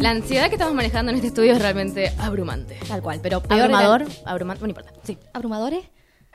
La 0.00 0.10
ansiedad 0.10 0.48
que 0.48 0.54
estamos 0.54 0.74
manejando 0.74 1.10
en 1.10 1.16
este 1.16 1.28
estudio 1.28 1.52
es 1.52 1.62
realmente 1.62 2.12
abrumante. 2.18 2.78
Tal 2.88 3.00
cual, 3.00 3.20
pero 3.22 3.40
peor 3.40 3.60
Abrumador, 3.60 4.04
abrumante, 4.24 4.62
no 4.62 4.68
importa. 4.68 4.92
Sí. 5.04 5.16
¿Abrumadores? 5.32 5.84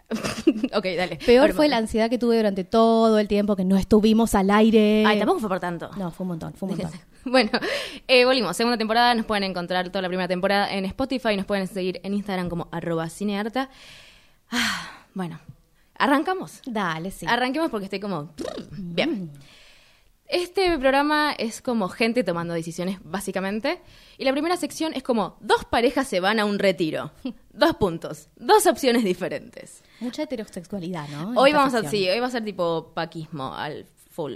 ok, 0.73 0.86
dale. 0.97 1.17
Peor 1.17 1.42
Abrumante. 1.42 1.53
fue 1.53 1.67
la 1.67 1.78
ansiedad 1.78 2.09
que 2.09 2.17
tuve 2.17 2.38
durante 2.38 2.64
todo 2.64 3.19
el 3.19 3.28
tiempo 3.28 3.58
que 3.58 3.66
no 3.66 3.75
estuvimos 3.78 4.34
al 4.34 4.50
aire. 4.50 5.03
Ay, 5.06 5.19
tampoco 5.19 5.42
fue 5.42 5.50
por 5.50 5.59
tanto. 5.59 5.89
No, 5.97 6.09
fue 6.11 6.23
un 6.23 6.30
montón, 6.30 6.53
fue 6.53 6.69
un 6.69 6.78
montón. 6.78 7.00
Bueno, 7.25 7.52
eh, 8.08 8.23
volvimos. 8.23 8.56
Segunda 8.56 8.78
temporada. 8.78 9.14
Nos 9.14 9.25
pueden 9.25 9.44
encontrar 9.44 9.89
toda 9.89 10.02
la 10.02 10.08
primera 10.08 10.30
temporada 10.30 10.73
en 10.73 10.86
Spotify. 10.86 11.36
Nos 11.36 11.45
pueden 11.45 11.67
seguir 11.67 12.00
en 12.03 12.14
Instagram 12.14 12.47
como 12.47 12.69
arroba 12.72 13.09
cinearta. 13.09 13.69
Ah, 14.50 15.06
bueno, 15.14 15.38
arrancamos. 15.95 16.62
Dale, 16.66 17.12
sí. 17.12 17.25
Arranquemos 17.28 17.69
porque 17.69 17.86
estoy 17.86 18.00
como... 18.00 18.31
Bien. 18.72 19.31
Este 20.30 20.77
programa 20.77 21.31
es 21.31 21.59
como 21.59 21.89
gente 21.89 22.23
tomando 22.23 22.53
decisiones, 22.53 22.99
básicamente. 23.03 23.81
Y 24.19 24.25
la 24.25 24.31
primera 24.31 24.58
sección 24.58 24.94
es 24.94 25.02
como 25.02 25.38
dos 25.39 25.66
parejas 25.66 26.08
se 26.08 26.19
van 26.19 26.39
a 26.39 26.45
un 26.45 26.59
retiro. 26.59 27.11
Dos 27.52 27.75
puntos. 27.77 28.30
Dos 28.35 28.67
opciones 28.67 29.03
diferentes. 29.03 29.83
Mucha 30.00 30.23
heterosexualidad, 30.23 31.09
¿no? 31.09 31.31
En 31.31 31.38
Hoy 31.38 31.52
vamos 31.52 31.73
a... 31.73 31.83
Sí, 31.89 32.07
hoy 32.07 32.19
va 32.19 32.27
a 32.27 32.30
ser 32.30 32.45
tipo 32.45 32.91
paquismo 32.94 33.55
al 33.55 33.85
full. 34.11 34.35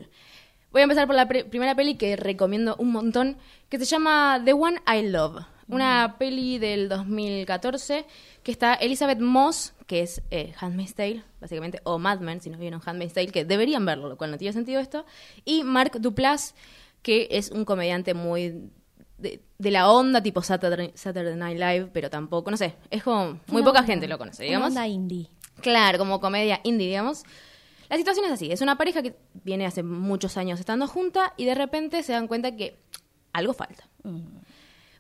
Voy 0.72 0.82
a 0.82 0.84
empezar 0.86 1.06
por 1.06 1.16
la 1.16 1.28
primera 1.28 1.76
peli 1.76 1.96
que 1.96 2.16
recomiendo 2.16 2.76
un 2.80 2.92
montón, 2.92 3.38
que 3.70 3.78
se 3.78 3.86
llama 3.86 4.42
The 4.44 4.54
One 4.54 4.82
I 4.88 5.08
Love. 5.08 5.46
Una 5.68 6.16
peli 6.20 6.58
del 6.60 6.90
2014 6.90 8.06
que 8.44 8.52
está 8.52 8.74
Elizabeth 8.76 9.20
Moss, 9.20 9.74
que 9.88 10.02
es 10.02 10.22
eh, 10.32 10.54
Handmaid's 10.60 10.96
Tale, 10.96 11.24
básicamente, 11.40 11.80
o 11.84 11.98
Mad 12.00 12.20
Men, 12.20 12.42
si 12.42 12.50
no 12.50 12.58
vieron 12.58 12.82
Handmaid's 12.86 13.14
Tale, 13.14 13.28
que 13.28 13.46
deberían 13.46 13.86
verlo, 13.86 14.10
lo 14.10 14.18
cual 14.18 14.32
no 14.32 14.38
tiene 14.38 14.54
sentido 14.54 14.80
esto. 14.82 15.06
Y 15.46 15.64
Mark 15.64 15.94
Duplass, 16.00 16.54
que 17.02 17.28
es 17.32 17.52
un 17.52 17.64
comediante 17.66 18.14
muy 18.14 18.70
de, 19.18 19.42
de 19.58 19.72
la 19.72 19.90
onda 19.90 20.22
tipo 20.22 20.42
Saturday, 20.42 20.92
Saturday 20.96 21.36
Night 21.36 21.58
Live, 21.58 21.90
pero 21.94 22.10
tampoco, 22.10 22.52
no 22.52 22.58
sé, 22.58 22.76
es 22.92 23.04
como 23.04 23.40
muy 23.48 23.62
Una 23.62 23.66
poca 23.66 23.80
onda- 23.80 23.84
gente 23.88 24.08
lo 24.08 24.18
conoce, 24.18 24.44
una 24.44 24.48
digamos. 24.48 24.68
onda 24.70 24.88
indie. 24.88 25.30
Claro, 25.62 25.98
como 25.98 26.20
comedia 26.20 26.60
indie, 26.64 26.88
digamos. 26.88 27.24
La 27.90 27.98
situación 27.98 28.26
es 28.26 28.32
así, 28.32 28.52
es 28.52 28.60
una 28.62 28.78
pareja 28.78 29.02
que 29.04 29.16
viene 29.44 29.66
hace 29.66 29.84
muchos 29.84 30.36
años 30.38 30.60
estando 30.60 30.88
junta 30.88 31.34
y 31.38 31.46
de 31.46 31.54
repente 31.56 32.02
se 32.04 32.12
dan 32.14 32.28
cuenta 32.28 32.56
que 32.56 32.76
algo 33.34 33.54
falta. 33.54 33.88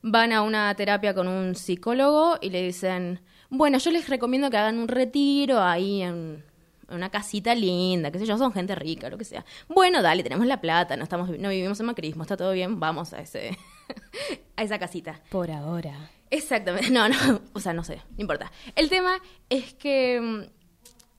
Van 0.03 0.31
a 0.31 0.43
una 0.43 0.75
terapia 0.75 1.15
con 1.15 1.27
un 1.27 1.55
psicólogo 1.55 2.37
y 2.41 2.51
le 2.51 2.61
dicen, 2.61 3.21
bueno, 3.49 3.79
yo 3.79 3.89
les 3.89 4.07
recomiendo 4.07 4.51
que 4.51 4.57
hagan 4.57 4.77
un 4.77 4.87
retiro 4.87 5.61
ahí 5.61 6.03
en, 6.03 6.43
una 6.89 7.09
casita 7.09 7.55
linda, 7.55 8.11
qué 8.11 8.19
sé 8.19 8.25
yo, 8.25 8.37
son 8.37 8.53
gente 8.53 8.75
rica, 8.75 9.09
lo 9.09 9.17
que 9.17 9.25
sea. 9.25 9.45
Bueno, 9.67 10.01
dale, 10.01 10.23
tenemos 10.23 10.45
la 10.45 10.61
plata, 10.61 10.95
no 10.95 11.03
estamos 11.03 11.29
no 11.29 11.49
vivimos 11.49 11.79
en 11.79 11.85
macrismo, 11.85 12.23
está 12.23 12.37
todo 12.37 12.51
bien, 12.51 12.79
vamos 12.79 13.13
a 13.13 13.21
ese 13.21 13.57
a 14.55 14.63
esa 14.63 14.79
casita. 14.79 15.21
Por 15.29 15.51
ahora. 15.51 16.11
Exactamente, 16.29 16.89
no, 16.89 17.09
no, 17.09 17.41
o 17.53 17.59
sea, 17.59 17.73
no 17.73 17.83
sé, 17.83 17.97
no 18.17 18.21
importa. 18.21 18.51
El 18.75 18.89
tema 18.89 19.19
es 19.49 19.73
que 19.73 20.19
mm, 20.19 20.41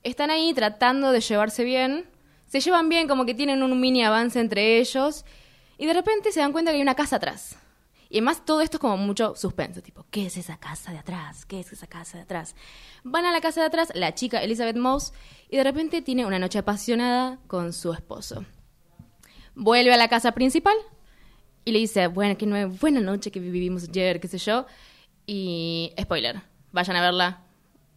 están 0.03 0.29
ahí 0.29 0.53
tratando 0.53 1.11
de 1.11 1.21
llevarse 1.21 1.63
bien, 1.63 2.05
se 2.47 2.59
llevan 2.59 2.89
bien 2.89 3.07
como 3.07 3.25
que 3.25 3.33
tienen 3.33 3.63
un 3.63 3.79
mini 3.79 4.03
avance 4.03 4.39
entre 4.39 4.79
ellos 4.79 5.25
y 5.77 5.85
de 5.85 5.93
repente 5.93 6.31
se 6.31 6.39
dan 6.39 6.51
cuenta 6.51 6.71
que 6.71 6.77
hay 6.77 6.81
una 6.81 6.95
casa 6.95 7.17
atrás. 7.17 7.57
Y 8.15 8.19
además 8.19 8.45
todo 8.45 8.61
esto 8.61 8.77
es 8.77 8.79
como 8.79 8.95
mucho 8.95 9.35
suspenso, 9.35 9.81
tipo, 9.81 10.05
¿qué 10.09 10.27
es 10.27 10.37
esa 10.37 10.55
casa 10.57 10.93
de 10.93 10.99
atrás? 10.99 11.45
¿Qué 11.45 11.59
es 11.59 11.73
esa 11.73 11.85
casa 11.85 12.17
de 12.17 12.23
atrás? 12.23 12.55
Van 13.03 13.25
a 13.25 13.31
la 13.33 13.41
casa 13.41 13.59
de 13.59 13.67
atrás, 13.67 13.91
la 13.93 14.15
chica 14.15 14.41
Elizabeth 14.41 14.77
Moss, 14.77 15.11
y 15.49 15.57
de 15.57 15.65
repente 15.65 16.01
tiene 16.01 16.25
una 16.25 16.39
noche 16.39 16.59
apasionada 16.59 17.39
con 17.47 17.73
su 17.73 17.91
esposo. 17.91 18.45
Vuelve 19.53 19.93
a 19.93 19.97
la 19.97 20.07
casa 20.07 20.31
principal 20.31 20.77
y 21.65 21.73
le 21.73 21.79
dice, 21.79 22.07
bueno, 22.07 22.37
que 22.37 22.45
no 22.45 22.69
buena 22.69 23.01
noche 23.01 23.31
que 23.31 23.41
vivimos 23.41 23.89
ayer, 23.89 24.21
qué 24.21 24.29
sé 24.29 24.37
yo. 24.37 24.65
Y 25.27 25.91
spoiler, 25.99 26.41
vayan 26.71 26.95
a 26.95 27.01
verla, 27.01 27.43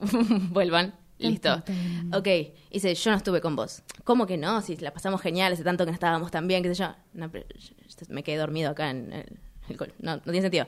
vuelvan, 0.51 0.97
listo. 1.19 1.63
Ok, 2.13 2.27
dice, 2.73 2.93
yo 2.93 3.13
no 3.13 3.19
estuve 3.19 3.41
con 3.41 3.55
vos. 3.55 3.85
¿Cómo 4.03 4.27
que 4.27 4.37
no? 4.37 4.63
Si 4.63 4.77
la 4.79 4.93
pasamos 4.93 5.21
genial, 5.21 5.53
hace 5.53 5.63
tanto 5.63 5.85
que 5.85 5.93
no 5.93 5.95
estábamos 5.95 6.33
tan 6.33 6.49
bien, 6.49 6.65
qué 6.65 6.75
sé 6.75 6.83
yo. 6.83 6.93
No, 7.13 7.31
pero 7.31 7.47
yo 7.57 7.75
me 8.09 8.25
quedé 8.25 8.37
dormido 8.37 8.71
acá 8.71 8.91
en 8.91 9.13
el, 9.13 9.39
No, 9.99 10.17
no 10.17 10.23
tiene 10.23 10.43
sentido. 10.43 10.67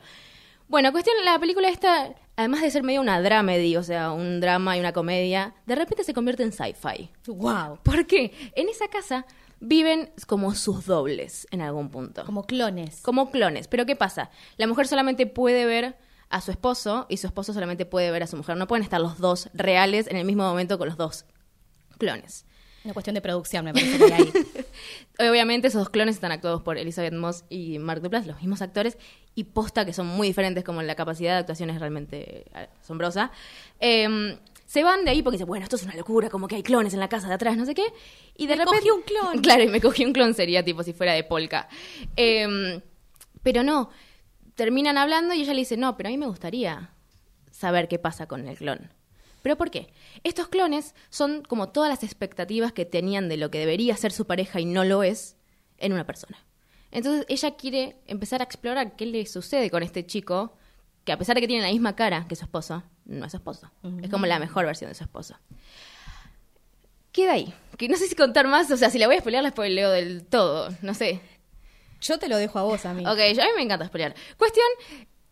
Bueno, 0.68 0.92
cuestión, 0.92 1.16
la 1.24 1.38
película 1.38 1.68
esta, 1.68 2.14
además 2.36 2.62
de 2.62 2.70
ser 2.70 2.84
medio 2.84 3.00
una 3.00 3.20
dramedy, 3.20 3.76
o 3.76 3.82
sea, 3.82 4.12
un 4.12 4.40
drama 4.40 4.76
y 4.76 4.80
una 4.80 4.92
comedia, 4.92 5.54
de 5.66 5.74
repente 5.74 6.04
se 6.04 6.14
convierte 6.14 6.44
en 6.44 6.52
sci-fi. 6.52 7.10
Wow. 7.26 7.80
Porque 7.82 8.32
en 8.54 8.68
esa 8.68 8.86
casa 8.86 9.26
viven 9.58 10.12
como 10.26 10.54
sus 10.54 10.86
dobles 10.86 11.48
en 11.50 11.60
algún 11.60 11.90
punto. 11.90 12.24
Como 12.24 12.46
clones. 12.46 13.00
Como 13.02 13.30
clones. 13.30 13.66
Pero 13.66 13.84
¿qué 13.84 13.96
pasa? 13.96 14.30
La 14.58 14.68
mujer 14.68 14.86
solamente 14.86 15.26
puede 15.26 15.66
ver 15.66 15.96
a 16.28 16.40
su 16.40 16.52
esposo 16.52 17.06
y 17.08 17.16
su 17.16 17.26
esposo 17.26 17.52
solamente 17.52 17.84
puede 17.84 18.10
ver 18.12 18.22
a 18.22 18.26
su 18.28 18.36
mujer. 18.36 18.56
No 18.56 18.68
pueden 18.68 18.84
estar 18.84 19.00
los 19.00 19.18
dos 19.18 19.50
reales 19.52 20.06
en 20.06 20.16
el 20.16 20.24
mismo 20.24 20.44
momento 20.44 20.78
con 20.78 20.88
los 20.88 20.96
dos 20.96 21.24
clones. 21.98 22.46
Una 22.84 22.94
cuestión 22.94 23.14
de 23.14 23.20
producción, 23.20 23.64
me 23.64 23.72
parece 23.72 23.98
que 23.98 24.14
hay. 25.18 25.28
Obviamente 25.30 25.68
esos 25.68 25.90
clones 25.90 26.14
están 26.14 26.32
actuados 26.32 26.62
por 26.62 26.78
Elizabeth 26.78 27.12
Moss 27.12 27.44
y 27.50 27.78
Mark 27.78 28.00
Duplass, 28.00 28.26
los 28.26 28.36
mismos 28.38 28.62
actores, 28.62 28.96
y 29.34 29.44
posta 29.44 29.84
que 29.84 29.92
son 29.92 30.06
muy 30.06 30.28
diferentes, 30.28 30.64
como 30.64 30.80
la 30.82 30.94
capacidad 30.94 31.34
de 31.34 31.38
actuación 31.40 31.70
es 31.70 31.78
realmente 31.78 32.44
eh, 32.54 32.68
asombrosa. 32.80 33.30
Eh, 33.80 34.38
se 34.70 34.84
van 34.84 35.04
de 35.04 35.10
ahí 35.10 35.20
porque 35.20 35.34
dicen, 35.34 35.48
bueno, 35.48 35.64
esto 35.64 35.74
es 35.74 35.82
una 35.82 35.96
locura, 35.96 36.30
como 36.30 36.46
que 36.46 36.54
hay 36.54 36.62
clones 36.62 36.94
en 36.94 37.00
la 37.00 37.08
casa 37.08 37.26
de 37.26 37.34
atrás, 37.34 37.56
no 37.56 37.66
sé 37.66 37.74
qué. 37.74 37.82
Y 38.36 38.46
de 38.46 38.54
Me 38.54 38.64
repente... 38.64 38.78
cogí 38.78 38.90
un 38.92 39.02
clon. 39.02 39.38
Claro, 39.42 39.64
y 39.64 39.66
me 39.66 39.80
cogí 39.80 40.04
un 40.04 40.12
clon 40.12 40.32
sería 40.32 40.64
tipo 40.64 40.84
si 40.84 40.92
fuera 40.92 41.12
de 41.12 41.24
polka. 41.24 41.68
Eh, 42.16 42.80
pero 43.42 43.64
no, 43.64 43.90
terminan 44.54 44.96
hablando 44.96 45.34
y 45.34 45.42
ella 45.42 45.54
le 45.54 45.60
dice, 45.60 45.76
no, 45.76 45.96
pero 45.96 46.08
a 46.08 46.12
mí 46.12 46.18
me 46.18 46.26
gustaría 46.26 46.90
saber 47.50 47.88
qué 47.88 47.98
pasa 47.98 48.26
con 48.26 48.46
el 48.46 48.56
clon. 48.56 48.92
¿Pero 49.42 49.56
por 49.56 49.70
qué? 49.70 49.92
Estos 50.24 50.48
clones 50.48 50.94
son 51.08 51.42
como 51.42 51.70
todas 51.70 51.88
las 51.90 52.02
expectativas 52.02 52.72
que 52.72 52.84
tenían 52.84 53.28
de 53.28 53.36
lo 53.36 53.50
que 53.50 53.58
debería 53.58 53.96
ser 53.96 54.12
su 54.12 54.26
pareja 54.26 54.60
y 54.60 54.64
no 54.66 54.84
lo 54.84 55.02
es 55.02 55.36
en 55.78 55.92
una 55.92 56.04
persona. 56.06 56.38
Entonces 56.90 57.24
ella 57.28 57.56
quiere 57.56 57.96
empezar 58.06 58.40
a 58.40 58.44
explorar 58.44 58.96
qué 58.96 59.06
le 59.06 59.24
sucede 59.26 59.70
con 59.70 59.82
este 59.82 60.04
chico 60.04 60.56
que 61.04 61.12
a 61.12 61.18
pesar 61.18 61.34
de 61.36 61.40
que 61.40 61.46
tiene 61.48 61.62
la 61.62 61.70
misma 61.72 61.96
cara 61.96 62.26
que 62.28 62.36
su 62.36 62.44
esposo, 62.44 62.82
no 63.06 63.24
es 63.24 63.30
su 63.32 63.38
esposo. 63.38 63.70
Es 64.02 64.10
como 64.10 64.26
la 64.26 64.38
mejor 64.38 64.66
versión 64.66 64.90
de 64.90 64.94
su 64.94 65.04
esposo. 65.04 65.36
Queda 67.12 67.32
ahí. 67.32 67.52
Que 67.76 67.88
no 67.88 67.96
sé 67.96 68.06
si 68.06 68.14
contar 68.14 68.46
más, 68.46 68.70
o 68.70 68.76
sea, 68.76 68.90
si 68.90 68.98
la 68.98 69.06
voy 69.06 69.16
a 69.16 69.20
spoilear, 69.20 69.42
la 69.42 69.50
spoileo 69.50 69.90
del 69.90 70.24
todo. 70.26 70.68
No 70.82 70.94
sé. 70.94 71.20
Yo 72.00 72.18
te 72.18 72.28
lo 72.28 72.36
dejo 72.36 72.58
a 72.58 72.62
vos, 72.62 72.84
amigo. 72.86 73.10
Ok, 73.10 73.18
yo- 73.34 73.42
a 73.42 73.46
mí 73.46 73.50
me 73.56 73.62
encanta 73.62 73.86
spoilear. 73.86 74.14
Cuestión, 74.36 74.66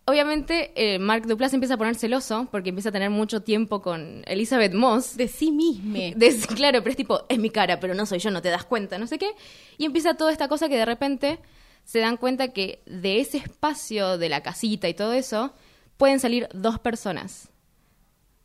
obviamente, 0.09 0.73
eh, 0.75 0.99
Mark 0.99 1.27
Duplass 1.27 1.53
empieza 1.55 1.75
a 1.75 1.77
poner 1.77 1.95
celoso 1.95 2.49
porque 2.51 2.71
empieza 2.71 2.89
a 2.89 2.93
tener 2.93 3.11
mucho 3.11 3.41
tiempo 3.43 3.83
con 3.83 4.23
Elizabeth 4.27 4.73
Moss. 4.73 5.17
De 5.17 5.29
sí 5.29 5.51
mismo. 5.51 5.95
De- 6.17 6.37
claro, 6.57 6.81
pero 6.81 6.91
es 6.91 6.97
tipo, 6.97 7.25
es 7.29 7.39
mi 7.39 7.51
cara, 7.51 7.79
pero 7.81 7.95
no 7.95 8.07
soy 8.07 8.19
yo, 8.19 8.31
no 8.31 8.43
te 8.43 8.49
das 8.51 8.65
cuenta, 8.65 8.99
no 8.99 9.07
sé 9.07 9.19
qué. 9.19 9.31
Y 9.77 9.85
empieza 9.85 10.15
toda 10.15 10.33
esta 10.33 10.49
cosa 10.49 10.69
que 10.69 10.77
de 10.77 10.85
repente 10.85 11.39
se 11.85 12.01
dan 12.01 12.17
cuenta 12.17 12.49
que 12.49 12.83
de 12.87 13.21
ese 13.21 13.39
espacio 13.39 14.19
de 14.19 14.29
la 14.29 14.43
casita 14.43 14.89
y 14.89 14.95
todo 14.95 15.13
eso, 15.13 15.53
pueden 15.97 16.21
salir 16.21 16.49
dos 16.53 16.79
personas. 16.79 17.49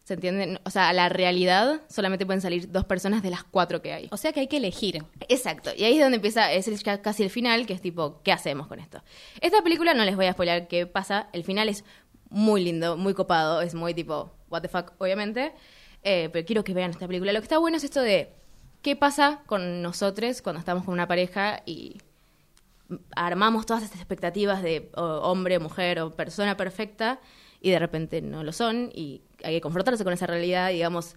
¿Se 0.04 0.16
entienden? 0.16 0.60
O 0.66 0.70
sea, 0.70 0.90
a 0.90 0.94
la 0.94 1.08
realidad 1.08 1.80
solamente 1.90 2.26
pueden 2.26 2.42
salir 2.42 2.70
dos 2.70 2.84
personas 2.84 3.24
de 3.24 3.30
las 3.30 3.44
cuatro 3.46 3.82
que 3.82 3.94
hay. 3.94 4.10
O 4.12 4.18
sea 4.18 4.34
que 4.34 4.42
hay 4.42 4.48
que 4.48 4.58
elegir. 4.58 5.02
Exacto, 5.30 5.72
y 5.78 5.86
ahí 5.86 5.94
es 5.98 6.02
donde 6.02 6.18
empieza, 6.18 6.52
es 6.52 6.68
el- 6.68 6.78
ya 6.78 7.02
casi 7.02 7.24
el 7.24 7.30
final, 7.30 7.66
que 7.66 7.72
es 7.74 7.82
tipo, 7.82 8.20
¿qué 8.22 8.34
hacemos 8.34 8.68
con 8.68 8.80
esto? 8.80 9.02
Esta 9.40 9.62
película 9.62 9.94
no 9.94 10.04
les 10.04 10.16
voy 10.18 10.26
a 10.26 10.34
spoiler 10.34 10.68
qué 10.68 10.86
pasa, 10.88 11.30
el 11.32 11.46
final 11.46 11.70
es 11.70 11.86
muy 12.30 12.64
lindo, 12.64 12.98
muy 12.98 13.14
copado, 13.14 13.62
es 13.62 13.76
muy 13.76 13.94
tipo, 13.94 14.34
what 14.50 14.62
the 14.62 14.68
fuck, 14.68 14.92
obviamente. 14.98 15.54
Eh, 16.04 16.30
pero 16.34 16.46
quiero 16.46 16.64
que 16.66 16.74
vean 16.74 16.92
esta 16.92 17.08
película. 17.08 17.32
Lo 17.32 17.40
que 17.40 17.44
está 17.46 17.58
bueno 17.60 17.78
es 17.78 17.84
esto 17.86 18.02
de 18.02 18.34
qué 18.82 18.98
pasa 18.98 19.42
con 19.46 19.82
nosotros 19.82 20.42
cuando 20.42 20.60
estamos 20.60 20.84
con 20.84 20.94
una 20.94 21.08
pareja 21.08 21.62
y 21.66 22.02
armamos 23.16 23.66
todas 23.66 23.84
estas 23.84 24.00
expectativas 24.00 24.62
de 24.62 24.90
hombre, 24.96 25.60
mujer 25.60 26.02
o 26.02 26.12
persona 26.14 26.58
perfecta 26.58 27.20
y 27.64 27.72
de 27.72 27.80
repente 27.80 28.22
no 28.22 28.44
lo 28.44 28.52
son 28.52 28.92
y 28.94 29.22
hay 29.42 29.56
que 29.56 29.62
confrontarse 29.62 30.04
con 30.04 30.14
esa 30.14 30.28
realidad 30.28 30.70
digamos 30.70 31.16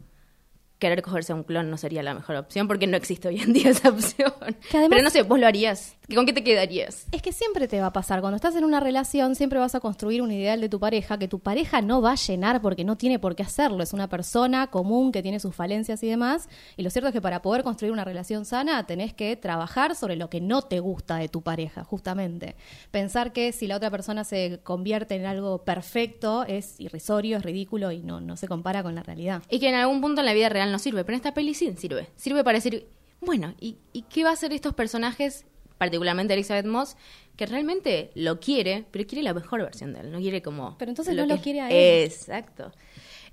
querer 0.78 1.00
cogerse 1.02 1.32
a 1.32 1.36
un 1.36 1.42
clon 1.42 1.70
no 1.70 1.76
sería 1.78 2.02
la 2.02 2.12
mejor 2.14 2.36
opción 2.36 2.68
porque 2.68 2.86
no 2.86 2.96
existe 2.96 3.28
hoy 3.28 3.40
en 3.40 3.52
día 3.52 3.70
esa 3.70 3.88
opción. 3.88 4.32
Que 4.70 4.76
además- 4.78 4.90
Pero 4.90 5.02
no 5.02 5.10
sé, 5.10 5.22
vos 5.22 5.38
lo 5.38 5.46
harías. 5.46 5.96
¿Con 6.14 6.24
qué 6.24 6.32
te 6.32 6.44
quedarías? 6.44 7.06
Es 7.10 7.20
que 7.20 7.32
siempre 7.32 7.66
te 7.66 7.80
va 7.80 7.86
a 7.88 7.92
pasar. 7.92 8.20
Cuando 8.20 8.36
estás 8.36 8.54
en 8.54 8.64
una 8.64 8.78
relación, 8.78 9.34
siempre 9.34 9.58
vas 9.58 9.74
a 9.74 9.80
construir 9.80 10.22
un 10.22 10.30
ideal 10.30 10.60
de 10.60 10.68
tu 10.68 10.78
pareja 10.78 11.18
que 11.18 11.26
tu 11.26 11.40
pareja 11.40 11.80
no 11.82 12.00
va 12.00 12.12
a 12.12 12.14
llenar 12.14 12.62
porque 12.62 12.84
no 12.84 12.96
tiene 12.96 13.18
por 13.18 13.34
qué 13.34 13.42
hacerlo. 13.42 13.82
Es 13.82 13.92
una 13.92 14.08
persona 14.08 14.68
común 14.68 15.10
que 15.10 15.22
tiene 15.22 15.40
sus 15.40 15.54
falencias 15.56 16.02
y 16.04 16.08
demás. 16.08 16.48
Y 16.76 16.82
lo 16.84 16.90
cierto 16.90 17.08
es 17.08 17.12
que 17.12 17.20
para 17.20 17.42
poder 17.42 17.64
construir 17.64 17.92
una 17.92 18.04
relación 18.04 18.44
sana, 18.44 18.86
tenés 18.86 19.14
que 19.14 19.34
trabajar 19.36 19.96
sobre 19.96 20.14
lo 20.14 20.30
que 20.30 20.40
no 20.40 20.62
te 20.62 20.78
gusta 20.78 21.16
de 21.16 21.28
tu 21.28 21.42
pareja, 21.42 21.82
justamente. 21.82 22.54
Pensar 22.92 23.32
que 23.32 23.50
si 23.50 23.66
la 23.66 23.76
otra 23.76 23.90
persona 23.90 24.22
se 24.22 24.60
convierte 24.62 25.16
en 25.16 25.26
algo 25.26 25.64
perfecto 25.64 26.44
es 26.44 26.78
irrisorio, 26.80 27.36
es 27.38 27.42
ridículo 27.42 27.90
y 27.90 28.00
no, 28.02 28.20
no 28.20 28.36
se 28.36 28.46
compara 28.46 28.82
con 28.84 28.94
la 28.94 29.02
realidad. 29.02 29.42
Y 29.50 29.58
que 29.58 29.68
en 29.70 29.74
algún 29.74 30.00
punto 30.00 30.20
en 30.20 30.26
la 30.26 30.34
vida 30.34 30.48
real 30.50 30.65
no 30.72 30.78
sirve, 30.78 31.04
pero 31.04 31.14
en 31.14 31.20
esta 31.20 31.34
peli 31.34 31.54
sí 31.54 31.72
sirve. 31.76 32.08
Sirve 32.16 32.44
para 32.44 32.58
decir, 32.58 32.86
bueno, 33.20 33.54
¿y, 33.60 33.76
y 33.92 34.02
qué 34.02 34.24
va 34.24 34.30
a 34.30 34.32
hacer 34.34 34.52
estos 34.52 34.74
personajes, 34.74 35.46
particularmente 35.78 36.34
Elizabeth 36.34 36.66
Moss, 36.66 36.96
que 37.36 37.46
realmente 37.46 38.10
lo 38.14 38.40
quiere, 38.40 38.86
pero 38.90 39.06
quiere 39.06 39.22
la 39.22 39.34
mejor 39.34 39.62
versión 39.62 39.92
de 39.92 40.00
él, 40.00 40.10
no 40.10 40.18
quiere 40.18 40.42
como... 40.42 40.76
Pero 40.78 40.90
entonces 40.90 41.14
no 41.14 41.26
lo 41.26 41.38
quiere 41.38 41.60
a 41.60 41.70
él. 41.70 42.04
Exacto. 42.04 42.72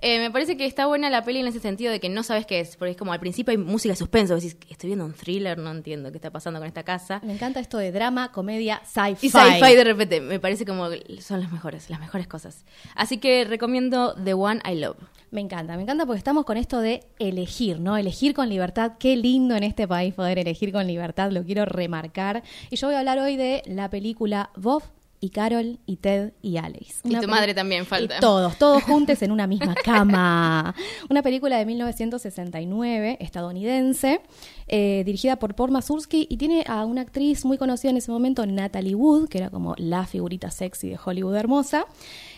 Eh, 0.06 0.20
me 0.20 0.30
parece 0.32 0.58
que 0.58 0.66
está 0.66 0.86
buena 0.86 1.10
la 1.10 1.24
peli 1.24 1.40
en 1.40 1.48
ese 1.48 1.62
sentido 1.62 1.90
de 1.90 2.02
que 2.02 2.10
no 2.10 2.24
sabes 2.24 2.46
qué 2.46 2.60
es, 2.60 2.76
porque 2.76 2.92
es 2.92 2.98
como 2.98 3.14
al 3.14 3.22
principio 3.22 3.52
hay 3.52 3.58
música 3.58 3.94
de 3.94 3.96
suspenso, 3.96 4.36
decís, 4.36 4.58
estoy 4.70 4.90
viendo 4.90 5.06
un 5.06 5.14
thriller, 5.14 5.58
no 5.58 5.72
entiendo 5.72 6.12
qué 6.12 6.18
está 6.18 6.30
pasando 6.30 6.60
con 6.60 6.68
esta 6.68 6.84
casa. 6.84 7.22
Me 7.24 7.32
encanta 7.32 7.62
esto 7.62 7.78
de 7.78 7.94
drama, 7.94 8.34
comedia, 8.34 8.82
sci-fi. 8.84 9.28
Y 9.28 9.30
sci-fi 9.30 9.76
de 9.76 9.84
repente, 9.86 10.20
me 10.20 10.42
parece 10.42 10.66
como 10.66 10.90
son 11.22 11.40
las 11.40 11.54
mejores, 11.54 11.90
las 11.90 12.02
mejores 12.02 12.28
cosas. 12.28 12.66
Así 12.96 13.18
que 13.18 13.46
recomiendo 13.46 14.14
The 14.22 14.34
One 14.34 14.60
I 14.70 14.76
Love. 14.76 14.98
Me 15.32 15.40
encanta, 15.40 15.78
me 15.78 15.84
encanta 15.84 16.06
porque 16.06 16.18
estamos 16.18 16.44
con 16.44 16.58
esto 16.58 16.82
de 16.82 17.06
elegir, 17.18 17.80
¿no? 17.80 17.96
Elegir 17.96 18.34
con 18.34 18.50
libertad. 18.50 18.98
Qué 19.00 19.16
lindo 19.16 19.56
en 19.56 19.64
este 19.64 19.88
país 19.88 20.14
poder 20.14 20.38
elegir 20.38 20.74
con 20.74 20.86
libertad, 20.86 21.32
lo 21.32 21.46
quiero 21.46 21.64
remarcar. 21.64 22.44
Y 22.70 22.76
yo 22.76 22.88
voy 22.88 22.96
a 22.96 23.00
hablar 23.00 23.20
hoy 23.20 23.38
de 23.38 23.64
la 23.68 23.90
película 23.90 24.50
Bob 24.58 24.84
y 25.24 25.30
Carol 25.30 25.80
y 25.86 25.96
Ted 25.96 26.34
y 26.42 26.58
Alex. 26.58 27.00
Y 27.06 27.10
Una 27.12 27.20
tu 27.22 27.28
peli- 27.28 27.32
madre 27.32 27.54
también 27.54 27.86
falta. 27.86 28.18
Y 28.18 28.20
todos, 28.20 28.58
todos 28.58 28.84
juntos 28.90 29.22
en 29.22 29.32
una 29.32 29.48
misma 29.48 29.74
cama. 29.74 30.76
Una 31.10 31.22
película 31.24 31.58
de 31.58 31.66
1969, 31.66 33.18
estadounidense, 33.22 34.20
eh, 34.68 35.04
dirigida 35.06 35.38
por 35.38 35.56
Paul 35.56 35.72
Mazursky 35.72 36.28
y 36.30 36.36
tiene 36.36 36.66
a 36.68 36.84
una 36.84 37.02
actriz 37.02 37.46
muy 37.46 37.58
conocida 37.58 37.92
en 37.92 37.98
ese 37.98 38.12
momento, 38.12 38.46
Natalie 38.46 38.96
Wood, 38.96 39.30
que 39.30 39.38
era 39.38 39.50
como 39.50 39.76
la 39.78 40.06
figurita 40.06 40.52
sexy 40.52 40.90
de 40.90 41.00
Hollywood 41.04 41.36
hermosa. 41.36 41.86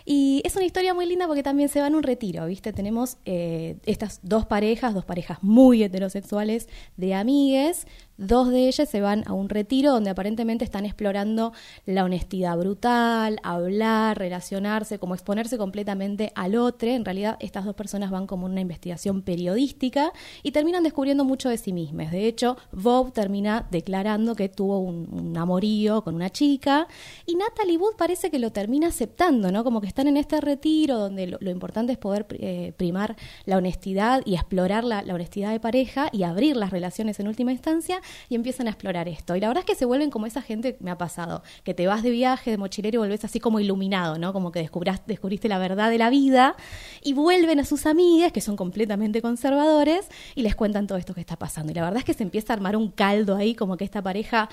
Y 0.08 0.44
es 0.46 0.56
una 0.56 0.66
historia 0.66 0.94
muy 0.94 1.08
linda 1.08 1.26
porque 1.26 1.42
también 1.42 1.68
se 1.68 1.82
va 1.82 1.88
en 1.88 1.96
un 1.96 2.04
retiro, 2.04 2.46
¿viste? 2.46 2.72
Tenemos 2.72 3.18
eh, 3.26 3.78
estas 3.88 4.20
dos 4.22 4.46
parejas, 4.46 4.94
dos 4.94 5.06
parejas 5.06 5.40
muy 5.42 5.82
heterosexuales 5.82 6.70
de 6.98 7.16
amigues. 7.16 7.88
Dos 8.18 8.50
de 8.50 8.70
ellas 8.70 8.90
se 8.90 9.02
van 9.02 9.24
a 9.28 9.34
un 9.34 9.50
retiro 9.50 9.92
donde 9.92 10.10
aparentemente 10.10 10.64
están 10.64 10.86
explorando 10.86 11.52
la 11.86 12.06
honestidad 12.06 12.58
brutal, 12.58 13.40
hablar, 13.44 14.18
relacionarse, 14.18 15.00
como 15.00 15.16
exponerse 15.16 15.58
completamente 15.58 16.32
al 16.36 16.56
otro. 16.56 16.90
En 16.90 17.04
realidad, 17.04 17.38
estas 17.42 17.66
dos 17.66 17.76
personas 17.76 18.12
van 18.12 18.26
como 18.26 18.46
una 18.46 18.62
investigación 18.62 19.22
periodística 19.22 20.14
y 20.44 20.52
terminan 20.52 20.84
descubriendo 20.84 21.26
mucho 21.26 21.50
de 21.50 21.58
sí 21.58 21.74
mismas. 21.74 22.12
De 22.12 22.26
hecho, 22.26 22.56
Bob 22.72 23.12
termina 23.12 23.68
declarando 23.70 24.34
que 24.36 24.48
tuvo 24.48 24.80
un, 24.80 25.36
amorío 25.36 26.02
con 26.02 26.16
una 26.16 26.30
chica 26.30 26.88
y 27.26 27.36
Natalie 27.36 27.78
Wood 27.78 27.96
parece 27.98 28.32
que 28.32 28.40
lo 28.40 28.52
termina 28.52 28.88
aceptando, 28.88 29.52
¿no? 29.52 29.66
Como 29.66 29.82
que 29.82 29.88
están 29.88 30.08
en 30.08 30.16
este 30.16 30.40
retiro 30.40 30.98
donde 30.98 31.28
lo, 31.28 31.38
lo 31.42 31.52
importante 31.52 31.92
es 31.92 31.98
poder 31.98 32.26
eh, 32.40 32.72
primar 32.78 33.18
la 33.44 33.58
honestidad 33.58 34.22
y 34.24 34.36
explorar 34.36 34.86
la, 34.86 35.02
la 35.02 35.14
honestidad 35.14 35.52
de 35.52 35.60
pareja 35.60 36.08
y 36.14 36.24
abrir 36.24 36.56
las 36.56 36.72
relaciones 36.72 37.20
en 37.20 37.28
última 37.28 37.52
instancia 37.52 38.02
y 38.30 38.36
empiezan 38.36 38.68
a 38.68 38.72
explorar 38.72 39.08
esto. 39.08 39.36
Y 39.36 39.40
la 39.40 39.48
verdad 39.48 39.64
es 39.66 39.72
que 39.72 39.76
se 39.76 39.86
vuelven 39.86 40.10
como 40.10 40.26
esa 40.26 40.42
gente, 40.42 40.78
me 40.80 40.92
ha 40.92 40.98
pasado, 40.98 41.44
que 41.64 41.74
te 41.74 41.88
vas 41.88 42.04
de 42.04 42.12
viaje, 42.12 42.52
de 42.52 42.58
mochilero 42.58 42.96
y 42.96 43.00
volvés 43.00 43.26
así 43.26 43.40
como 43.40 43.60
iluminado, 43.60 44.18
¿no? 44.18 44.34
Como 44.34 44.52
que 44.52 44.70
descubriste 45.08 45.48
la 45.48 45.58
verdad 45.58 45.90
de 45.90 45.98
la 45.98 46.10
vida 46.10 46.56
y 47.02 47.14
vuelven 47.14 47.60
a 47.60 47.66
sus 47.66 47.86
amigas, 47.86 48.32
que 48.32 48.42
son 48.42 48.56
completamente 48.56 49.22
conservadores, 49.22 50.08
y 50.36 50.42
les 50.42 50.56
cuentan 50.56 50.88
todo 50.88 50.98
esto 50.98 51.14
que 51.14 51.22
está 51.22 51.38
pasando. 51.38 51.72
Y 51.72 51.76
la 51.76 51.84
verdad 51.84 52.00
es 52.00 52.06
que 52.06 52.14
se 52.14 52.24
empieza 52.24 52.54
a 52.54 52.56
armar 52.56 52.76
un 52.76 52.90
caldo 52.90 53.36
ahí, 53.36 53.56
como 53.56 53.78
que 53.78 53.84
esta 53.84 54.02
pareja 54.02 54.50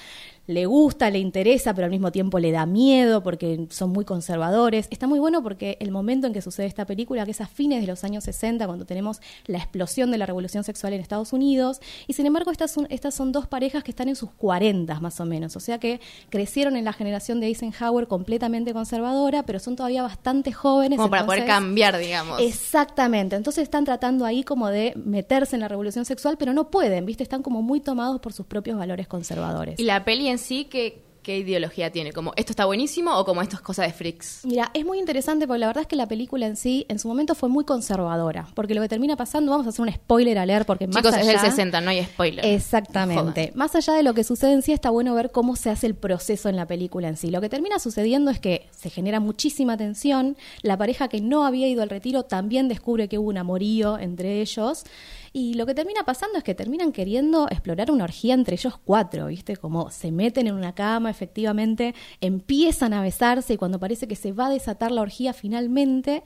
le 0.47 0.67
gusta, 0.67 1.11
le 1.11 1.19
interesa, 1.19 1.73
pero 1.75 1.85
al 1.85 1.91
mismo 1.91 2.11
tiempo 2.11 2.39
le 2.39 2.51
da 2.51 2.67
miedo 2.67 3.23
porque 3.23 3.67
son 3.71 3.91
muy 3.91 4.05
conservadores. 4.05 4.89
Está 4.91 5.07
muy 5.07 5.21
bueno 5.21 5.43
porque 5.43 5.77
el 5.81 5.91
momento 5.91 6.27
en 6.27 6.33
que 6.33 6.43
sucede 6.43 6.67
esta 6.67 6.85
película, 6.85 7.25
que 7.25 7.31
es 7.31 7.41
a 7.41 7.47
fines 7.47 7.81
de 7.81 7.87
los 7.87 8.05
años 8.05 8.25
60, 8.25 8.67
cuando 8.67 8.85
tenemos 8.85 9.21
la 9.47 9.59
explosión 9.59 10.11
de 10.11 10.19
la 10.19 10.27
revolución 10.27 10.65
sexual 10.65 10.93
en 10.93 11.01
Estados 11.01 11.33
Unidos, 11.33 11.81
y 12.07 12.15
sin 12.15 12.27
embargo 12.27 12.51
estas 12.51 12.71
son, 12.71 12.87
estas 12.91 13.15
son 13.15 13.33
dos 13.33 13.42
parejas 13.47 13.83
que 13.85 13.91
están 13.91 14.09
en 14.09 14.17
sus 14.17 14.31
40 14.31 15.01
más 15.01 15.21
o 15.21 15.25
menos, 15.25 15.57
o 15.57 15.61
sea 15.61 15.79
que 15.79 16.01
crecieron 16.31 16.77
en 16.77 16.85
la 16.85 16.93
generación 16.93 17.41
de 17.41 17.47
Eisenhower 17.47 18.07
completamente 18.07 18.73
conservadora, 18.73 19.45
pero 19.45 19.59
son 19.59 19.77
todavía 19.77 20.03
bastante 20.03 20.53
jóvenes. 20.53 20.97
Como 20.97 21.11
para 21.11 21.27
poder 21.27 21.47
cambiar, 21.47 21.99
digamos. 21.99 22.41
Exactamente, 22.41 23.37
entonces 23.37 23.65
están 23.65 23.85
tratando 23.85 24.25
ahí 24.25 24.43
como 24.43 24.69
de 24.69 24.95
meterse 24.97 25.57
en 25.57 25.61
la 25.61 25.69
revolución 25.69 26.05
sexual, 26.05 26.37
pero 26.39 26.53
no 26.53 26.71
pueden, 26.71 27.07
¿viste? 27.07 27.23
Están 27.23 27.43
como 27.43 27.63
muy 27.63 27.81
tomados 27.81 28.21
por 28.21 28.33
sus 28.33 28.47
propios 28.47 28.79
valores 28.79 29.09
conservadores. 29.09 29.79
Y 29.79 29.85
la 29.85 30.05
peli 30.05 30.29
en 30.29 30.39
sí, 30.39 30.65
¿qué, 30.65 31.03
qué 31.23 31.39
ideología 31.39 31.91
tiene? 31.91 32.13
¿Como 32.13 32.33
esto 32.37 32.53
está 32.53 32.65
buenísimo 32.65 33.17
o 33.17 33.25
como 33.25 33.43
esto 33.43 33.57
es 33.57 33.63
cosa 33.63 33.83
de 33.83 33.93
freaks? 33.93 34.41
Mira, 34.45 34.71
es 34.75 34.85
muy 34.85 34.99
interesante 34.99 35.47
porque 35.47 35.61
la 35.61 35.67
verdad 35.69 35.83
es 35.83 35.89
que 35.89 35.97
la 35.97 36.07
película 36.07 36.47
en 36.47 36.57
sí, 36.57 36.87
en 36.89 36.99
su 36.99 37.09
momento 37.09 37.35
fue 37.35 37.49
muy 37.49 37.65
conservadora, 37.65 38.49
porque 38.55 38.75
lo 38.75 38.83
que 38.83 38.89
termina 38.89 39.17
pasando, 39.17 39.53
vamos 39.53 39.67
a 39.67 39.71
hacer 39.71 39.83
un 39.83 39.93
spoiler 39.93 40.39
a 40.39 40.47
leer, 40.47 40.67
porque 40.67 40.87
más 40.87 40.97
Chicos, 40.97 41.15
es 41.15 41.29
allá... 41.29 41.43
del 41.43 41.51
60, 41.51 41.81
no 41.81 41.91
hay 41.91 42.05
spoiler. 42.05 42.45
Exactamente. 42.45 43.53
Más 43.55 43.75
allá 43.75 43.95
de 43.95 44.03
lo 44.03 44.15
que 44.15 44.25
sucede 44.25 44.53
en 44.53 44.63
sí, 44.63 44.73
está 44.73 44.91
bueno 44.91 45.15
ver 45.15 45.31
cómo 45.31 45.57
se 45.57 45.71
hace 45.71 45.87
el 45.87 45.95
proceso 45.95 46.49
en 46.49 46.57
la 46.57 46.67
película 46.67 47.09
en 47.09 47.17
sí. 47.17 47.31
Lo 47.31 47.41
que 47.41 47.49
termina 47.49 47.79
sucediendo 47.79 48.31
es 48.31 48.41
que 48.41 48.69
se 48.71 48.91
genera 48.91 49.21
muchísima 49.21 49.77
tensión. 49.77 50.37
La 50.63 50.77
pareja 50.77 51.09
que 51.09 51.21
no 51.21 51.45
había 51.45 51.69
ido 51.69 51.83
al 51.83 51.91
retiro 51.91 52.25
también 52.25 52.69
descubre 52.69 53.09
que 53.09 53.19
hubo 53.19 53.29
un 53.29 53.39
amorío 53.39 53.99
entre 53.99 54.41
ellos. 54.41 54.85
Y 55.33 55.55
lo 55.55 55.65
que 55.65 55.75
termina 55.75 56.05
pasando 56.05 56.37
es 56.37 56.45
que 56.45 56.55
terminan 56.55 56.93
queriendo 56.93 57.49
explorar 57.49 57.91
una 57.91 58.05
orgía 58.05 58.35
entre 58.35 58.55
ellos 58.55 58.79
cuatro, 58.85 59.27
¿viste? 59.27 59.57
Como 59.57 59.91
se 59.91 60.13
meten 60.13 60.47
en 60.47 60.55
una 60.55 60.75
cama, 60.75 61.09
efectivamente, 61.09 61.95
empiezan 62.21 62.93
a 62.93 63.01
besarse 63.01 63.55
y 63.55 63.57
cuando 63.57 63.81
parece 63.81 64.07
que 64.07 64.17
se 64.17 64.33
va 64.33 64.47
a 64.47 64.51
desatar 64.51 64.93
la 64.93 65.01
orgía 65.01 65.33
finalmente, 65.33 66.23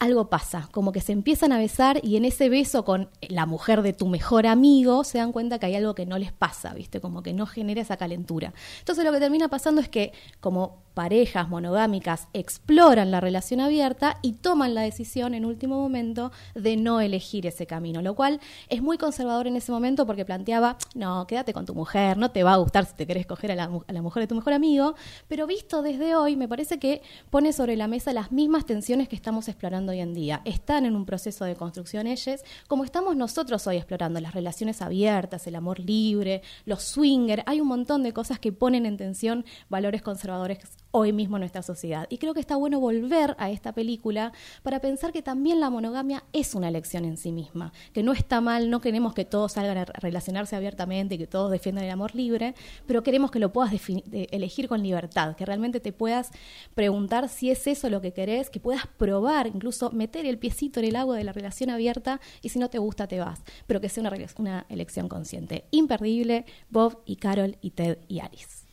algo 0.00 0.30
pasa, 0.30 0.66
como 0.72 0.92
que 0.92 1.02
se 1.02 1.12
empiezan 1.12 1.52
a 1.52 1.58
besar 1.58 2.00
y 2.02 2.16
en 2.16 2.24
ese 2.24 2.48
beso 2.48 2.86
con 2.86 3.10
la 3.20 3.44
mujer 3.44 3.82
de 3.82 3.92
tu 3.92 4.06
mejor 4.06 4.46
amigo 4.46 5.04
se 5.04 5.18
dan 5.18 5.30
cuenta 5.30 5.58
que 5.58 5.66
hay 5.66 5.76
algo 5.76 5.94
que 5.94 6.06
no 6.06 6.16
les 6.16 6.32
pasa, 6.32 6.72
¿viste? 6.72 7.02
Como 7.02 7.22
que 7.22 7.34
no 7.34 7.44
genera 7.44 7.82
esa 7.82 7.98
calentura. 7.98 8.54
Entonces 8.78 9.04
lo 9.04 9.12
que 9.12 9.20
termina 9.20 9.48
pasando 9.48 9.82
es 9.82 9.90
que 9.90 10.14
como 10.40 10.84
parejas 10.94 11.48
monogámicas 11.50 12.28
exploran 12.32 13.10
la 13.10 13.20
relación 13.20 13.60
abierta 13.60 14.16
y 14.22 14.32
toman 14.32 14.74
la 14.74 14.80
decisión 14.80 15.34
en 15.34 15.44
último 15.44 15.78
momento 15.78 16.32
de 16.54 16.76
no 16.76 17.00
elegir 17.00 17.46
ese 17.46 17.66
camino, 17.66 18.00
lo 18.00 18.14
cual 18.14 18.40
es 18.70 18.82
muy 18.82 18.96
conservador 18.96 19.46
en 19.46 19.56
ese 19.56 19.70
momento 19.70 20.06
porque 20.06 20.24
planteaba, 20.24 20.78
no, 20.94 21.26
quédate 21.26 21.52
con 21.52 21.66
tu 21.66 21.74
mujer, 21.74 22.16
no 22.16 22.30
te 22.30 22.42
va 22.42 22.54
a 22.54 22.56
gustar 22.56 22.86
si 22.86 22.94
te 22.94 23.06
querés 23.06 23.26
coger 23.26 23.52
a 23.52 23.54
la, 23.54 23.70
a 23.86 23.92
la 23.92 24.02
mujer 24.02 24.22
de 24.22 24.26
tu 24.28 24.34
mejor 24.34 24.54
amigo, 24.54 24.94
pero 25.28 25.46
visto 25.46 25.82
desde 25.82 26.16
hoy 26.16 26.36
me 26.36 26.48
parece 26.48 26.78
que 26.78 27.02
pone 27.28 27.52
sobre 27.52 27.76
la 27.76 27.86
mesa 27.86 28.14
las 28.14 28.32
mismas 28.32 28.64
tensiones 28.64 29.06
que 29.06 29.16
estamos 29.16 29.46
explorando 29.48 29.89
hoy 29.90 30.00
en 30.00 30.14
día. 30.14 30.40
Están 30.44 30.86
en 30.86 30.96
un 30.96 31.04
proceso 31.04 31.44
de 31.44 31.56
construcción 31.56 32.06
ellas, 32.06 32.42
como 32.66 32.84
estamos 32.84 33.16
nosotros 33.16 33.66
hoy 33.66 33.76
explorando 33.76 34.20
las 34.20 34.34
relaciones 34.34 34.82
abiertas, 34.82 35.46
el 35.46 35.54
amor 35.54 35.78
libre, 35.78 36.42
los 36.64 36.82
swinger, 36.82 37.42
hay 37.46 37.60
un 37.60 37.68
montón 37.68 38.02
de 38.02 38.12
cosas 38.12 38.38
que 38.38 38.52
ponen 38.52 38.86
en 38.86 38.96
tensión 38.96 39.44
valores 39.68 40.02
conservadores 40.02 40.58
hoy 40.92 41.12
mismo 41.12 41.36
en 41.36 41.40
nuestra 41.40 41.62
sociedad. 41.62 42.06
Y 42.10 42.18
creo 42.18 42.34
que 42.34 42.40
está 42.40 42.56
bueno 42.56 42.80
volver 42.80 43.36
a 43.38 43.50
esta 43.50 43.72
película 43.72 44.32
para 44.62 44.80
pensar 44.80 45.12
que 45.12 45.22
también 45.22 45.60
la 45.60 45.70
monogamia 45.70 46.24
es 46.32 46.54
una 46.54 46.68
elección 46.68 47.04
en 47.04 47.16
sí 47.16 47.32
misma, 47.32 47.72
que 47.92 48.02
no 48.02 48.12
está 48.12 48.40
mal, 48.40 48.70
no 48.70 48.80
queremos 48.80 49.14
que 49.14 49.24
todos 49.24 49.52
salgan 49.52 49.78
a 49.78 49.84
relacionarse 49.84 50.56
abiertamente 50.56 51.14
y 51.14 51.18
que 51.18 51.26
todos 51.26 51.50
defiendan 51.50 51.84
el 51.84 51.90
amor 51.90 52.14
libre, 52.14 52.54
pero 52.86 53.02
queremos 53.02 53.30
que 53.30 53.38
lo 53.38 53.52
puedas 53.52 53.70
de- 53.72 54.28
elegir 54.32 54.68
con 54.68 54.82
libertad, 54.82 55.36
que 55.36 55.46
realmente 55.46 55.80
te 55.80 55.92
puedas 55.92 56.30
preguntar 56.74 57.28
si 57.28 57.50
es 57.50 57.66
eso 57.66 57.88
lo 57.90 58.00
que 58.00 58.12
querés, 58.12 58.50
que 58.50 58.60
puedas 58.60 58.86
probar, 58.86 59.46
incluso 59.46 59.90
meter 59.90 60.26
el 60.26 60.38
piecito 60.38 60.80
en 60.80 60.86
el 60.86 60.96
agua 60.96 61.16
de 61.16 61.24
la 61.24 61.32
relación 61.32 61.70
abierta 61.70 62.20
y 62.42 62.48
si 62.48 62.58
no 62.58 62.68
te 62.70 62.78
gusta 62.78 63.06
te 63.06 63.18
vas, 63.20 63.40
pero 63.66 63.80
que 63.80 63.88
sea 63.88 64.02
una, 64.02 64.12
una 64.38 64.66
elección 64.68 65.08
consciente. 65.08 65.64
Imperdible, 65.70 66.44
Bob 66.70 66.98
y 67.06 67.16
Carol 67.16 67.56
y 67.60 67.70
Ted 67.70 67.98
y 68.08 68.20
Alice. 68.20 68.64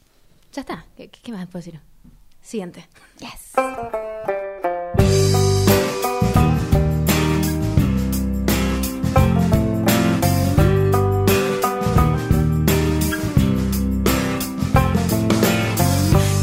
Ya 0.54 0.62
está. 0.62 0.86
¿Qué, 0.96 1.10
qué 1.10 1.32
más 1.32 1.46
puedo 1.48 1.60
decir? 1.64 1.80
Siguiente. 2.50 2.80
Yes. 3.20 3.56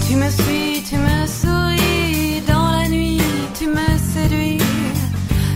Tu 0.07 0.17
me 0.17 0.29
suis, 0.29 0.83
tu 0.83 0.97
me 0.99 1.27
souris 1.27 2.43
dans 2.47 2.71
la 2.71 2.87
nuit, 2.87 3.23
tu 3.59 3.69
me 3.69 3.99
séduis. 4.13 4.61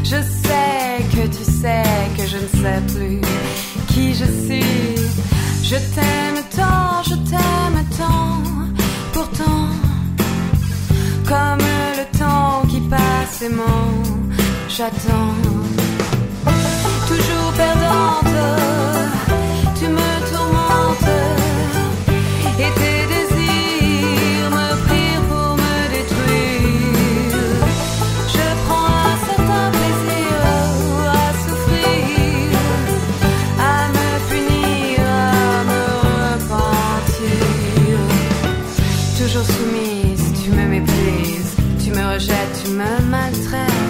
Je 0.02 0.16
sais 0.16 1.04
que 1.12 1.26
tu 1.26 1.44
sais 1.44 1.82
que 2.16 2.26
je 2.26 2.38
ne 2.38 2.48
sais 2.62 2.80
plus 2.94 3.20
qui 3.88 4.14
je 4.14 4.24
suis. 4.24 4.64
Je 5.62 5.76
t'aime 5.94 6.42
tant. 6.56 6.97
J'attends, 14.68 15.34
toujours 17.06 17.52
perdante. 17.56 18.36
Tu 19.78 19.86
me 19.86 20.10
tourmentes 20.28 21.14
et 22.58 22.70
tes 22.80 23.00
désirs 23.14 24.50
me 24.50 24.68
prient 24.86 25.20
pour 25.28 25.50
me 25.56 25.76
détruire. 25.94 27.62
Je 28.34 28.46
prends 28.66 28.90
un 29.06 29.18
certain 29.28 29.66
plaisir 29.70 30.36
à 31.06 31.30
souffrir, 31.44 32.58
à 33.60 33.72
me 33.96 34.10
punir, 34.28 34.98
à 35.06 35.62
me 35.70 35.82
repentir. 36.34 37.98
Toujours 39.16 39.46
méprises, 39.46 39.97
tu 42.18 42.24
me 42.24 42.30
rejettes, 42.30 42.62
tu 42.64 42.70
me 42.70 43.10
maltraites. 43.10 43.87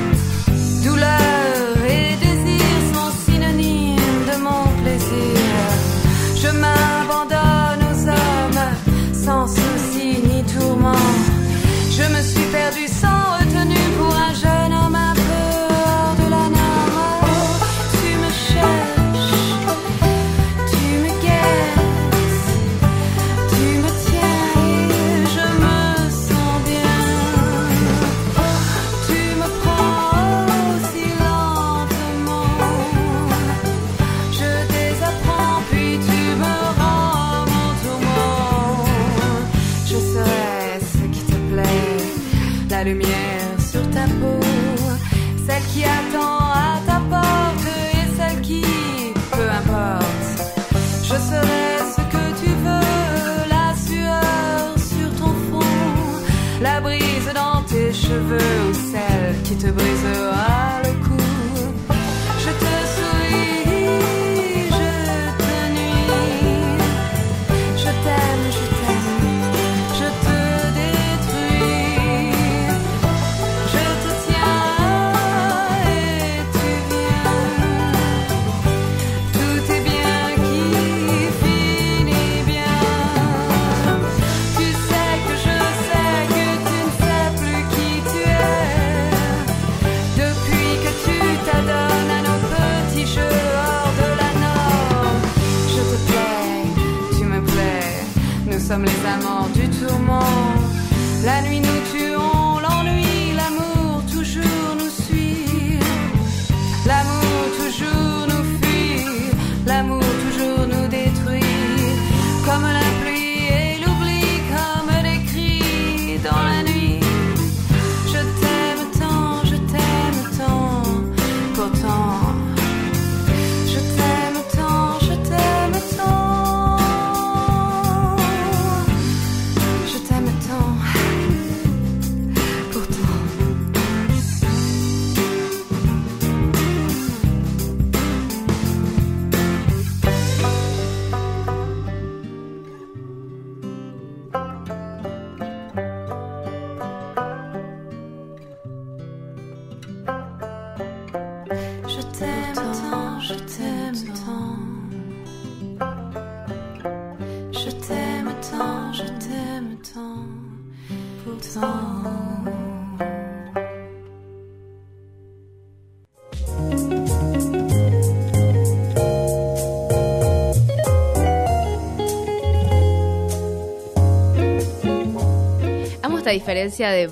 Esta 176.29 176.35
diferencia 176.35 176.91
de 176.91 177.11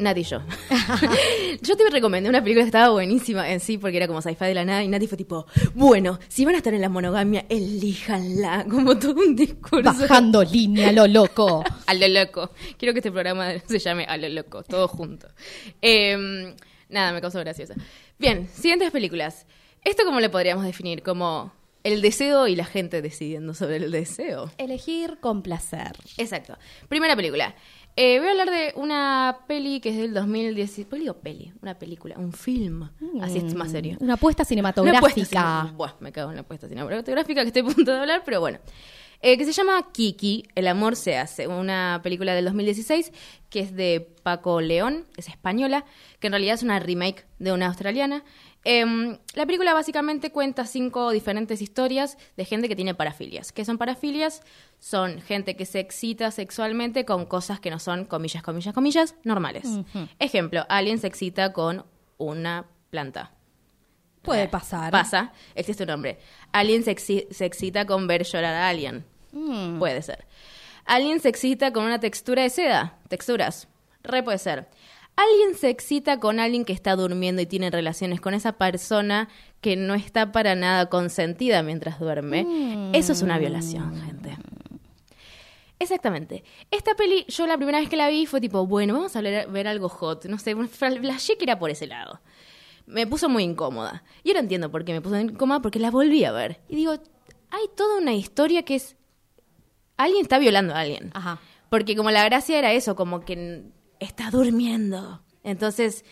Nati 0.00 0.20
y 0.22 0.24
yo. 0.24 0.40
yo 1.62 1.76
te 1.76 1.88
recomendé 1.88 2.28
una 2.28 2.42
película 2.42 2.64
que 2.64 2.68
estaba 2.68 2.88
buenísima 2.90 3.48
en 3.48 3.60
sí, 3.60 3.78
porque 3.78 3.96
era 3.96 4.08
como 4.08 4.20
sci-fi 4.20 4.46
de 4.46 4.54
la 4.54 4.64
nada, 4.64 4.82
y 4.82 4.88
Nati 4.88 5.06
fue 5.06 5.16
tipo, 5.16 5.46
bueno, 5.74 6.18
si 6.26 6.44
van 6.44 6.56
a 6.56 6.58
estar 6.58 6.74
en 6.74 6.80
la 6.80 6.88
monogamia, 6.88 7.44
elíjanla, 7.48 8.66
como 8.70 8.98
todo 8.98 9.14
un 9.14 9.36
discurso. 9.36 9.84
Bajando 9.84 10.42
línea, 10.42 10.90
lo 10.90 11.06
loco. 11.06 11.62
A 11.86 11.94
lo 11.94 12.08
loco. 12.08 12.50
Quiero 12.76 12.92
que 12.92 12.98
este 12.98 13.12
programa 13.12 13.52
se 13.66 13.78
llame 13.78 14.04
A 14.04 14.16
lo 14.16 14.28
loco, 14.28 14.64
todo 14.64 14.88
junto. 14.88 15.28
Eh, 15.80 16.54
nada, 16.88 17.12
me 17.12 17.20
causó 17.20 17.38
graciosa. 17.38 17.74
Bien, 18.18 18.48
siguientes 18.52 18.90
películas. 18.90 19.46
¿Esto 19.84 20.02
cómo 20.04 20.18
le 20.18 20.28
podríamos 20.28 20.64
definir? 20.64 21.04
Como 21.04 21.52
el 21.84 22.02
deseo 22.02 22.48
y 22.48 22.56
la 22.56 22.64
gente 22.64 23.00
decidiendo 23.00 23.54
sobre 23.54 23.76
el 23.76 23.90
deseo. 23.90 24.50
Elegir 24.58 25.18
con 25.20 25.42
placer. 25.42 25.92
Exacto. 26.16 26.58
Primera 26.88 27.16
película. 27.16 27.54
Eh, 28.00 28.20
voy 28.20 28.28
a 28.28 28.30
hablar 28.30 28.50
de 28.50 28.72
una 28.76 29.38
peli 29.48 29.80
que 29.80 29.88
es 29.88 29.96
del 29.96 30.14
2010. 30.14 30.86
¿Peli 30.86 31.08
o 31.08 31.14
peli? 31.18 31.52
Una 31.62 31.76
película, 31.76 32.14
un 32.16 32.32
film. 32.32 32.88
Así 33.20 33.38
es 33.38 33.54
más 33.54 33.72
serio. 33.72 33.96
Una 34.00 34.14
apuesta 34.14 34.42
Una 34.42 34.48
cinematográfica. 34.48 34.98
apuesta 35.08 35.62
cine- 35.64 35.76
Buah, 35.76 35.94
me 35.98 36.12
cago 36.12 36.30
en 36.30 36.36
la 36.36 36.42
apuesta 36.42 36.68
cinematográfica 36.68 37.42
que 37.42 37.48
estoy 37.48 37.62
a 37.62 37.74
punto 37.74 37.90
de 37.92 37.98
hablar, 37.98 38.22
pero 38.24 38.38
bueno. 38.38 38.60
Eh, 39.20 39.36
que 39.36 39.44
se 39.44 39.52
llama 39.52 39.90
Kiki, 39.90 40.44
El 40.54 40.68
amor 40.68 40.94
se 40.94 41.16
hace, 41.18 41.48
una 41.48 41.98
película 42.04 42.34
del 42.36 42.44
2016 42.44 43.12
que 43.50 43.58
es 43.58 43.74
de 43.74 44.14
Paco 44.22 44.60
León, 44.60 45.06
es 45.16 45.26
española, 45.26 45.84
que 46.20 46.28
en 46.28 46.34
realidad 46.34 46.54
es 46.54 46.62
una 46.62 46.78
remake 46.78 47.26
de 47.40 47.50
una 47.50 47.66
australiana. 47.66 48.22
Em, 48.70 49.16
la 49.34 49.46
película 49.46 49.72
básicamente 49.72 50.30
cuenta 50.30 50.66
cinco 50.66 51.10
diferentes 51.10 51.62
historias 51.62 52.18
de 52.36 52.44
gente 52.44 52.68
que 52.68 52.76
tiene 52.76 52.94
parafilias. 52.94 53.50
¿Qué 53.50 53.64
son 53.64 53.78
parafilias? 53.78 54.42
Son 54.78 55.22
gente 55.22 55.56
que 55.56 55.64
se 55.64 55.80
excita 55.80 56.30
sexualmente 56.30 57.06
con 57.06 57.24
cosas 57.24 57.60
que 57.60 57.70
no 57.70 57.78
son, 57.78 58.04
comillas, 58.04 58.42
comillas, 58.42 58.74
comillas, 58.74 59.14
normales. 59.24 59.66
Ejemplo, 60.18 60.66
alguien 60.68 60.98
se 60.98 61.06
excita 61.06 61.54
con 61.54 61.86
una 62.18 62.66
planta. 62.90 63.30
Puede 64.20 64.42
Eh, 64.42 64.48
pasar. 64.48 64.90
Pasa, 64.92 65.32
existe 65.54 65.84
un 65.84 65.88
nombre. 65.88 66.18
Alguien 66.52 66.82
se, 66.84 66.94
exi- 66.94 67.26
se 67.30 67.46
excita 67.46 67.86
con 67.86 68.06
ver 68.06 68.24
llorar 68.24 68.52
a 68.54 68.68
alguien. 68.68 69.06
Mm. 69.32 69.78
Puede 69.78 70.02
ser. 70.02 70.26
Alguien 70.84 71.20
se 71.20 71.30
excita 71.30 71.72
con 71.72 71.84
una 71.84 72.00
textura 72.00 72.42
de 72.42 72.50
seda. 72.50 72.98
Texturas. 73.08 73.66
Re 74.02 74.22
puede 74.22 74.38
ser. 74.38 74.68
Alguien 75.18 75.56
se 75.56 75.68
excita 75.68 76.20
con 76.20 76.38
alguien 76.38 76.64
que 76.64 76.72
está 76.72 76.94
durmiendo 76.94 77.42
y 77.42 77.46
tiene 77.46 77.72
relaciones 77.72 78.20
con 78.20 78.34
esa 78.34 78.52
persona 78.52 79.28
que 79.60 79.74
no 79.74 79.94
está 79.94 80.30
para 80.30 80.54
nada 80.54 80.88
consentida 80.88 81.64
mientras 81.64 81.98
duerme. 81.98 82.92
Eso 82.92 83.14
es 83.14 83.22
una 83.22 83.36
violación, 83.36 84.00
gente. 84.00 84.38
Exactamente. 85.80 86.44
Esta 86.70 86.94
peli, 86.94 87.24
yo 87.26 87.48
la 87.48 87.56
primera 87.56 87.80
vez 87.80 87.88
que 87.88 87.96
la 87.96 88.06
vi 88.08 88.26
fue 88.26 88.40
tipo, 88.40 88.64
bueno, 88.68 88.94
vamos 88.94 89.16
a 89.16 89.20
ver, 89.20 89.48
ver 89.48 89.66
algo 89.66 89.88
hot. 89.88 90.26
No 90.26 90.38
sé, 90.38 90.54
flashé 90.54 91.36
que 91.36 91.46
era 91.46 91.58
por 91.58 91.70
ese 91.70 91.88
lado. 91.88 92.20
Me 92.86 93.04
puso 93.08 93.28
muy 93.28 93.42
incómoda. 93.42 94.04
Y 94.22 94.30
ahora 94.30 94.38
entiendo 94.38 94.70
por 94.70 94.84
qué 94.84 94.92
me 94.92 95.00
puso 95.00 95.18
incómoda, 95.18 95.60
porque 95.60 95.80
la 95.80 95.90
volví 95.90 96.22
a 96.22 96.30
ver. 96.30 96.60
Y 96.68 96.76
digo, 96.76 96.92
hay 96.92 97.66
toda 97.76 97.98
una 97.98 98.14
historia 98.14 98.62
que 98.62 98.76
es... 98.76 98.94
Alguien 99.96 100.22
está 100.22 100.38
violando 100.38 100.74
a 100.74 100.78
alguien. 100.78 101.10
Ajá. 101.12 101.40
Porque 101.70 101.96
como 101.96 102.12
la 102.12 102.24
gracia 102.24 102.56
era 102.56 102.72
eso, 102.72 102.94
como 102.94 103.22
que 103.24 103.64
está 104.00 104.30
durmiendo. 104.30 105.22
Entonces, 105.42 106.04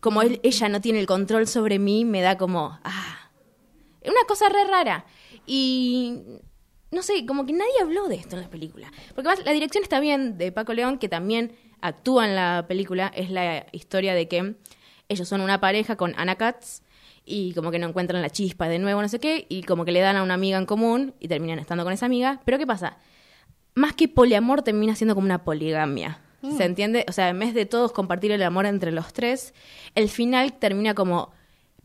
como 0.00 0.22
ella 0.22 0.68
no 0.68 0.80
tiene 0.80 1.00
el 1.00 1.06
control 1.06 1.46
sobre 1.46 1.78
mí, 1.78 2.04
me 2.04 2.20
da 2.20 2.36
como, 2.36 2.78
ah, 2.84 3.30
una 4.04 4.24
cosa 4.26 4.48
re 4.48 4.64
rara. 4.64 5.06
Y 5.46 6.22
no 6.90 7.02
sé, 7.02 7.24
como 7.26 7.46
que 7.46 7.52
nadie 7.52 7.80
habló 7.80 8.08
de 8.08 8.16
esto 8.16 8.36
en 8.36 8.42
la 8.42 8.50
película. 8.50 8.90
Porque 9.14 9.28
además 9.28 9.46
la 9.46 9.52
dirección 9.52 9.82
está 9.82 10.00
bien 10.00 10.38
de 10.38 10.52
Paco 10.52 10.74
León, 10.74 10.98
que 10.98 11.08
también 11.08 11.56
actúa 11.80 12.26
en 12.28 12.36
la 12.36 12.66
película. 12.68 13.10
Es 13.14 13.30
la 13.30 13.66
historia 13.72 14.14
de 14.14 14.28
que 14.28 14.56
ellos 15.08 15.28
son 15.28 15.40
una 15.40 15.60
pareja 15.60 15.96
con 15.96 16.14
Anna 16.16 16.36
Katz 16.36 16.82
y 17.24 17.54
como 17.54 17.70
que 17.70 17.78
no 17.78 17.88
encuentran 17.88 18.22
la 18.22 18.30
chispa 18.30 18.68
de 18.68 18.78
nuevo, 18.78 19.00
no 19.00 19.08
sé 19.08 19.20
qué, 19.20 19.46
y 19.48 19.62
como 19.62 19.84
que 19.84 19.92
le 19.92 20.00
dan 20.00 20.16
a 20.16 20.22
una 20.22 20.34
amiga 20.34 20.58
en 20.58 20.66
común 20.66 21.14
y 21.20 21.28
terminan 21.28 21.58
estando 21.58 21.84
con 21.84 21.92
esa 21.92 22.06
amiga. 22.06 22.40
Pero 22.44 22.58
¿qué 22.58 22.66
pasa? 22.66 22.98
Más 23.74 23.94
que 23.94 24.08
poliamor 24.08 24.62
termina 24.62 24.94
siendo 24.94 25.14
como 25.14 25.24
una 25.26 25.44
poligamia. 25.44 26.20
¿Se 26.56 26.64
entiende? 26.64 27.04
O 27.08 27.12
sea, 27.12 27.28
en 27.28 27.38
vez 27.38 27.54
de 27.54 27.66
todos 27.66 27.92
compartir 27.92 28.32
el 28.32 28.42
amor 28.42 28.66
entre 28.66 28.90
los 28.92 29.12
tres, 29.12 29.54
el 29.94 30.08
final 30.08 30.52
termina 30.54 30.94
como 30.94 31.30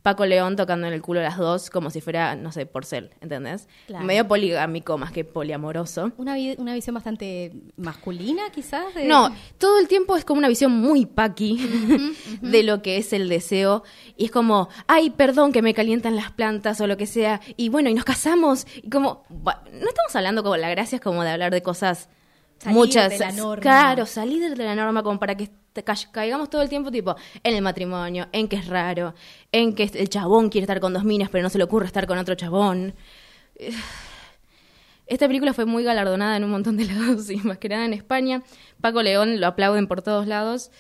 Paco 0.02 0.26
León 0.26 0.56
tocando 0.56 0.88
en 0.88 0.94
el 0.94 1.02
culo 1.02 1.20
a 1.20 1.24
las 1.24 1.38
dos 1.38 1.70
como 1.70 1.90
si 1.90 2.00
fuera, 2.00 2.36
no 2.38 2.54
sé, 2.54 2.66
porcel, 2.66 3.10
¿entendés? 3.20 3.68
Claro. 3.88 4.06
Medio 4.06 4.26
poligámico 4.28 4.98
más 4.98 5.12
que 5.12 5.26
poliamoroso. 5.26 6.14
Una, 6.18 6.36
vi- 6.36 6.56
una 6.58 6.74
visión 6.74 6.94
bastante 6.94 7.52
masculina, 7.76 8.44
quizás. 8.54 8.94
de- 8.96 9.04
No, 9.06 9.36
todo 9.58 9.80
el 9.80 9.88
tiempo 9.90 10.16
es 10.16 10.24
como 10.24 10.40
una 10.40 10.48
visión 10.48 10.72
muy 10.72 11.06
paqui 11.06 11.58
de 12.42 12.64
lo 12.64 12.82
que 12.82 12.98
es 12.98 13.12
el 13.12 13.28
deseo. 13.28 13.84
Y 14.16 14.26
es 14.26 14.32
como, 14.32 14.70
ay, 14.88 15.10
perdón 15.10 15.52
que 15.52 15.62
me 15.62 15.74
calientan 15.74 16.16
las 16.16 16.32
plantas 16.32 16.80
o 16.80 16.88
lo 16.88 16.96
que 16.96 17.06
sea. 17.06 17.42
Y 17.58 17.68
bueno, 17.70 17.90
y 17.90 17.94
nos 17.94 18.06
casamos. 18.06 18.66
Y 18.82 18.90
como, 18.90 19.24
no 19.30 19.88
estamos 19.90 20.16
hablando 20.16 20.42
como 20.42 20.56
la 20.58 20.70
gracia 20.70 20.96
es 20.98 21.02
como 21.02 21.24
de 21.24 21.32
hablar 21.32 21.52
de 21.52 21.62
cosas 21.62 22.08
Salir 22.60 22.78
muchas. 22.78 23.10
de 23.12 23.20
la 23.20 23.32
norma. 23.32 23.62
Claro, 23.62 24.06
salir 24.06 24.56
de 24.56 24.64
la 24.64 24.76
norma 24.76 25.04
como 25.04 25.20
para 25.20 25.36
que 25.36 25.50
caigamos 26.12 26.50
todo 26.50 26.62
el 26.62 26.70
tiempo 26.70 26.92
tipo 26.92 27.16
en 27.44 27.56
el 27.56 27.62
matrimonio, 27.62 28.28
en 28.32 28.48
que 28.48 28.56
es 28.56 28.68
raro, 28.68 29.14
en 29.52 29.76
que 29.76 29.84
el 29.94 30.10
chabón 30.10 30.50
quiere 30.50 30.64
estar 30.64 30.80
con 30.80 30.94
dos 30.94 31.04
minas 31.04 31.30
pero 31.30 31.44
no 31.44 31.50
se 31.50 31.58
le 31.58 31.64
ocurre 31.64 31.86
estar 31.86 32.08
con 32.08 32.18
otro 32.18 32.36
chabón. 32.36 32.96
Esta 35.08 35.26
película 35.28 35.54
fue 35.54 35.66
muy 35.66 35.84
galardonada 35.84 36.36
en 36.36 36.44
un 36.44 36.50
montón 36.52 36.76
de 36.76 36.86
lados 36.94 37.30
y 37.30 37.38
más 37.38 37.58
que 37.60 37.70
nada 37.70 37.86
en 37.86 37.94
España. 37.94 38.44
Paco 38.82 39.02
León 39.02 39.40
lo 39.40 39.48
aplauden 39.48 39.88
por 39.88 40.02
todos 40.02 40.28
lados. 40.28 40.72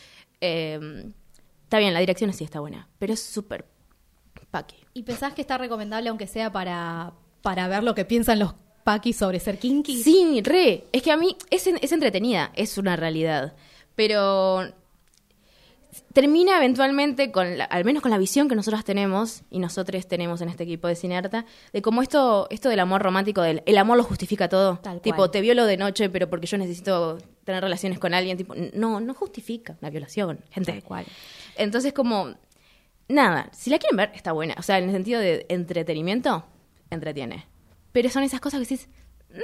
Eh, 0.42 1.12
está 1.64 1.80
bien, 1.80 1.94
la 1.94 2.00
dirección 2.00 2.34
sí 2.34 2.44
está 2.44 2.60
buena, 2.60 2.90
pero 3.00 3.14
es 3.14 3.24
súper 3.24 3.66
paqui. 4.52 4.78
¿Y 4.94 5.04
pensás 5.04 5.34
que 5.34 5.42
está 5.42 5.58
recomendable, 5.58 6.10
aunque 6.10 6.28
sea 6.28 6.52
para, 6.52 7.14
para 7.42 7.68
ver 7.68 7.84
lo 7.84 7.96
que 7.96 8.06
piensan 8.06 8.40
los 8.40 8.56
paquis 8.88 9.18
sobre 9.18 9.40
ser 9.42 9.58
kinky? 9.60 10.02
Sí, 10.02 10.40
re. 10.42 10.86
Es 10.94 11.02
que 11.04 11.12
a 11.12 11.18
mí 11.18 11.36
es, 11.50 11.68
es 11.68 11.92
entretenida, 11.92 12.52
es 12.56 12.78
una 12.78 12.96
realidad. 12.96 13.54
Pero 13.96 14.64
termina 16.14 16.58
eventualmente 16.58 17.32
con, 17.32 17.58
la- 17.58 17.66
al 17.66 17.84
menos 17.84 18.02
con 18.02 18.12
la 18.12 18.18
visión 18.18 18.48
que 18.48 18.56
nosotros 18.56 18.84
tenemos, 18.86 19.42
y 19.50 19.60
nosotros 19.60 20.08
tenemos 20.08 20.42
en 20.42 20.50
este 20.50 20.64
equipo 20.64 20.88
de 20.88 20.96
Cinearta, 20.96 21.46
de 21.74 21.82
cómo 21.82 22.02
esto, 22.02 22.48
esto 22.50 22.70
del 22.70 22.80
amor 22.80 23.02
romántico, 23.02 23.42
del 23.42 23.62
el 23.66 23.78
amor 23.78 23.98
lo 23.98 24.04
justifica 24.04 24.48
todo. 24.48 24.78
Tal 24.82 25.02
tipo, 25.02 25.18
cual. 25.18 25.32
te 25.32 25.42
violo 25.42 25.66
de 25.66 25.78
noche, 25.78 26.10
pero 26.10 26.30
porque 26.30 26.48
yo 26.48 26.58
necesito 26.58 27.18
tener 27.44 27.62
relaciones 27.64 28.00
con 28.00 28.14
alguien. 28.14 28.38
Tipo, 28.38 28.54
no, 28.74 29.00
no 29.00 29.14
justifica 29.14 29.78
la 29.82 29.90
violación, 29.90 30.40
gente. 30.52 30.72
Tal 30.72 30.84
cual. 30.84 31.06
Entonces, 31.56 31.92
como, 31.94 32.36
nada, 33.08 33.50
si 33.52 33.70
la 33.70 33.78
quieren 33.80 33.98
ver, 33.98 34.12
está 34.16 34.32
buena. 34.32 34.56
O 34.58 34.62
sea, 34.62 34.78
en 34.78 34.86
el 34.86 34.92
sentido 34.92 35.20
de 35.20 35.46
entretenimiento, 35.50 36.46
entretiene. 36.90 37.46
Pero 37.98 38.12
son 38.12 38.22
esas 38.22 38.40
cosas 38.40 38.60
que 38.60 38.68
decís, 38.76 38.88
"Mm, 39.32 39.38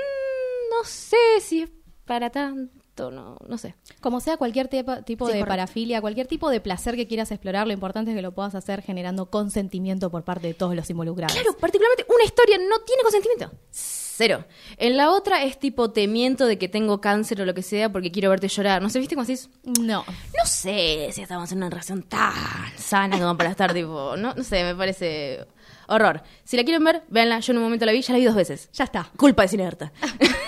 no 0.70 0.84
sé 0.86 1.18
si 1.42 1.64
es 1.64 1.72
para 2.06 2.30
tanto, 2.30 3.10
no, 3.10 3.36
no 3.48 3.58
sé. 3.58 3.74
Como 4.00 4.20
sea 4.20 4.38
cualquier 4.38 4.68
tipo, 4.68 5.02
tipo 5.02 5.26
Sí, 5.26 5.32
de 5.34 5.40
correcto. 5.40 5.48
parafilia, 5.50 6.02
cualquier 6.02 6.28
tipo 6.28 6.52
de 6.52 6.62
placer 6.62 6.96
que 6.96 7.08
quieras 7.08 7.32
explorar, 7.32 7.66
lo 7.66 7.74
importante 7.74 8.12
es 8.12 8.16
que 8.16 8.22
lo 8.22 8.32
puedas 8.36 8.54
hacer 8.54 8.84
generando 8.84 9.32
consentimiento 9.32 10.12
por 10.12 10.24
parte 10.24 10.46
de 10.46 10.54
todos 10.54 10.76
los 10.76 10.88
involucrados. 10.92 11.34
Claro, 11.34 11.58
particularmente 11.58 12.06
una 12.14 12.24
historia 12.26 12.60
no 12.60 12.80
tiene 12.86 13.02
consentimiento. 13.02 13.52
Cero. 13.72 14.46
En 14.78 14.96
la 14.98 15.10
otra 15.10 15.44
es 15.44 15.58
tipo 15.58 15.90
te 15.90 16.08
miento 16.08 16.46
de 16.46 16.60
que 16.60 16.70
tengo 16.70 17.02
cáncer 17.02 17.42
o 17.42 17.46
lo 17.46 17.56
que 17.56 17.64
sea 17.64 17.92
porque 17.92 18.12
quiero 18.12 18.30
verte 18.30 18.48
llorar. 18.50 18.80
No 18.84 18.92
sé, 18.92 19.00
¿viste 19.00 19.16
cómo 19.16 19.26
decís? 19.26 19.50
No. 19.82 20.06
No 20.06 20.46
sé 20.46 21.10
si 21.14 21.24
estamos 21.24 21.52
en 21.52 21.58
una 21.58 21.72
relación 21.72 22.04
tan 22.04 22.32
sana 22.78 23.18
como 23.18 23.36
para 23.36 23.50
estar 23.50 23.74
tipo... 23.74 24.16
No, 24.16 24.36
no 24.36 24.44
sé, 24.44 24.64
me 24.64 24.76
parece 24.76 25.48
horror. 25.94 26.24
Si 26.44 26.58
la 26.58 26.64
quieren 26.64 26.84
ver, 26.84 27.04
véanla. 27.10 27.40
Yo 27.40 27.52
en 27.52 27.58
un 27.58 27.64
momento 27.64 27.86
la 27.86 27.92
vi, 27.92 28.02
ya 28.02 28.14
la 28.14 28.20
vi 28.20 28.26
dos 28.26 28.36
veces. 28.36 28.70
Ya 28.74 28.84
está. 28.84 29.10
Culpa 29.18 29.44
de 29.44 29.48
cinearta. 29.48 29.92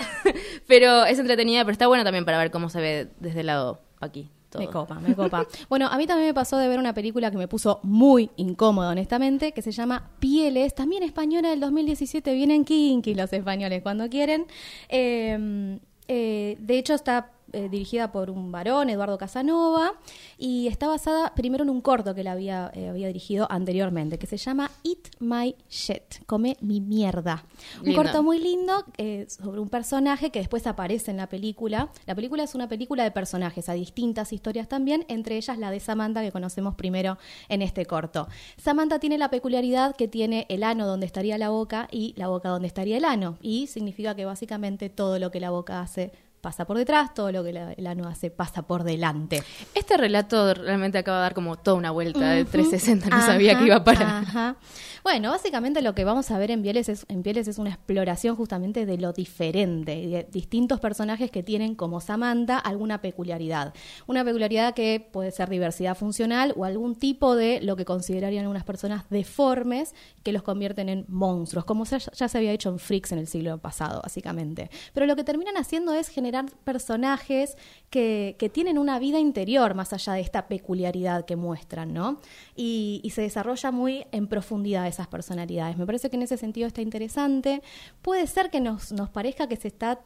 pero 0.66 1.04
es 1.04 1.18
entretenida, 1.18 1.64
pero 1.64 1.72
está 1.72 1.86
buena 1.86 2.04
también 2.04 2.24
para 2.24 2.38
ver 2.38 2.50
cómo 2.50 2.68
se 2.68 2.80
ve 2.80 3.08
desde 3.20 3.40
el 3.40 3.46
lado 3.46 3.80
aquí. 4.00 4.30
Todo. 4.50 4.62
Me 4.62 4.68
copa, 4.68 4.94
me 5.00 5.14
copa. 5.14 5.46
Bueno, 5.68 5.88
a 5.88 5.98
mí 5.98 6.06
también 6.06 6.28
me 6.28 6.34
pasó 6.34 6.56
de 6.56 6.68
ver 6.68 6.78
una 6.78 6.94
película 6.94 7.32
que 7.32 7.36
me 7.36 7.48
puso 7.48 7.80
muy 7.82 8.30
incómoda, 8.36 8.90
honestamente, 8.90 9.52
que 9.52 9.60
se 9.60 9.72
llama 9.72 10.10
Pieles, 10.20 10.72
también 10.74 11.02
española 11.02 11.50
del 11.50 11.58
2017, 11.58 12.32
vienen 12.32 12.64
kinky 12.64 13.14
los 13.14 13.32
españoles 13.32 13.82
cuando 13.82 14.08
quieren. 14.08 14.46
Eh, 14.88 15.78
eh, 16.08 16.56
de 16.60 16.78
hecho, 16.78 16.94
está 16.94 17.32
eh, 17.52 17.68
dirigida 17.68 18.12
por 18.12 18.30
un 18.30 18.50
varón, 18.50 18.90
Eduardo 18.90 19.18
Casanova, 19.18 19.92
y 20.36 20.66
está 20.66 20.88
basada 20.88 21.34
primero 21.34 21.62
en 21.64 21.70
un 21.70 21.80
corto 21.80 22.14
que 22.14 22.22
él 22.22 22.26
había, 22.26 22.70
eh, 22.74 22.88
había 22.88 23.06
dirigido 23.06 23.46
anteriormente, 23.50 24.18
que 24.18 24.26
se 24.26 24.36
llama 24.36 24.70
Eat 24.84 25.20
My 25.20 25.54
Shit, 25.68 26.24
come 26.26 26.56
mi 26.60 26.80
mierda. 26.80 27.44
Un 27.78 27.86
Lindo. 27.86 28.02
corto 28.02 28.22
muy 28.22 28.38
lindo 28.38 28.84
eh, 28.98 29.26
sobre 29.28 29.60
un 29.60 29.68
personaje 29.68 30.30
que 30.30 30.40
después 30.40 30.66
aparece 30.66 31.10
en 31.10 31.18
la 31.18 31.28
película. 31.28 31.90
La 32.06 32.14
película 32.14 32.42
es 32.42 32.54
una 32.54 32.68
película 32.68 33.04
de 33.04 33.10
personajes, 33.10 33.68
hay 33.68 33.80
distintas 33.80 34.32
historias 34.32 34.68
también, 34.68 35.04
entre 35.08 35.36
ellas 35.36 35.56
la 35.58 35.70
de 35.70 35.80
Samantha 35.80 36.22
que 36.22 36.32
conocemos 36.32 36.74
primero 36.74 37.18
en 37.48 37.62
este 37.62 37.86
corto. 37.86 38.28
Samantha 38.56 38.98
tiene 38.98 39.18
la 39.18 39.30
peculiaridad 39.30 39.94
que 39.94 40.08
tiene 40.08 40.46
el 40.48 40.62
ano 40.62 40.86
donde 40.86 41.06
estaría 41.06 41.38
la 41.38 41.50
boca 41.50 41.88
y 41.90 42.14
la 42.16 42.28
boca 42.28 42.48
donde 42.48 42.66
estaría 42.66 42.96
el 42.96 43.04
ano. 43.04 43.38
Y 43.40 43.68
significa 43.68 44.14
que 44.14 44.24
básicamente 44.24 44.90
todo 44.90 45.18
lo 45.18 45.30
que 45.30 45.40
la 45.40 45.50
boca 45.50 45.80
hace 45.80 46.12
pasa 46.46 46.64
por 46.64 46.78
detrás, 46.78 47.12
todo 47.12 47.32
lo 47.32 47.42
que 47.42 47.52
la- 47.52 47.72
el 47.72 47.86
ano 47.88 48.06
hace 48.06 48.30
pasa 48.30 48.62
por 48.62 48.84
delante. 48.84 49.42
Este 49.74 49.96
relato 49.96 50.54
realmente 50.54 50.96
acaba 50.98 51.16
de 51.16 51.22
dar 51.22 51.34
como 51.34 51.56
toda 51.56 51.76
una 51.76 51.90
vuelta 51.90 52.30
de 52.30 52.42
Ujú. 52.42 52.52
360. 52.52 53.08
No 53.08 53.16
Ajá, 53.16 53.26
sabía 53.26 53.58
que 53.58 53.64
iba 53.66 53.74
a 53.74 53.82
parar. 53.84 54.22
ajá. 54.22 54.56
Bueno, 55.02 55.30
básicamente 55.30 55.82
lo 55.82 55.94
que 55.96 56.04
vamos 56.04 56.30
a 56.30 56.38
ver 56.38 56.52
en 56.52 56.62
Pieles 56.62 56.88
es, 56.88 57.04
en 57.08 57.22
Pieles 57.24 57.48
es 57.48 57.58
una 57.58 57.70
exploración 57.70 58.36
justamente 58.36 58.86
de 58.86 58.96
lo 58.98 59.12
diferente, 59.12 59.92
de 60.06 60.28
distintos 60.32 60.78
personajes 60.78 61.30
que 61.32 61.42
tienen 61.42 61.74
como 61.74 62.00
Samantha 62.00 62.58
alguna 62.58 63.00
peculiaridad. 63.00 63.74
Una 64.06 64.24
peculiaridad 64.24 64.74
que 64.74 65.00
puede 65.12 65.30
ser 65.32 65.48
diversidad 65.48 65.96
funcional 65.96 66.52
o 66.56 66.64
algún 66.64 66.94
tipo 66.94 67.34
de 67.34 67.60
lo 67.60 67.74
que 67.76 67.84
considerarían 67.84 68.46
unas 68.46 68.62
personas 68.64 69.04
deformes 69.10 69.94
que 70.22 70.32
los 70.32 70.42
convierten 70.42 70.88
en 70.88 71.04
monstruos, 71.08 71.64
como 71.64 71.84
ya 71.84 72.28
se 72.28 72.38
había 72.38 72.52
hecho 72.52 72.68
en 72.68 72.78
Freaks 72.78 73.12
en 73.12 73.18
el 73.18 73.26
siglo 73.26 73.58
pasado, 73.58 74.00
básicamente. 74.02 74.70
Pero 74.92 75.06
lo 75.06 75.14
que 75.16 75.24
terminan 75.24 75.56
haciendo 75.56 75.94
es 75.94 76.08
generar 76.08 76.35
personajes 76.44 77.56
que, 77.90 78.36
que 78.38 78.48
tienen 78.48 78.78
una 78.78 78.98
vida 78.98 79.18
interior 79.18 79.74
más 79.74 79.92
allá 79.92 80.14
de 80.14 80.20
esta 80.20 80.48
peculiaridad 80.48 81.24
que 81.24 81.36
muestran, 81.36 81.92
¿no? 81.92 82.20
Y, 82.54 83.00
y 83.02 83.10
se 83.10 83.22
desarrolla 83.22 83.70
muy 83.70 84.06
en 84.12 84.26
profundidad 84.26 84.86
esas 84.86 85.08
personalidades. 85.08 85.76
Me 85.76 85.86
parece 85.86 86.10
que 86.10 86.16
en 86.16 86.22
ese 86.22 86.36
sentido 86.36 86.66
está 86.66 86.82
interesante. 86.82 87.62
Puede 88.02 88.26
ser 88.26 88.50
que 88.50 88.60
nos, 88.60 88.92
nos 88.92 89.10
parezca 89.10 89.48
que 89.48 89.56
se 89.56 89.68
está 89.68 90.00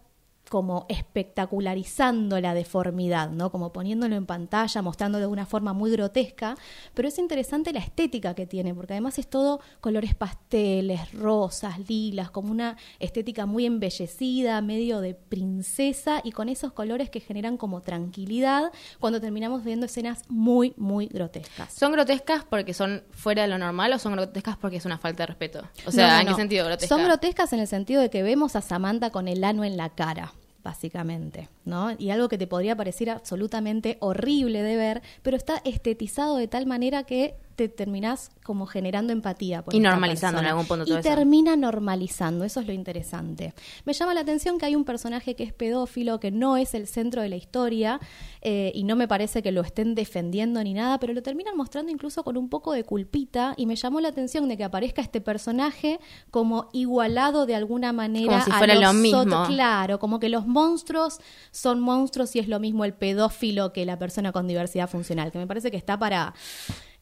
como 0.51 0.85
espectacularizando 0.89 2.41
la 2.41 2.55
deformidad, 2.55 3.31
¿no? 3.31 3.53
Como 3.53 3.73
poniéndolo 3.73 4.17
en 4.17 4.27
pantalla, 4.27 4.83
mostrándolo 4.83 5.27
de 5.27 5.33
una 5.33 5.47
forma 5.47 5.73
muy 5.73 5.93
grotesca, 5.93 6.57
pero 6.93 7.07
es 7.07 7.19
interesante 7.21 7.73
la 7.73 7.79
estética 7.79 8.35
que 8.35 8.47
tiene, 8.49 8.75
porque 8.75 8.95
además 8.95 9.17
es 9.21 9.29
todo 9.31 9.61
colores 9.81 10.17
pasteles, 10.17 11.13
rosas, 11.13 11.89
lilas, 11.89 12.33
como 12.33 12.51
una 12.51 12.77
estética 12.99 13.47
muy 13.47 13.65
embellecida, 13.65 14.61
medio 14.61 15.01
de 15.01 15.15
princesa 15.15 16.21
y 16.25 16.33
con 16.33 16.49
esos 16.49 16.73
colores 16.73 17.11
que 17.11 17.21
generan 17.21 17.57
como 17.57 17.81
tranquilidad 17.81 18.73
cuando 18.99 19.21
terminamos 19.21 19.63
viendo 19.63 19.87
escenas 19.87 20.25
muy, 20.29 20.75
muy 20.77 21.07
grotescas. 21.07 21.73
¿Son 21.73 21.93
grotescas 21.93 22.45
porque 22.45 22.75
son 22.75 23.05
fuera 23.13 23.43
de 23.43 23.49
lo 23.49 23.57
normal 23.59 23.93
o 23.93 24.01
son 24.01 24.15
grotescas 24.15 24.57
porque 24.57 24.79
es 24.79 24.85
una 24.85 24.99
falta 24.99 25.23
de 25.23 25.29
respeto? 25.29 25.63
O 25.87 25.93
sea, 25.93 26.09
No, 26.09 26.13
no, 26.15 26.19
¿en 26.21 26.27
qué 26.27 26.31
no. 26.33 26.37
sentido 26.37 26.67
grotesca? 26.67 26.93
Son 26.93 27.05
grotescas 27.05 27.53
en 27.53 27.61
el 27.61 27.69
sentido 27.69 28.03
de 28.03 28.11
que 28.11 28.25
vemos 28.25 28.57
a 28.57 28.61
Samantha 28.63 29.11
con 29.11 29.29
el 29.29 29.45
ano 29.45 29.63
en 29.63 29.77
la 29.77 29.91
cara 29.91 30.33
básicamente, 30.63 31.49
¿no? 31.65 31.93
Y 31.99 32.11
algo 32.11 32.29
que 32.29 32.39
te 32.39 32.47
podría 32.47 32.77
parecer 32.77 33.11
absolutamente 33.11 33.97
horrible 34.01 34.63
de 34.63 34.77
ver, 34.77 35.03
pero 35.23 35.37
está 35.37 35.57
estetizado 35.65 36.37
de 36.37 36.49
tal 36.49 36.67
manera 36.67 37.05
que 37.05 37.37
te 37.61 37.69
terminás 37.69 38.31
como 38.43 38.65
generando 38.65 39.13
empatía. 39.13 39.63
Por 39.63 39.75
Y 39.75 39.81
normalizando 39.81 40.41
en 40.41 40.47
algún 40.47 40.65
punto 40.67 40.85
Y 40.85 40.89
todo 40.89 40.99
eso. 41.01 41.09
termina 41.11 41.57
normalizando, 41.57 42.45
eso 42.47 42.61
es 42.61 42.67
lo 42.67 42.73
interesante. 42.73 43.53
Me 43.85 43.93
llama 43.93 44.15
la 44.15 44.21
atención 44.21 44.57
que 44.59 44.65
hay 44.65 44.75
un 44.75 44.85
personaje 44.85 45.35
que 45.37 45.43
es 45.45 45.53
pedófilo, 45.53 46.21
que 46.21 46.31
no 46.31 46.57
es 46.57 46.73
el 46.73 46.87
centro 46.87 47.21
de 47.21 47.29
la 47.29 47.37
historia, 47.37 48.01
eh, 48.41 48.73
y 48.75 48.85
no 48.85 48.97
me 48.97 49.07
parece 49.07 49.43
que 49.43 49.53
lo 49.53 49.61
estén 49.61 49.95
defendiendo 49.95 50.65
ni 50.65 50.73
nada, 50.73 50.99
pero 50.99 51.13
lo 51.13 51.23
terminan 51.23 51.55
mostrando 51.55 51.93
incluso 51.93 52.25
con 52.25 52.39
un 52.39 52.49
poco 52.49 52.73
de 52.73 52.85
culpita, 52.85 53.53
y 53.59 53.67
me 53.67 53.77
llamó 53.77 54.01
la 54.01 54.09
atención 54.09 54.49
de 54.49 54.57
que 54.57 54.65
aparezca 54.65 55.03
este 55.03 55.21
personaje 55.21 56.01
como 56.31 56.71
igualado 56.73 57.45
de 57.45 57.57
alguna 57.57 57.93
manera 57.93 58.27
Como 58.33 58.45
si 58.45 58.51
a 58.53 58.59
fuera 58.59 58.75
los 58.75 58.83
lo 58.85 58.93
mismo. 58.95 59.19
otros. 59.19 59.49
Claro, 59.49 59.99
como 59.99 60.19
que 60.19 60.31
los 60.31 60.47
monstruos 60.47 61.19
son 61.51 61.81
monstruos 61.81 62.35
y 62.37 62.39
es 62.39 62.49
lo 62.49 62.59
mismo 62.59 62.87
el 62.87 62.95
pedófilo 62.95 63.73
que 63.75 63.85
la 63.85 63.99
persona 63.99 64.33
con 64.33 64.49
diversidad 64.49 64.89
funcional, 64.89 65.31
que 65.31 65.39
me 65.39 65.47
parece 65.47 65.71
que 65.71 65.77
está 65.77 65.99
para, 65.99 66.33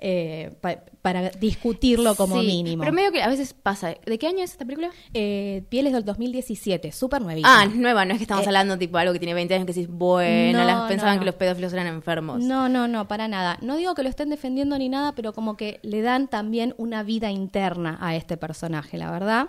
eh, 0.00 0.52
pa- 0.60 0.78
para 1.02 1.30
discutirlo 1.30 2.14
como 2.14 2.40
Sí, 2.40 2.46
mínimo. 2.46 2.82
Pero 2.82 2.92
medio 2.92 3.10
que 3.12 3.22
a 3.22 3.28
veces 3.28 3.54
pasa. 3.54 3.94
¿De 4.04 4.18
qué 4.18 4.26
año 4.28 4.44
es 4.44 4.52
esta 4.52 4.64
película? 4.64 4.90
Eh, 5.14 5.64
Pieles 5.68 5.92
del 5.92 6.04
2017, 6.04 6.92
súper 6.92 7.22
nuevita. 7.22 7.48
Ah, 7.50 7.66
nueva, 7.66 8.04
no 8.04 8.12
es 8.12 8.18
que 8.18 8.24
estamos 8.24 8.44
Eh, 8.44 8.48
hablando 8.48 8.78
tipo 8.78 8.98
algo 8.98 9.12
que 9.12 9.18
tiene 9.18 9.34
20 9.34 9.54
años 9.54 9.66
que 9.66 9.72
decís, 9.72 9.88
bueno, 9.88 10.58
No, 10.60 10.64
las 10.64 10.78
no, 10.82 10.88
pensaban 10.88 11.14
no. 11.16 11.20
que 11.20 11.26
los 11.26 11.34
pedófilos 11.34 11.72
eran 11.72 11.86
enfermos. 11.86 12.40
No, 12.42 12.68
no, 12.68 12.86
no, 12.88 13.08
para 13.08 13.26
nada. 13.28 13.58
No 13.62 13.76
digo 13.76 13.94
que 13.94 14.02
lo 14.02 14.08
estén 14.08 14.28
defendiendo 14.30 14.78
ni 14.78 14.88
nada, 14.88 15.14
pero 15.14 15.32
como 15.32 15.56
que 15.56 15.80
le 15.82 16.00
dan 16.02 16.28
también 16.28 16.74
una 16.78 17.02
vida 17.02 17.30
interna 17.30 17.98
a 18.00 18.14
este 18.14 18.36
personaje, 18.36 18.98
la 18.98 19.10
verdad, 19.10 19.48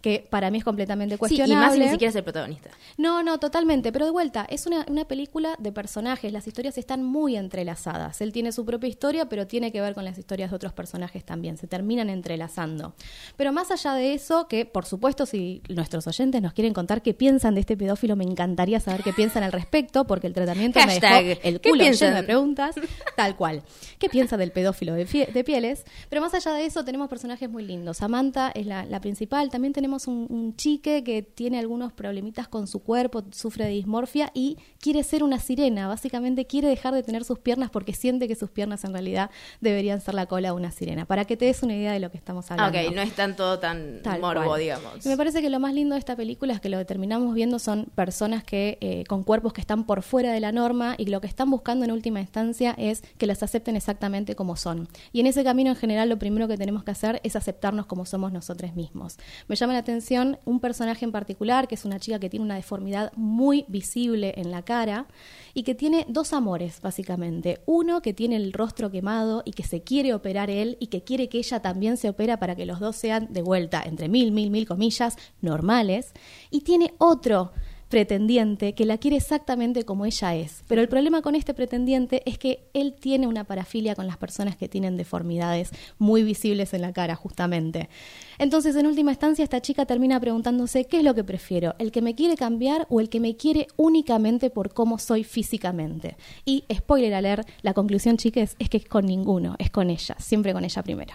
que 0.00 0.26
para 0.30 0.50
mí 0.50 0.58
es 0.58 0.64
completamente 0.64 1.16
Sí, 1.16 1.18
cuestionable. 1.18 1.52
y 1.54 1.56
más 1.56 1.74
si 1.74 1.80
ni 1.80 1.88
siquiera 1.88 2.10
es 2.10 2.16
el 2.16 2.24
protagonista. 2.24 2.70
No, 2.96 3.22
no, 3.22 3.38
totalmente. 3.38 3.92
Pero 3.92 4.06
de 4.06 4.10
vuelta, 4.10 4.46
es 4.48 4.66
una, 4.66 4.84
una 4.88 5.04
película 5.04 5.56
de 5.58 5.72
personajes. 5.72 6.32
Las 6.32 6.46
historias 6.46 6.78
están 6.78 7.02
muy 7.02 7.36
entrelazadas. 7.36 8.20
Él 8.20 8.32
tiene 8.32 8.52
su 8.52 8.64
propia 8.64 8.88
historia, 8.88 9.28
pero 9.28 9.46
tiene 9.46 9.72
que 9.72 9.80
ver 9.80 9.94
con 9.94 10.04
las 10.04 10.16
historias 10.18 10.50
de 10.50 10.56
otros 10.56 10.72
personajes 10.72 11.24
también. 11.24 11.58
Se 11.58 11.66
terminan 11.66 12.08
entrelazando. 12.08 12.94
Pero 13.36 13.52
más 13.52 13.70
allá 13.70 13.94
de 13.94 14.14
eso, 14.14 14.48
que 14.48 14.64
por 14.64 14.86
supuesto, 14.86 15.26
si 15.26 15.62
nuestros 15.68 16.06
oyentes 16.06 16.40
nos 16.40 16.52
quieren 16.52 16.72
contar 16.72 17.02
qué 17.02 17.12
piensan 17.12 17.54
de 17.54 17.60
este 17.60 17.76
pedófilo, 17.76 18.16
me 18.16 18.24
encantaría 18.24 18.80
saber 18.80 19.02
qué 19.02 19.12
piensan 19.12 19.42
al 19.42 19.52
respecto, 19.52 20.06
porque 20.06 20.26
el 20.26 20.32
tratamiento 20.32 20.80
Hashtag, 20.80 21.22
me 21.22 21.28
dejó 21.28 21.40
el 21.44 21.60
¿qué 21.60 21.70
culo 21.70 21.84
lleno 21.84 22.16
de 22.16 22.22
preguntas. 22.22 22.74
Tal 23.16 23.36
cual. 23.36 23.62
¿Qué 23.98 24.08
piensa 24.08 24.36
del 24.36 24.52
pedófilo 24.52 24.94
de, 24.94 25.04
pieles? 25.44 25.84
Pero 26.08 26.22
más 26.22 26.32
allá 26.34 26.52
de 26.52 26.64
eso, 26.64 26.84
tenemos 26.84 27.08
personajes 27.08 27.50
muy 27.50 27.64
lindos. 27.64 27.98
Samantha 27.98 28.50
es 28.54 28.66
la, 28.66 28.84
la 28.86 29.00
principal. 29.00 29.50
También 29.50 29.72
tenemos 29.72 29.89
un, 30.08 30.26
un 30.30 30.56
chique 30.56 31.02
que 31.04 31.22
tiene 31.22 31.58
algunos 31.58 31.92
problemitas 31.92 32.48
con 32.48 32.66
su 32.66 32.80
cuerpo, 32.80 33.24
sufre 33.32 33.64
de 33.66 33.70
dismorfia 33.72 34.30
y 34.34 34.56
quiere 34.80 35.02
ser 35.02 35.22
una 35.22 35.38
sirena. 35.38 35.88
Básicamente 35.88 36.46
quiere 36.46 36.68
dejar 36.68 36.94
de 36.94 37.02
tener 37.02 37.24
sus 37.24 37.38
piernas 37.38 37.70
porque 37.70 37.92
siente 37.92 38.28
que 38.28 38.34
sus 38.34 38.50
piernas 38.50 38.84
en 38.84 38.92
realidad 38.92 39.30
deberían 39.60 40.00
ser 40.00 40.14
la 40.14 40.26
cola 40.26 40.48
de 40.48 40.52
una 40.54 40.70
sirena. 40.70 41.04
Para 41.06 41.24
que 41.24 41.36
te 41.36 41.44
des 41.46 41.62
una 41.62 41.74
idea 41.74 41.92
de 41.92 42.00
lo 42.00 42.10
que 42.10 42.16
estamos 42.18 42.50
hablando. 42.50 42.78
ok, 42.78 42.94
no 42.94 43.02
es 43.02 43.14
tanto 43.14 43.58
tan 43.58 44.00
Tal 44.02 44.20
morbo, 44.20 44.44
cual. 44.44 44.60
digamos. 44.60 45.04
Y 45.04 45.08
Me 45.08 45.16
parece 45.16 45.42
que 45.42 45.50
lo 45.50 45.60
más 45.60 45.74
lindo 45.74 45.94
de 45.94 45.98
esta 45.98 46.16
película 46.16 46.52
es 46.54 46.60
que 46.60 46.68
lo 46.68 46.78
que 46.78 46.84
terminamos 46.84 47.34
viendo 47.34 47.58
son 47.58 47.86
personas 47.94 48.44
que 48.44 48.78
eh, 48.80 49.04
con 49.08 49.22
cuerpos 49.24 49.52
que 49.52 49.60
están 49.60 49.84
por 49.84 50.02
fuera 50.02 50.32
de 50.32 50.40
la 50.40 50.52
norma 50.52 50.94
y 50.98 51.06
lo 51.06 51.20
que 51.20 51.26
están 51.26 51.50
buscando 51.50 51.84
en 51.84 51.92
última 51.92 52.20
instancia 52.20 52.74
es 52.78 53.02
que 53.18 53.26
las 53.26 53.42
acepten 53.42 53.76
exactamente 53.76 54.34
como 54.34 54.56
son. 54.56 54.88
Y 55.12 55.20
en 55.20 55.26
ese 55.26 55.44
camino 55.44 55.70
en 55.70 55.76
general 55.76 56.08
lo 56.08 56.18
primero 56.18 56.48
que 56.48 56.56
tenemos 56.56 56.84
que 56.84 56.90
hacer 56.90 57.20
es 57.24 57.36
aceptarnos 57.36 57.86
como 57.86 58.06
somos 58.06 58.32
nosotros 58.32 58.74
mismos. 58.74 59.16
Me 59.48 59.56
llama 59.56 59.72
la 59.72 59.79
atención 59.80 60.38
un 60.44 60.60
personaje 60.60 61.04
en 61.04 61.12
particular 61.12 61.68
que 61.68 61.74
es 61.74 61.84
una 61.84 61.98
chica 61.98 62.18
que 62.18 62.30
tiene 62.30 62.44
una 62.44 62.54
deformidad 62.54 63.12
muy 63.16 63.64
visible 63.68 64.34
en 64.36 64.50
la 64.50 64.62
cara 64.62 65.06
y 65.54 65.62
que 65.64 65.74
tiene 65.74 66.06
dos 66.08 66.32
amores 66.32 66.80
básicamente. 66.80 67.60
Uno 67.66 68.02
que 68.02 68.14
tiene 68.14 68.36
el 68.36 68.52
rostro 68.52 68.90
quemado 68.90 69.42
y 69.44 69.52
que 69.52 69.64
se 69.64 69.82
quiere 69.82 70.14
operar 70.14 70.50
él 70.50 70.76
y 70.80 70.86
que 70.86 71.02
quiere 71.02 71.28
que 71.28 71.38
ella 71.38 71.60
también 71.60 71.96
se 71.96 72.08
opera 72.08 72.38
para 72.38 72.56
que 72.56 72.66
los 72.66 72.80
dos 72.80 72.96
sean 72.96 73.32
de 73.32 73.42
vuelta, 73.42 73.82
entre 73.84 74.08
mil, 74.08 74.32
mil, 74.32 74.50
mil 74.50 74.66
comillas, 74.66 75.16
normales. 75.40 76.12
Y 76.50 76.60
tiene 76.60 76.94
otro 76.98 77.52
pretendiente 77.90 78.72
que 78.72 78.86
la 78.86 78.96
quiere 78.98 79.16
exactamente 79.16 79.84
como 79.84 80.06
ella 80.06 80.34
es. 80.36 80.62
Pero 80.68 80.80
el 80.80 80.88
problema 80.88 81.20
con 81.20 81.34
este 81.34 81.52
pretendiente 81.52 82.22
es 82.24 82.38
que 82.38 82.60
él 82.72 82.94
tiene 82.98 83.26
una 83.26 83.44
parafilia 83.44 83.94
con 83.94 84.06
las 84.06 84.16
personas 84.16 84.56
que 84.56 84.68
tienen 84.68 84.96
deformidades 84.96 85.72
muy 85.98 86.22
visibles 86.22 86.72
en 86.72 86.82
la 86.82 86.92
cara, 86.92 87.16
justamente. 87.16 87.90
Entonces, 88.38 88.76
en 88.76 88.86
última 88.86 89.10
instancia, 89.10 89.42
esta 89.42 89.60
chica 89.60 89.84
termina 89.86 90.20
preguntándose 90.20 90.86
qué 90.86 90.98
es 90.98 91.04
lo 91.04 91.14
que 91.14 91.24
prefiero, 91.24 91.74
el 91.78 91.90
que 91.90 92.00
me 92.00 92.14
quiere 92.14 92.36
cambiar 92.36 92.86
o 92.88 93.00
el 93.00 93.08
que 93.10 93.20
me 93.20 93.36
quiere 93.36 93.66
únicamente 93.76 94.50
por 94.50 94.72
cómo 94.72 94.98
soy 94.98 95.24
físicamente. 95.24 96.16
Y, 96.44 96.64
spoiler 96.72 97.12
alert, 97.12 97.48
la 97.62 97.74
conclusión, 97.74 98.16
chiques, 98.16 98.54
es 98.60 98.70
que 98.70 98.76
es 98.78 98.86
con 98.86 99.04
ninguno, 99.04 99.56
es 99.58 99.70
con 99.70 99.90
ella, 99.90 100.14
siempre 100.20 100.52
con 100.52 100.64
ella 100.64 100.82
primero. 100.84 101.14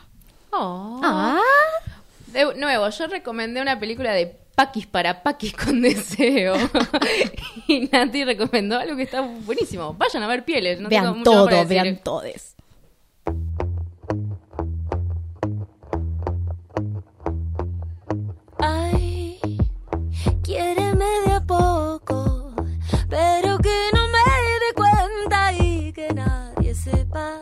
Oh. 0.52 1.00
Ah, 1.02 1.40
De 2.36 2.54
nuevo, 2.56 2.90
yo 2.90 3.08
recomendé 3.08 3.62
una 3.62 3.80
película 3.80 4.12
de 4.12 4.38
Paquis 4.56 4.86
para 4.88 5.24
Paquis 5.24 5.54
con 5.66 5.82
deseo. 5.82 6.56
y 7.68 7.88
Nati 7.88 8.26
recomendó 8.26 8.78
algo 8.78 8.98
que 8.98 9.04
está 9.04 9.22
buenísimo. 9.22 9.94
Vayan 9.94 10.22
a 10.22 10.28
ver 10.28 10.44
pieles. 10.44 10.82
No 10.82 10.90
tengo 10.90 11.14
vean 11.14 11.24
todo, 11.24 11.46
para 11.46 11.64
decir. 11.64 11.82
vean 11.82 11.98
todes. 12.04 12.56
Ay, 18.60 19.40
quiéreme 20.44 21.06
de 21.26 21.32
a 21.32 21.42
poco, 21.42 22.54
pero 23.08 23.58
que 23.60 23.90
no 23.94 24.08
me 24.10 24.26
dé 24.60 24.74
cuenta 24.76 25.54
y 25.54 25.94
que 25.94 26.14
nadie 26.14 26.76
sepa. 26.76 27.40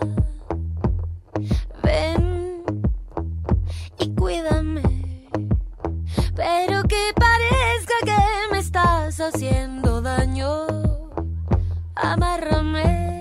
Pero 6.44 6.84
que 6.84 7.04
parezca 7.16 7.94
que 8.04 8.52
me 8.52 8.60
estás 8.60 9.18
haciendo 9.20 10.02
daño. 10.02 10.68
Amárrame. 11.96 13.13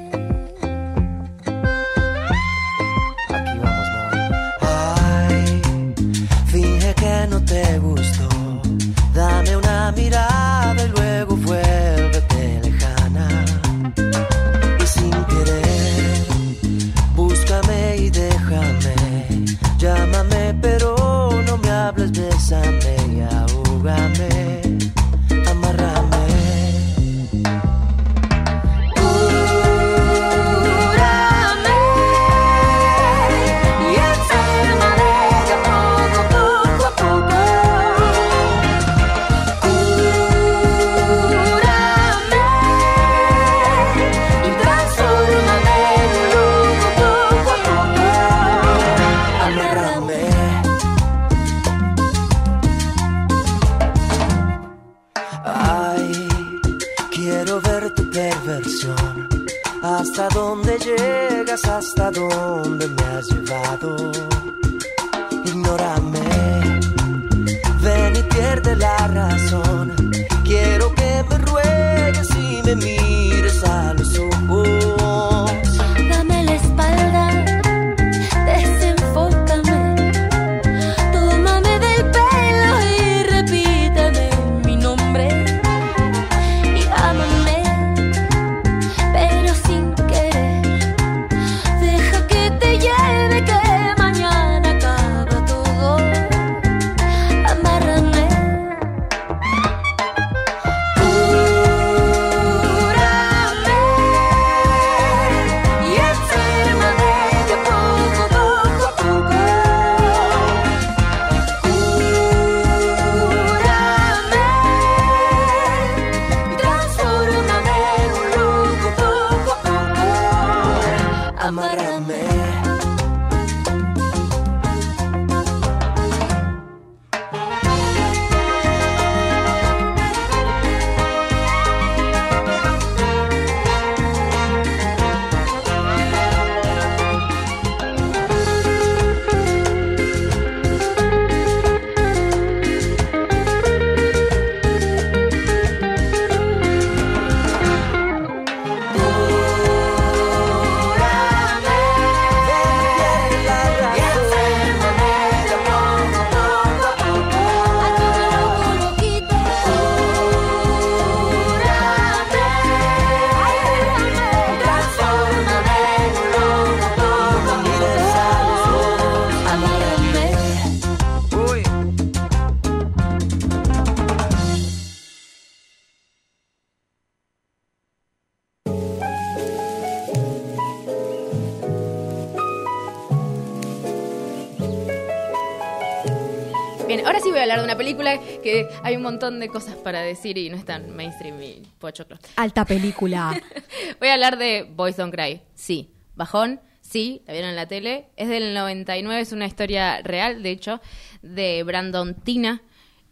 Hay 188.85 188.97
un 188.97 189.03
montón 189.03 189.41
de 189.41 189.49
cosas 189.49 189.77
para 189.77 190.01
decir 190.01 190.39
y 190.39 190.51
no 190.51 190.57
es 190.57 190.65
tan 190.65 190.95
mainstream 190.95 191.41
y 191.43 191.63
pochoclo. 191.79 192.19
Alta 192.37 192.65
película. 192.65 193.41
Voy 194.01 194.09
a 194.09 194.15
hablar 194.15 194.39
de 194.39 194.69
Boys 194.75 194.97
Don't 194.97 195.15
Cry. 195.15 195.43
Sí. 195.55 195.91
Bajón. 196.15 196.61
Sí, 196.81 197.23
la 197.27 197.33
vieron 197.33 197.51
en 197.51 197.57
la 197.57 197.67
tele. 197.67 198.11
Es 198.17 198.29
del 198.29 198.55
99, 198.55 199.21
es 199.21 199.33
una 199.33 199.47
historia 199.47 200.03
real, 200.03 200.43
de 200.43 200.51
hecho, 200.51 200.81
de 201.23 201.63
Brandon 201.63 202.15
Tina, 202.15 202.63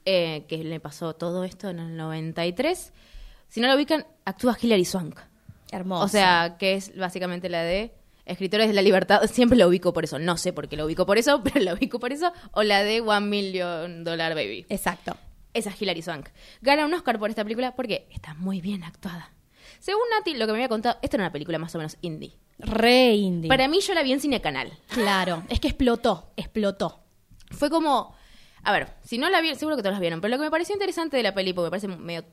eh, 0.04 0.44
que 0.48 0.64
le 0.64 0.80
pasó 0.80 1.14
todo 1.14 1.44
esto 1.44 1.70
en 1.70 1.78
el 1.78 1.96
93. 1.96 2.92
Si 3.48 3.60
no 3.60 3.68
lo 3.68 3.76
ubican, 3.76 4.06
actúa 4.24 4.56
Hilary 4.60 4.84
Swank. 4.84 5.18
Hermosa. 5.72 6.04
O 6.04 6.08
sea, 6.08 6.56
que 6.58 6.74
es 6.74 6.96
básicamente 6.96 7.48
la 7.48 7.62
de 7.62 7.94
Escritores 8.26 8.68
de 8.68 8.74
la 8.74 8.82
Libertad. 8.82 9.22
Siempre 9.32 9.58
lo 9.58 9.68
ubico 9.68 9.92
por 9.92 10.04
eso. 10.04 10.18
No 10.18 10.36
sé 10.36 10.52
por 10.52 10.68
qué 10.68 10.76
lo 10.76 10.86
ubico 10.86 11.06
por 11.06 11.18
eso, 11.18 11.42
pero 11.44 11.64
lo 11.64 11.74
ubico 11.74 11.98
por 11.98 12.12
eso. 12.12 12.32
O 12.52 12.62
la 12.62 12.82
de 12.82 13.00
One 13.00 13.26
Million 13.26 14.04
Dollar 14.04 14.34
Baby. 14.34 14.66
Exacto. 14.68 15.16
Esa 15.54 15.70
es 15.70 15.80
Hilary 15.82 16.02
Swank. 16.02 16.28
Gana 16.60 16.84
un 16.86 16.94
Oscar 16.94 17.18
por 17.18 17.30
esta 17.30 17.42
película 17.42 17.74
porque 17.74 18.06
está 18.10 18.34
muy 18.34 18.60
bien 18.60 18.84
actuada. 18.84 19.32
Según 19.78 20.02
Nati, 20.16 20.34
lo 20.34 20.46
que 20.46 20.52
me 20.52 20.58
había 20.58 20.68
contado, 20.68 20.98
esta 21.02 21.16
era 21.16 21.24
una 21.24 21.32
película 21.32 21.58
más 21.58 21.74
o 21.74 21.78
menos 21.78 21.96
indie. 22.02 22.36
Re 22.58 23.14
indie. 23.14 23.48
Para 23.48 23.66
mí 23.68 23.80
yo 23.80 23.94
la 23.94 24.02
vi 24.02 24.12
en 24.12 24.20
Cine 24.20 24.40
Canal. 24.40 24.70
Claro, 24.88 25.42
es 25.48 25.58
que 25.60 25.68
explotó, 25.68 26.32
explotó. 26.36 27.00
Fue 27.50 27.70
como... 27.70 28.14
A 28.62 28.72
ver, 28.72 28.88
si 29.02 29.16
no 29.16 29.30
la 29.30 29.40
vieron, 29.40 29.58
seguro 29.58 29.76
que 29.76 29.82
todos 29.82 29.94
la 29.94 30.00
vieron, 30.00 30.20
pero 30.20 30.30
lo 30.32 30.36
que 30.38 30.44
me 30.44 30.50
pareció 30.50 30.74
interesante 30.74 31.16
de 31.16 31.22
la 31.22 31.34
peli, 31.34 31.52
porque 31.52 31.66
me 31.66 31.70
parece 31.70 31.88
medio... 31.88 32.24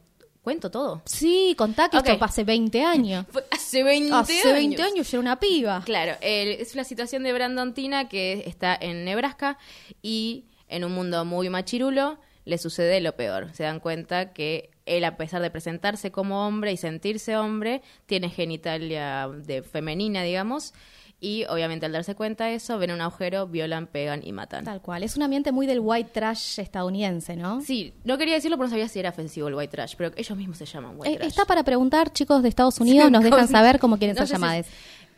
¿Cuento 0.41 0.69
todo? 0.71 1.01
Sí, 1.05 1.55
contá 1.57 1.89
que 1.89 1.97
esto 1.97 2.17
fue 2.17 2.27
hace 2.27 2.43
20 2.43 2.83
años. 2.83 3.25
Fue 3.29 3.45
hace 3.51 3.83
20 3.83 4.13
hace 4.13 4.53
20 4.53 4.81
años. 4.81 4.93
años 4.93 5.11
yo 5.11 5.17
era 5.17 5.21
una 5.21 5.39
piba. 5.39 5.81
Claro, 5.85 6.15
el- 6.21 6.49
es 6.61 6.75
la 6.75 6.83
situación 6.83 7.23
de 7.23 7.33
Brandon 7.33 7.73
Tina 7.73 8.07
que 8.07 8.43
está 8.45 8.77
en 8.79 9.03
Nebraska 9.05 9.57
y 10.01 10.45
en 10.69 10.83
un 10.85 10.93
mundo 10.93 11.23
muy 11.25 11.49
machirulo 11.49 12.17
le 12.47 12.57
sucede 12.57 13.01
lo 13.01 13.15
peor. 13.15 13.49
Se 13.53 13.63
dan 13.63 13.79
cuenta 13.79 14.31
que 14.33 14.69
él, 14.85 15.03
a 15.03 15.17
pesar 15.17 15.41
de 15.41 15.51
presentarse 15.51 16.11
como 16.11 16.47
hombre 16.47 16.71
y 16.71 16.77
sentirse 16.77 17.35
hombre, 17.35 17.81
tiene 18.05 18.29
genitalia 18.29 19.27
de 19.27 19.61
femenina, 19.63 20.23
digamos, 20.23 20.73
y 21.19 21.45
obviamente 21.45 21.87
al 21.87 21.91
darse 21.91 22.13
cuenta 22.13 22.45
de 22.45 22.55
eso, 22.55 22.77
ven 22.77 22.91
un 22.91 23.01
agujero, 23.01 23.47
violan, 23.47 23.87
pegan 23.87 24.21
y 24.23 24.31
matan. 24.33 24.63
Tal 24.65 24.81
cual. 24.81 25.01
Es 25.03 25.17
un 25.17 25.23
ambiente 25.23 25.51
muy 25.51 25.65
del 25.65 25.79
white 25.81 26.11
trash 26.13 26.59
estadounidense, 26.59 27.35
¿no? 27.35 27.59
Sí, 27.61 27.93
no 28.03 28.19
quería 28.19 28.35
decirlo 28.35 28.55
porque 28.57 28.67
no 28.67 28.71
sabía 28.75 28.87
si 28.87 28.99
era 28.99 29.09
ofensivo 29.09 29.47
el 29.47 29.55
white 29.55 29.71
trash, 29.71 29.95
pero 29.97 30.11
ellos 30.15 30.37
mismos 30.37 30.57
se 30.59 30.65
llaman 30.65 30.91
white 30.95 31.13
Eh, 31.13 31.17
trash. 31.17 31.27
está 31.29 31.45
para 31.45 31.63
preguntar, 31.63 32.13
chicos 32.13 32.43
de 32.43 32.49
Estados 32.49 32.79
Unidos, 32.79 33.09
nos 33.11 33.23
dejan 33.23 33.47
saber 33.47 33.79
cómo 33.79 33.97
quieren 33.97 34.15
No 34.15 34.19
ser 34.19 34.27
si- 34.27 34.33
llamadas. 34.33 34.67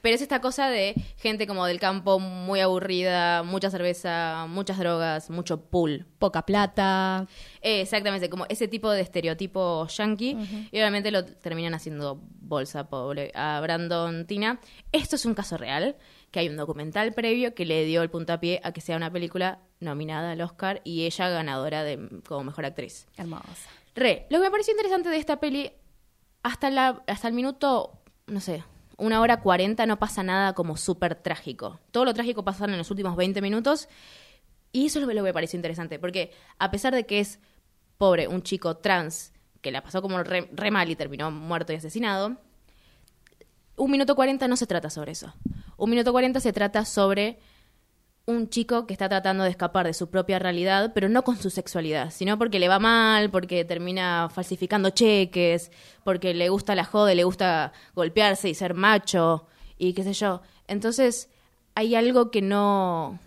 Pero 0.01 0.15
es 0.15 0.21
esta 0.21 0.41
cosa 0.41 0.69
de 0.69 0.95
gente 1.17 1.47
como 1.47 1.65
del 1.65 1.79
campo 1.79 2.19
muy 2.19 2.59
aburrida, 2.59 3.43
mucha 3.43 3.69
cerveza, 3.69 4.45
muchas 4.47 4.77
drogas, 4.77 5.29
mucho 5.29 5.61
pool. 5.61 6.05
Poca 6.19 6.45
plata. 6.45 7.27
Eh, 7.61 7.81
exactamente, 7.81 8.29
como 8.29 8.45
ese 8.49 8.67
tipo 8.67 8.91
de 8.91 9.01
estereotipo 9.01 9.87
yankee. 9.87 10.37
Y 10.71 10.77
obviamente 10.77 11.11
lo 11.11 11.25
terminan 11.25 11.73
haciendo 11.73 12.21
bolsa 12.41 12.89
pobre 12.89 13.31
a 13.35 13.59
Brandon 13.61 14.25
Tina. 14.25 14.59
Esto 14.91 15.15
es 15.15 15.25
un 15.25 15.33
caso 15.33 15.57
real, 15.57 15.95
que 16.31 16.39
hay 16.39 16.49
un 16.49 16.57
documental 16.57 17.13
previo 17.13 17.53
que 17.53 17.65
le 17.65 17.85
dio 17.85 18.01
el 18.01 18.09
puntapié 18.09 18.59
a 18.63 18.71
que 18.71 18.81
sea 18.81 18.97
una 18.97 19.11
película 19.11 19.59
nominada 19.79 20.31
al 20.31 20.41
Oscar 20.41 20.81
y 20.83 21.05
ella 21.05 21.29
ganadora 21.29 21.83
de, 21.83 22.21
como 22.27 22.43
mejor 22.45 22.65
actriz. 22.65 23.07
Hermosa. 23.17 23.69
Re, 23.95 24.27
lo 24.29 24.39
que 24.39 24.45
me 24.45 24.51
pareció 24.51 24.73
interesante 24.73 25.09
de 25.09 25.17
esta 25.17 25.39
peli, 25.39 25.71
hasta, 26.43 26.69
la, 26.69 27.03
hasta 27.07 27.27
el 27.27 27.33
minuto, 27.33 28.01
no 28.27 28.39
sé, 28.39 28.63
una 28.99 29.21
hora 29.21 29.41
cuarenta 29.41 29.85
no 29.85 29.97
pasa 29.99 30.23
nada 30.23 30.53
como 30.53 30.77
súper 30.77 31.15
trágico. 31.15 31.79
Todo 31.91 32.05
lo 32.05 32.13
trágico 32.13 32.43
pasa 32.43 32.65
en 32.65 32.77
los 32.77 32.91
últimos 32.91 33.15
20 33.15 33.41
minutos 33.41 33.89
y 34.71 34.85
eso 34.85 34.99
es 34.99 35.05
lo 35.05 35.11
que 35.13 35.21
me 35.21 35.33
pareció 35.33 35.57
interesante, 35.57 35.99
porque 35.99 36.31
a 36.59 36.69
pesar 36.71 36.93
de 36.93 37.05
que 37.05 37.19
es 37.19 37.39
pobre, 37.97 38.27
un 38.27 38.43
chico 38.43 38.77
trans 38.77 39.33
que 39.61 39.71
la 39.71 39.81
pasó 39.81 40.01
como 40.01 40.21
re, 40.23 40.49
re 40.53 40.71
mal 40.71 40.89
y 40.89 40.95
terminó 40.95 41.31
muerto 41.31 41.73
y 41.73 41.75
asesinado, 41.75 42.37
un 43.75 43.91
minuto 43.91 44.15
cuarenta 44.15 44.47
no 44.47 44.55
se 44.57 44.67
trata 44.67 44.89
sobre 44.89 45.13
eso. 45.13 45.33
Un 45.77 45.89
minuto 45.89 46.11
cuarenta 46.11 46.39
se 46.39 46.53
trata 46.53 46.85
sobre 46.85 47.39
un 48.29 48.49
chico 48.49 48.85
que 48.85 48.93
está 48.93 49.09
tratando 49.09 49.43
de 49.43 49.49
escapar 49.49 49.87
de 49.87 49.93
su 49.93 50.09
propia 50.09 50.39
realidad, 50.39 50.91
pero 50.93 51.09
no 51.09 51.23
con 51.23 51.37
su 51.37 51.49
sexualidad, 51.49 52.11
sino 52.11 52.37
porque 52.37 52.59
le 52.59 52.67
va 52.67 52.79
mal, 52.79 53.29
porque 53.31 53.65
termina 53.65 54.29
falsificando 54.29 54.91
cheques, 54.91 55.71
porque 56.03 56.33
le 56.33 56.49
gusta 56.49 56.75
la 56.75 56.85
joda, 56.85 57.11
y 57.11 57.15
le 57.15 57.23
gusta 57.23 57.73
golpearse 57.95 58.47
y 58.47 58.53
ser 58.53 58.75
macho 58.75 59.47
y 59.77 59.93
qué 59.93 60.03
sé 60.03 60.13
yo. 60.13 60.41
Entonces, 60.67 61.29
hay 61.73 61.95
algo 61.95 62.29
que 62.29 62.41
no, 62.41 63.19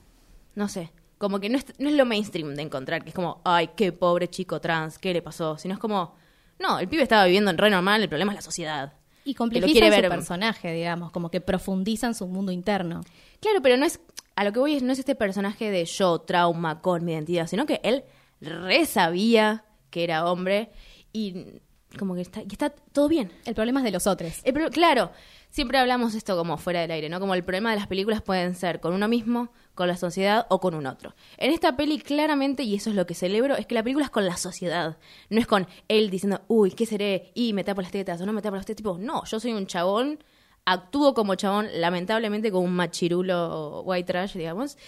no 0.55 0.69
sé, 0.69 0.93
como 1.19 1.41
que 1.41 1.49
no 1.49 1.59
es, 1.59 1.67
no 1.79 1.88
es 1.88 1.97
lo 1.97 2.07
mainstream 2.07 2.55
de 2.55 2.62
encontrar, 2.62 3.03
que 3.03 3.11
es 3.11 3.15
como, 3.15 3.41
ay, 3.45 3.71
qué 3.77 3.93
pobre 3.93 4.29
chico 4.29 4.61
trans, 4.61 4.99
¿qué 4.99 5.12
le 5.12 5.23
pasó? 5.23 5.59
Sino 5.59 5.75
es 5.75 5.81
como, 5.81 6.15
no, 6.59 6.79
el 6.79 6.88
pibe 6.88 7.03
estaba 7.03 7.25
viviendo 7.25 7.51
en 7.51 7.59
re 7.59 7.71
normal, 7.71 8.03
el 8.03 8.09
problema 8.09 8.33
es 8.33 8.37
la 8.37 8.43
sociedad. 8.43 8.93
Y 9.25 9.35
complejizan 9.35 9.85
su 9.85 9.91
ver 9.91 10.09
personaje, 10.09 10.73
digamos, 10.73 11.12
como 11.12 11.31
que 11.31 11.41
profundizan 11.41 12.15
su 12.15 12.27
mundo 12.27 12.51
interno. 12.51 13.03
Claro, 13.41 13.61
pero 13.62 13.77
no 13.77 13.87
es. 13.87 14.01
A 14.37 14.45
lo 14.45 14.53
que 14.53 14.59
voy 14.61 14.75
es, 14.75 14.83
no 14.83 14.92
es 14.92 14.99
este 14.99 15.14
personaje 15.14 15.71
de 15.71 15.85
yo, 15.85 16.21
trauma 16.21 16.81
con 16.81 17.05
mi 17.05 17.12
identidad, 17.12 17.47
sino 17.47 17.66
que 17.66 17.81
él 17.83 18.05
re 18.40 18.87
sabía 18.87 19.64
que 19.90 20.05
era 20.05 20.25
hombre 20.31 20.71
y 21.12 21.61
como 21.99 22.14
que 22.14 22.23
está, 22.23 22.40
y 22.42 22.49
está 22.51 22.71
todo 22.71 23.09
bien. 23.09 23.31
El 23.45 23.55
problema 23.55 23.81
es 23.81 23.85
de 23.85 23.90
los 23.90 24.07
otros. 24.07 24.40
El 24.45 24.55
pro- 24.55 24.71
claro, 24.71 25.12
siempre 25.51 25.77
hablamos 25.77 26.14
esto 26.14 26.35
como 26.38 26.57
fuera 26.57 26.81
del 26.81 26.90
aire, 26.90 27.11
¿no? 27.11 27.21
Como 27.21 27.35
el 27.35 27.45
problema 27.45 27.71
de 27.71 27.77
las 27.77 27.87
películas 27.87 28.23
pueden 28.23 28.55
ser 28.55 28.81
con 28.81 28.95
uno 28.95 29.09
mismo, 29.09 29.53
con 29.75 29.88
la 29.88 29.99
sociedad 29.99 30.47
o 30.49 30.59
con 30.59 30.75
un 30.75 30.87
otro. 30.87 31.14
En 31.37 31.53
esta 31.53 31.77
peli 31.77 31.99
claramente, 31.99 32.62
y 32.62 32.75
eso 32.75 32.88
es 32.88 32.97
lo 32.97 33.05
que 33.07 33.12
celebro, 33.14 33.57
es 33.57 33.66
que 33.66 33.75
la 33.75 33.83
película 33.83 34.07
es 34.07 34.11
con 34.11 34.25
la 34.25 34.38
sociedad. 34.38 34.97
No 35.29 35.38
es 35.38 35.47
con 35.47 35.66
él 35.88 36.09
diciendo, 36.09 36.40
uy, 36.49 36.71
¿qué 36.71 36.87
seré? 36.87 37.31
Y 37.35 37.53
me 37.53 37.62
tapo 37.64 37.83
las 37.83 37.90
tetas 37.90 38.18
o 38.23 38.25
no 38.25 38.33
me 38.33 38.40
tapo 38.40 38.57
las 38.57 38.64
tetas. 38.64 38.79
Tipo, 38.79 38.97
no, 38.99 39.25
yo 39.27 39.38
soy 39.38 39.53
un 39.53 39.66
chabón, 39.66 40.25
actúo 40.64 41.14
como 41.14 41.35
chabón, 41.35 41.68
lamentablemente 41.75 42.51
como 42.51 42.64
un 42.64 42.75
machirulo 42.75 43.83
white 43.83 44.07
trash, 44.07 44.35
digamos, 44.35 44.79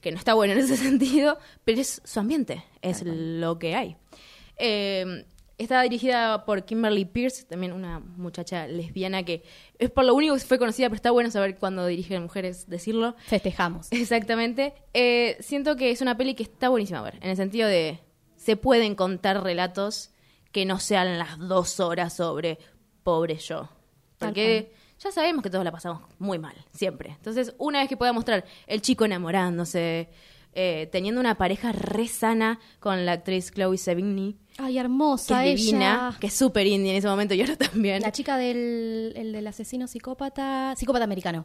que 0.00 0.12
no 0.12 0.18
está 0.18 0.34
bueno 0.34 0.52
en 0.52 0.60
ese 0.60 0.76
sentido, 0.78 1.38
pero 1.64 1.80
es 1.80 2.00
su 2.04 2.20
ambiente, 2.20 2.64
es 2.82 3.02
lo 3.04 3.58
que 3.58 3.74
hay. 3.74 3.96
Eh, 4.56 5.24
está 5.58 5.82
dirigida 5.82 6.44
por 6.44 6.64
Kimberly 6.64 7.04
Pierce, 7.04 7.44
también 7.44 7.72
una 7.72 8.00
muchacha 8.00 8.66
lesbiana 8.66 9.22
que 9.22 9.42
es 9.78 9.90
por 9.90 10.04
lo 10.04 10.14
único 10.14 10.34
que 10.34 10.40
fue 10.40 10.58
conocida, 10.58 10.88
pero 10.88 10.96
está 10.96 11.10
bueno 11.10 11.30
saber 11.30 11.56
cuando 11.56 11.86
dirigen 11.86 12.22
mujeres 12.22 12.68
decirlo. 12.68 13.16
Festejamos. 13.26 13.88
Exactamente. 13.92 14.74
Eh, 14.92 15.36
siento 15.40 15.76
que 15.76 15.90
es 15.90 16.00
una 16.00 16.16
peli 16.16 16.34
que 16.34 16.44
está 16.44 16.68
buenísima 16.68 17.00
a 17.00 17.02
ver, 17.02 17.16
en 17.20 17.30
el 17.30 17.36
sentido 17.36 17.68
de 17.68 18.00
se 18.36 18.56
pueden 18.56 18.94
contar 18.94 19.42
relatos 19.42 20.10
que 20.52 20.64
no 20.64 20.78
sean 20.78 21.18
las 21.18 21.38
dos 21.38 21.80
horas 21.80 22.14
sobre 22.14 22.58
pobre 23.02 23.36
yo. 23.36 23.68
Porque 24.18 24.72
ya 25.04 25.12
sabemos 25.12 25.42
que 25.42 25.50
todos 25.50 25.64
la 25.64 25.70
pasamos 25.70 26.02
muy 26.18 26.38
mal, 26.38 26.54
siempre. 26.72 27.10
Entonces, 27.10 27.54
una 27.58 27.80
vez 27.80 27.88
que 27.88 27.96
pueda 27.96 28.12
mostrar 28.12 28.44
el 28.66 28.80
chico 28.80 29.04
enamorándose, 29.04 30.08
eh, 30.54 30.88
teniendo 30.90 31.20
una 31.20 31.36
pareja 31.36 31.72
re 31.72 32.08
sana 32.08 32.58
con 32.80 33.04
la 33.04 33.12
actriz 33.12 33.50
Chloe 33.52 33.76
Sevigny, 33.76 34.36
Ay, 34.56 34.74
que 34.74 34.80
hermosa 34.80 35.44
es 35.44 35.60
divina, 35.60 36.16
que 36.20 36.28
es 36.28 36.34
súper 36.34 36.66
indie 36.66 36.92
en 36.92 36.98
ese 36.98 37.08
momento 37.08 37.34
y 37.34 37.40
ahora 37.40 37.56
también. 37.56 38.02
La 38.02 38.12
chica 38.12 38.38
del, 38.38 39.12
el 39.16 39.32
del 39.32 39.46
asesino 39.46 39.86
psicópata, 39.86 40.74
psicópata 40.76 41.04
americano. 41.04 41.44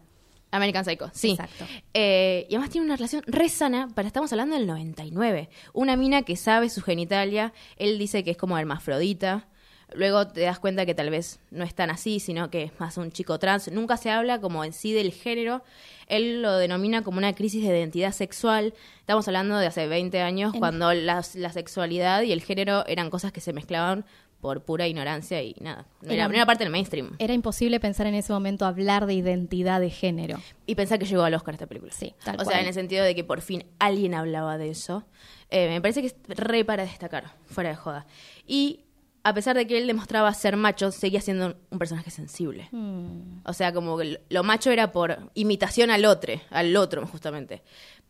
American 0.52 0.84
Psycho, 0.84 1.12
sí. 1.14 1.32
Exacto. 1.32 1.66
Eh, 1.94 2.48
y 2.50 2.56
además 2.56 2.72
tiene 2.72 2.86
una 2.86 2.96
relación 2.96 3.24
re 3.28 3.50
sana, 3.50 3.88
para 3.94 4.08
estamos 4.08 4.32
hablando 4.32 4.56
del 4.56 4.66
99. 4.66 5.50
Una 5.74 5.96
mina 5.96 6.24
que 6.24 6.36
sabe 6.36 6.70
su 6.70 6.82
genitalia, 6.82 7.54
él 7.78 8.00
dice 8.00 8.24
que 8.24 8.32
es 8.32 8.38
como 8.38 8.58
hermafrodita. 8.58 9.48
Luego 9.94 10.28
te 10.28 10.42
das 10.42 10.60
cuenta 10.60 10.86
que 10.86 10.94
tal 10.94 11.10
vez 11.10 11.40
no 11.52 11.64
es 11.64 11.74
tan 11.74 11.90
así, 11.90 12.20
sino 12.20 12.50
que 12.50 12.64
es 12.64 12.80
más 12.80 12.98
un 12.98 13.12
chico 13.12 13.40
trans. 13.40 13.72
Nunca 13.72 13.98
se 13.98 14.12
habla 14.12 14.40
como 14.40 14.64
en 14.64 14.72
sí 14.74 14.94
del 14.94 15.12
género. 15.12 15.64
Él 16.08 16.42
lo 16.42 16.58
denomina 16.58 17.02
como 17.04 17.18
una 17.18 17.34
crisis 17.34 17.64
de 17.64 17.70
identidad 17.78 18.12
sexual. 18.12 18.74
Estamos 19.00 19.28
hablando 19.28 19.58
de 19.58 19.68
hace 19.68 19.88
20 19.88 20.22
años, 20.22 20.54
En- 20.54 20.60
cuando 20.60 20.94
la, 20.94 21.24
la 21.36 21.52
sexualidad 21.52 22.22
y 22.22 22.32
el 22.32 22.42
género 22.42 22.86
eran 22.88 23.10
cosas 23.10 23.32
que 23.32 23.42
se 23.42 23.54
mezclaban 23.54 24.06
por 24.42 24.64
pura 24.64 24.88
ignorancia 24.88 25.42
y 25.44 25.54
nada. 25.60 25.86
No 26.02 26.08
era, 26.12 26.14
Era- 26.14 26.28
no 26.30 26.34
era 26.36 26.46
parte 26.46 26.64
del 26.64 26.72
mainstream. 26.72 27.16
Era 27.20 27.34
imposible 27.34 27.80
pensar 27.82 28.08
en 28.08 28.16
ese 28.16 28.32
momento 28.32 28.66
hablar 28.66 29.06
de 29.06 29.14
identidad 29.16 29.82
de 29.82 29.90
género. 29.90 30.38
Y 30.66 30.76
pensar 30.76 30.98
que 30.98 31.06
llegó 31.06 31.24
al 31.24 31.34
Oscar 31.34 31.56
esta 31.56 31.68
película. 31.68 31.92
Sí, 31.92 32.14
tal 32.24 32.36
O 32.36 32.38
cual. 32.44 32.48
sea, 32.48 32.62
en 32.62 32.68
el 32.68 32.74
sentido 32.74 33.04
de 33.04 33.16
que 33.16 33.24
por 33.26 33.42
fin 33.42 33.66
alguien 33.80 34.14
hablaba 34.14 34.58
de 34.58 34.70
eso. 34.70 35.04
Eh, 35.50 35.68
me 35.68 35.82
parece 35.82 36.02
que 36.02 36.08
es 36.08 36.16
re 36.28 36.64
para 36.64 36.84
destacar, 36.86 37.34
fuera 37.48 37.72
de 37.72 37.76
joda. 37.76 38.06
Y 38.48 38.82
a 39.30 39.34
pesar 39.34 39.56
de 39.56 39.68
que 39.68 39.78
él 39.78 39.88
demostraba 39.88 40.34
ser 40.34 40.58
macho, 40.58 40.92
seguía 40.92 41.22
siendo 41.22 41.56
un 41.70 41.80
personaje 41.80 42.12
sensible. 42.12 42.68
Mm. 42.72 43.42
O 43.46 43.54
sea, 43.54 43.74
como 43.74 43.98
que 43.98 44.22
lo 44.30 44.44
macho 44.44 44.72
era 44.72 44.92
por 44.92 45.18
imitación 45.34 45.92
al 45.92 46.06
otro, 46.06 46.34
al 46.50 46.76
otro 46.76 47.06
justamente. 47.08 47.62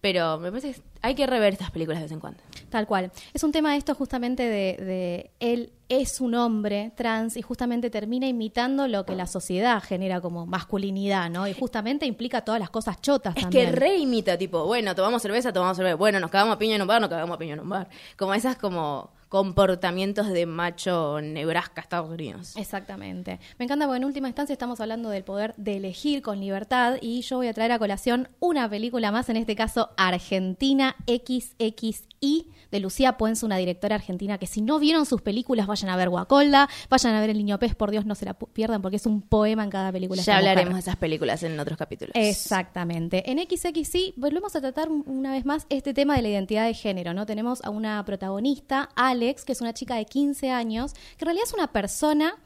Pero 0.01 0.39
me 0.39 0.49
parece 0.49 0.73
que 0.73 0.81
hay 1.01 1.13
que 1.13 1.27
rever 1.27 1.51
estas 1.51 1.71
películas 1.71 1.99
de 1.99 2.03
vez 2.05 2.11
en 2.13 2.21
cuando. 2.21 2.39
Tal 2.69 2.87
cual. 2.87 3.11
Es 3.33 3.43
un 3.43 3.51
tema 3.51 3.75
esto 3.75 3.93
justamente 3.95 4.43
de, 4.43 4.77
de 4.83 5.31
él 5.41 5.73
es 5.89 6.21
un 6.21 6.35
hombre 6.35 6.93
trans 6.95 7.35
y 7.35 7.41
justamente 7.41 7.89
termina 7.89 8.27
imitando 8.27 8.87
lo 8.87 9.05
que 9.05 9.15
la 9.15 9.25
sociedad 9.27 9.81
genera 9.83 10.21
como 10.21 10.45
masculinidad, 10.45 11.29
¿no? 11.29 11.47
Y 11.47 11.53
justamente 11.53 12.05
implica 12.05 12.41
todas 12.45 12.59
las 12.61 12.69
cosas 12.69 13.01
chotas 13.01 13.35
Es 13.35 13.43
también. 13.43 13.71
que 13.71 13.75
reimita, 13.75 14.37
tipo, 14.37 14.65
bueno, 14.65 14.95
tomamos 14.95 15.21
cerveza, 15.21 15.51
tomamos 15.51 15.75
cerveza. 15.75 15.95
Bueno, 15.95 16.19
nos 16.19 16.29
cagamos 16.31 16.55
a 16.55 16.59
piña 16.59 16.75
en 16.75 16.81
un 16.83 16.87
bar, 16.87 17.01
nos 17.01 17.09
cagamos 17.09 17.35
a 17.35 17.39
piña 17.39 17.55
en 17.55 17.59
un 17.59 17.69
bar. 17.69 17.89
Como 18.15 18.33
esas 18.35 18.55
como 18.55 19.11
comportamientos 19.29 20.27
de 20.29 20.45
macho 20.45 21.21
Nebraska, 21.21 21.81
Estados 21.81 22.09
Unidos. 22.09 22.55
Exactamente. 22.57 23.39
Me 23.57 23.65
encanta 23.65 23.85
porque 23.85 23.97
en 23.97 24.05
última 24.05 24.27
instancia 24.27 24.53
estamos 24.53 24.79
hablando 24.81 25.09
del 25.09 25.23
poder 25.23 25.53
de 25.57 25.77
elegir 25.77 26.21
con 26.21 26.39
libertad 26.39 26.95
y 27.01 27.21
yo 27.21 27.37
voy 27.37 27.47
a 27.47 27.53
traer 27.53 27.71
a 27.71 27.79
colación 27.79 28.27
una 28.39 28.69
película 28.69 29.11
más, 29.11 29.29
en 29.29 29.37
este 29.37 29.55
caso 29.55 29.91
Argentina 29.97 30.95
XXI 31.07 32.45
de 32.71 32.79
Lucía 32.79 33.17
Puenzo, 33.17 33.45
una 33.45 33.57
directora 33.57 33.95
argentina 33.95 34.37
que 34.37 34.45
si 34.45 34.61
no 34.61 34.77
vieron 34.77 35.05
sus 35.05 35.21
películas 35.21 35.65
vayan 35.67 35.89
a 35.89 35.95
ver 35.95 36.09
Guacolda, 36.09 36.69
vayan 36.89 37.15
a 37.15 37.21
ver 37.21 37.29
El 37.31 37.37
Niño 37.37 37.57
Pez, 37.57 37.73
por 37.75 37.89
Dios 37.91 38.05
no 38.05 38.13
se 38.13 38.25
la 38.25 38.33
pierdan 38.35 38.81
porque 38.81 38.97
es 38.97 39.05
un 39.05 39.21
poema 39.21 39.63
en 39.63 39.69
cada 39.69 39.91
película. 39.91 40.21
Ya 40.21 40.37
hablaremos 40.37 40.73
de 40.75 40.79
esas 40.81 40.95
películas 40.97 41.41
en 41.43 41.59
otros 41.59 41.77
capítulos. 41.77 42.11
Exactamente. 42.15 43.29
En 43.31 43.39
XXI 43.39 44.13
volvemos 44.17 44.55
a 44.55 44.61
tratar 44.61 44.89
un- 44.89 45.03
una 45.07 45.31
vez 45.31 45.45
más 45.45 45.65
este 45.69 45.93
tema 45.93 46.15
de 46.15 46.21
la 46.21 46.29
identidad 46.29 46.65
de 46.65 46.73
género, 46.73 47.13
¿no? 47.13 47.25
Tenemos 47.25 47.63
a 47.63 47.69
una 47.69 48.03
protagonista, 48.05 48.89
Alex, 49.19 49.43
que 49.43 49.51
es 49.51 49.61
una 49.61 49.73
chica 49.73 49.95
de 49.95 50.05
15 50.05 50.49
años, 50.49 50.93
que 50.93 51.25
en 51.25 51.27
realidad 51.27 51.45
es 51.45 51.53
una 51.53 51.71
persona 51.71 52.37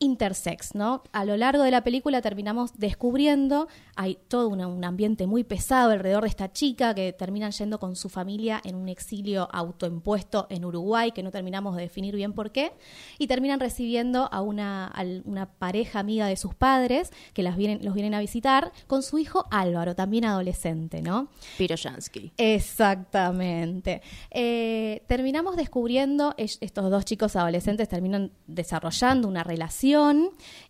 intersex, 0.00 0.74
¿no? 0.74 1.02
A 1.12 1.24
lo 1.24 1.36
largo 1.36 1.62
de 1.62 1.70
la 1.70 1.84
película 1.84 2.20
terminamos 2.22 2.72
descubriendo, 2.78 3.68
hay 3.96 4.18
todo 4.28 4.48
una- 4.48 4.66
un 4.66 4.82
ambiente 4.84 5.26
muy 5.26 5.44
pesado 5.44 5.90
alrededor 5.92 6.22
de 6.22 6.30
esta 6.30 6.50
chica 6.52 6.94
que 6.94 7.12
terminan 7.12 7.52
yendo 7.52 7.78
con 7.78 7.94
su 7.96 8.08
familia 8.08 8.60
en 8.64 8.74
un 8.76 8.88
exilio 8.88 9.46
autoimpuesto 9.52 10.46
en 10.48 10.64
Uruguay, 10.64 11.12
que 11.12 11.22
no 11.22 11.30
terminamos 11.30 11.76
de 11.76 11.82
definir 11.82 12.16
bien 12.16 12.32
por 12.32 12.50
qué, 12.50 12.72
y 13.18 13.26
terminan 13.26 13.60
recibiendo 13.60 14.28
a 14.32 14.40
una, 14.40 14.90
una 15.26 15.46
pareja 15.46 16.00
amiga 16.00 16.26
de 16.26 16.36
sus 16.36 16.54
padres 16.54 17.12
que 17.34 17.42
las 17.42 17.56
vienen, 17.58 17.84
los 17.84 17.92
vienen 17.94 18.14
a 18.14 18.20
visitar 18.20 18.72
con 18.86 19.02
su 19.02 19.18
hijo 19.18 19.46
Álvaro, 19.50 19.94
también 19.94 20.24
adolescente, 20.24 21.02
¿no? 21.02 21.28
Piroyansky. 21.58 22.32
Exactamente. 22.38 24.00
Eh, 24.30 25.02
terminamos 25.08 25.56
descubriendo, 25.56 26.34
es- 26.38 26.56
estos 26.62 26.90
dos 26.90 27.04
chicos 27.04 27.36
adolescentes 27.36 27.86
terminan 27.88 28.32
desarrollando 28.46 29.28
una 29.28 29.44
relación 29.44 29.89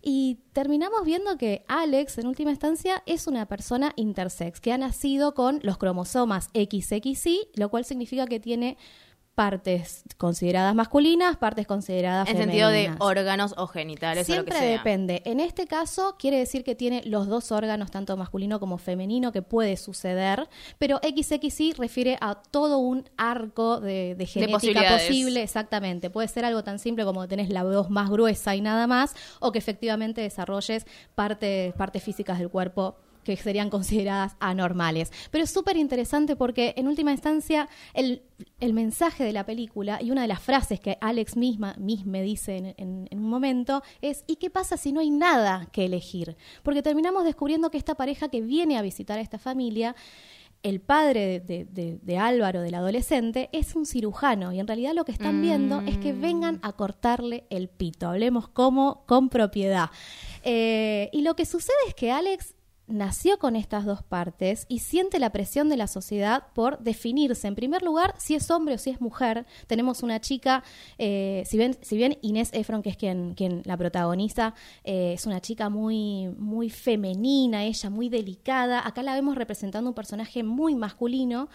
y 0.01 0.39
terminamos 0.53 1.03
viendo 1.05 1.37
que 1.37 1.63
Alex, 1.67 2.17
en 2.17 2.27
última 2.27 2.51
instancia, 2.51 3.03
es 3.05 3.27
una 3.27 3.47
persona 3.47 3.93
intersex, 3.95 4.59
que 4.59 4.71
ha 4.71 4.77
nacido 4.77 5.33
con 5.33 5.59
los 5.63 5.77
cromosomas 5.77 6.49
XXY, 6.53 7.49
lo 7.55 7.69
cual 7.69 7.85
significa 7.85 8.25
que 8.25 8.39
tiene 8.39 8.77
partes 9.35 10.03
consideradas 10.17 10.75
masculinas, 10.75 11.37
partes 11.37 11.65
consideradas 11.65 12.27
En 12.29 12.37
sentido 12.37 12.69
de 12.69 12.83
femeninas. 12.83 12.97
órganos 13.01 13.53
o 13.57 13.65
genitales 13.67 14.27
o 14.27 14.31
lo 14.31 14.33
Siempre 14.35 14.55
que 14.55 14.61
sea. 14.61 14.71
depende. 14.71 15.21
En 15.25 15.39
este 15.39 15.67
caso 15.67 16.15
quiere 16.19 16.37
decir 16.37 16.63
que 16.63 16.75
tiene 16.75 17.01
los 17.05 17.27
dos 17.27 17.51
órganos, 17.51 17.91
tanto 17.91 18.17
masculino 18.17 18.59
como 18.59 18.77
femenino, 18.77 19.31
que 19.31 19.41
puede 19.41 19.77
suceder, 19.77 20.49
pero 20.77 20.99
XXY 21.01 21.73
refiere 21.73 22.17
a 22.19 22.35
todo 22.35 22.79
un 22.79 23.09
arco 23.17 23.79
de, 23.79 24.15
de 24.15 24.25
genética 24.25 24.83
posible, 24.97 25.43
exactamente. 25.43 26.09
Puede 26.09 26.27
ser 26.27 26.43
algo 26.45 26.63
tan 26.63 26.77
simple 26.77 27.05
como 27.05 27.21
que 27.21 27.27
tenés 27.29 27.49
la 27.49 27.63
voz 27.63 27.89
más 27.89 28.09
gruesa 28.09 28.55
y 28.55 28.61
nada 28.61 28.85
más, 28.85 29.15
o 29.39 29.51
que 29.51 29.59
efectivamente 29.59 30.21
desarrolles 30.21 30.85
partes, 31.15 31.73
partes 31.73 32.03
físicas 32.03 32.37
del 32.37 32.49
cuerpo 32.49 32.97
que 33.23 33.35
serían 33.37 33.69
consideradas 33.69 34.35
anormales. 34.39 35.11
Pero 35.31 35.43
es 35.43 35.51
súper 35.51 35.77
interesante 35.77 36.35
porque 36.35 36.73
en 36.77 36.87
última 36.87 37.11
instancia 37.11 37.69
el, 37.93 38.23
el 38.59 38.73
mensaje 38.73 39.23
de 39.23 39.33
la 39.33 39.45
película 39.45 39.99
y 40.01 40.11
una 40.11 40.21
de 40.23 40.27
las 40.27 40.41
frases 40.41 40.79
que 40.79 40.97
Alex 41.01 41.35
misma, 41.37 41.75
me 41.77 42.23
dice 42.23 42.57
en, 42.57 42.65
en- 42.77 43.07
en 43.09 43.19
un 43.19 43.29
momento 43.29 43.83
es 44.01 44.23
¿y 44.27 44.37
qué 44.37 44.49
pasa 44.49 44.77
si 44.77 44.91
no 44.91 44.99
hay 44.99 45.09
nada 45.09 45.67
que 45.71 45.85
elegir? 45.85 46.35
Porque 46.63 46.81
terminamos 46.81 47.23
descubriendo 47.23 47.69
que 47.71 47.77
esta 47.77 47.95
pareja 47.95 48.29
que 48.29 48.41
viene 48.41 48.77
a 48.77 48.81
visitar 48.81 49.17
a 49.17 49.21
esta 49.21 49.37
familia 49.39 49.95
el 50.63 50.79
padre 50.79 51.39
de, 51.39 51.65
de- 51.65 52.17
Álvaro, 52.19 52.61
del 52.61 52.75
adolescente, 52.75 53.49
es 53.51 53.75
un 53.75 53.87
cirujano 53.87 54.53
y 54.53 54.59
en 54.59 54.67
realidad 54.67 54.93
lo 54.93 55.05
que 55.05 55.11
están 55.11 55.41
viendo 55.41 55.81
es 55.81 55.97
que 55.97 56.13
vengan 56.13 56.59
a 56.61 56.73
cortarle 56.73 57.45
el 57.49 57.67
pito. 57.67 58.07
Hablemos 58.07 58.47
como 58.47 59.03
con 59.07 59.29
propiedad. 59.29 59.89
Eh, 60.43 61.09
y 61.13 61.21
lo 61.21 61.35
que 61.35 61.45
sucede 61.45 61.75
es 61.87 61.95
que 61.95 62.11
Alex 62.11 62.53
nació 62.91 63.39
con 63.39 63.55
estas 63.55 63.85
dos 63.85 64.03
partes 64.03 64.65
y 64.67 64.79
siente 64.79 65.19
la 65.19 65.31
presión 65.31 65.69
de 65.69 65.77
la 65.77 65.87
sociedad 65.87 66.47
por 66.53 66.79
definirse, 66.79 67.47
en 67.47 67.55
primer 67.55 67.81
lugar, 67.81 68.13
si 68.17 68.35
es 68.35 68.49
hombre 68.51 68.75
o 68.75 68.77
si 68.77 68.89
es 68.89 69.01
mujer. 69.01 69.45
Tenemos 69.67 70.03
una 70.03 70.19
chica, 70.19 70.63
eh, 70.97 71.43
si, 71.45 71.57
bien, 71.57 71.77
si 71.81 71.97
bien 71.97 72.17
Inés 72.21 72.49
Efron, 72.53 72.81
que 72.81 72.89
es 72.89 72.97
quien, 72.97 73.33
quien 73.33 73.61
la 73.65 73.77
protagoniza, 73.77 74.53
eh, 74.83 75.13
es 75.13 75.25
una 75.25 75.41
chica 75.41 75.69
muy, 75.69 76.27
muy 76.37 76.69
femenina, 76.69 77.63
ella 77.63 77.89
muy 77.89 78.09
delicada, 78.09 78.85
acá 78.85 79.03
la 79.03 79.13
vemos 79.13 79.35
representando 79.35 79.89
un 79.89 79.95
personaje 79.95 80.43
muy 80.43 80.75
masculino. 80.75 81.49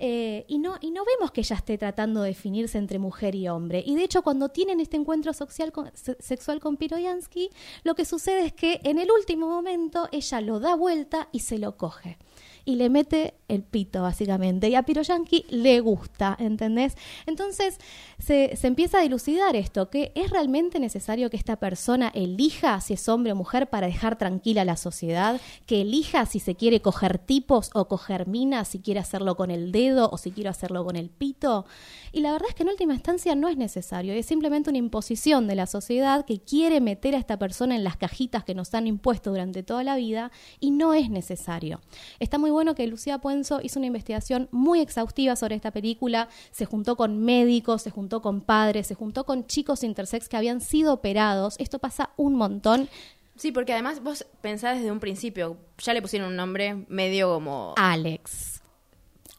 Eh, 0.00 0.44
y, 0.48 0.58
no, 0.58 0.76
y 0.80 0.90
no 0.90 1.04
vemos 1.04 1.30
que 1.30 1.42
ella 1.42 1.56
esté 1.56 1.78
tratando 1.78 2.22
de 2.22 2.28
definirse 2.30 2.78
entre 2.78 2.98
mujer 2.98 3.34
y 3.34 3.48
hombre. 3.48 3.82
Y 3.86 3.94
de 3.94 4.02
hecho, 4.04 4.22
cuando 4.22 4.48
tienen 4.48 4.80
este 4.80 4.96
encuentro 4.96 5.32
social 5.32 5.70
con- 5.72 5.90
se- 5.94 6.16
sexual 6.20 6.58
con 6.58 6.76
Piroyansky, 6.76 7.50
lo 7.84 7.94
que 7.94 8.04
sucede 8.04 8.46
es 8.46 8.52
que 8.52 8.80
en 8.82 8.98
el 8.98 9.10
último 9.12 9.46
momento 9.48 10.08
ella 10.10 10.40
lo 10.40 10.58
da 10.58 10.74
vuelta 10.74 11.28
y 11.32 11.40
se 11.40 11.58
lo 11.58 11.76
coge. 11.76 12.16
Y 12.64 12.76
le 12.76 12.88
mete 12.90 13.34
el 13.48 13.62
pito, 13.62 14.02
básicamente. 14.02 14.68
Y 14.68 14.74
a 14.74 14.82
Piroyansky 14.82 15.46
le 15.50 15.80
gusta, 15.80 16.36
¿entendés? 16.38 16.96
Entonces 17.26 17.78
se, 18.18 18.56
se 18.56 18.66
empieza 18.66 18.98
a 18.98 19.02
dilucidar 19.02 19.56
esto, 19.56 19.90
que 19.90 20.12
es 20.14 20.30
realmente 20.30 20.78
necesario 20.78 21.30
que 21.30 21.36
esta 21.36 21.56
persona 21.56 22.10
elija 22.14 22.80
si 22.80 22.94
es 22.94 23.08
hombre 23.08 23.32
o 23.32 23.36
mujer 23.36 23.68
para 23.68 23.86
dejar 23.86 24.16
tranquila 24.16 24.64
la 24.64 24.76
sociedad, 24.76 25.40
que 25.66 25.82
elija 25.82 26.26
si 26.26 26.40
se 26.40 26.54
quiere 26.54 26.80
coger 26.80 27.18
tipos 27.18 27.70
o 27.74 27.88
coger 27.88 28.26
minas, 28.26 28.68
si 28.68 28.80
quiere 28.80 29.00
hacerlo 29.00 29.36
con 29.36 29.50
el 29.50 29.72
dedo 29.72 30.08
o 30.12 30.18
si 30.18 30.30
quiere 30.30 30.50
hacerlo 30.50 30.84
con 30.84 30.96
el 30.96 31.10
pito. 31.10 31.66
Y 32.12 32.20
la 32.20 32.32
verdad 32.32 32.48
es 32.48 32.54
que 32.54 32.62
en 32.62 32.68
última 32.68 32.94
instancia 32.94 33.34
no 33.34 33.48
es 33.48 33.56
necesario, 33.56 34.12
es 34.12 34.26
simplemente 34.26 34.70
una 34.70 34.78
imposición 34.78 35.46
de 35.46 35.54
la 35.54 35.66
sociedad 35.66 36.24
que 36.24 36.40
quiere 36.40 36.80
meter 36.80 37.14
a 37.14 37.18
esta 37.18 37.38
persona 37.38 37.76
en 37.76 37.84
las 37.84 37.96
cajitas 37.96 38.44
que 38.44 38.54
nos 38.54 38.74
han 38.74 38.86
impuesto 38.86 39.30
durante 39.30 39.62
toda 39.62 39.84
la 39.84 39.96
vida 39.96 40.30
y 40.58 40.70
no 40.70 40.94
es 40.94 41.10
necesario. 41.10 41.80
Está 42.18 42.38
muy 42.38 42.49
bueno 42.50 42.74
que 42.74 42.86
Lucía 42.86 43.18
Puenzo 43.18 43.60
hizo 43.62 43.78
una 43.78 43.86
investigación 43.86 44.48
muy 44.50 44.80
exhaustiva 44.80 45.36
sobre 45.36 45.54
esta 45.56 45.70
película, 45.70 46.28
se 46.50 46.64
juntó 46.66 46.96
con 46.96 47.22
médicos, 47.24 47.82
se 47.82 47.90
juntó 47.90 48.20
con 48.22 48.40
padres, 48.40 48.86
se 48.86 48.94
juntó 48.94 49.24
con 49.24 49.46
chicos 49.46 49.82
intersex 49.84 50.28
que 50.28 50.36
habían 50.36 50.60
sido 50.60 50.92
operados, 50.92 51.54
esto 51.58 51.78
pasa 51.78 52.10
un 52.16 52.34
montón. 52.34 52.88
Sí, 53.36 53.52
porque 53.52 53.72
además 53.72 54.02
vos 54.02 54.26
pensás 54.42 54.76
desde 54.76 54.92
un 54.92 55.00
principio, 55.00 55.56
ya 55.78 55.94
le 55.94 56.02
pusieron 56.02 56.28
un 56.28 56.36
nombre 56.36 56.84
medio 56.88 57.32
como... 57.34 57.74
Alex. 57.78 58.60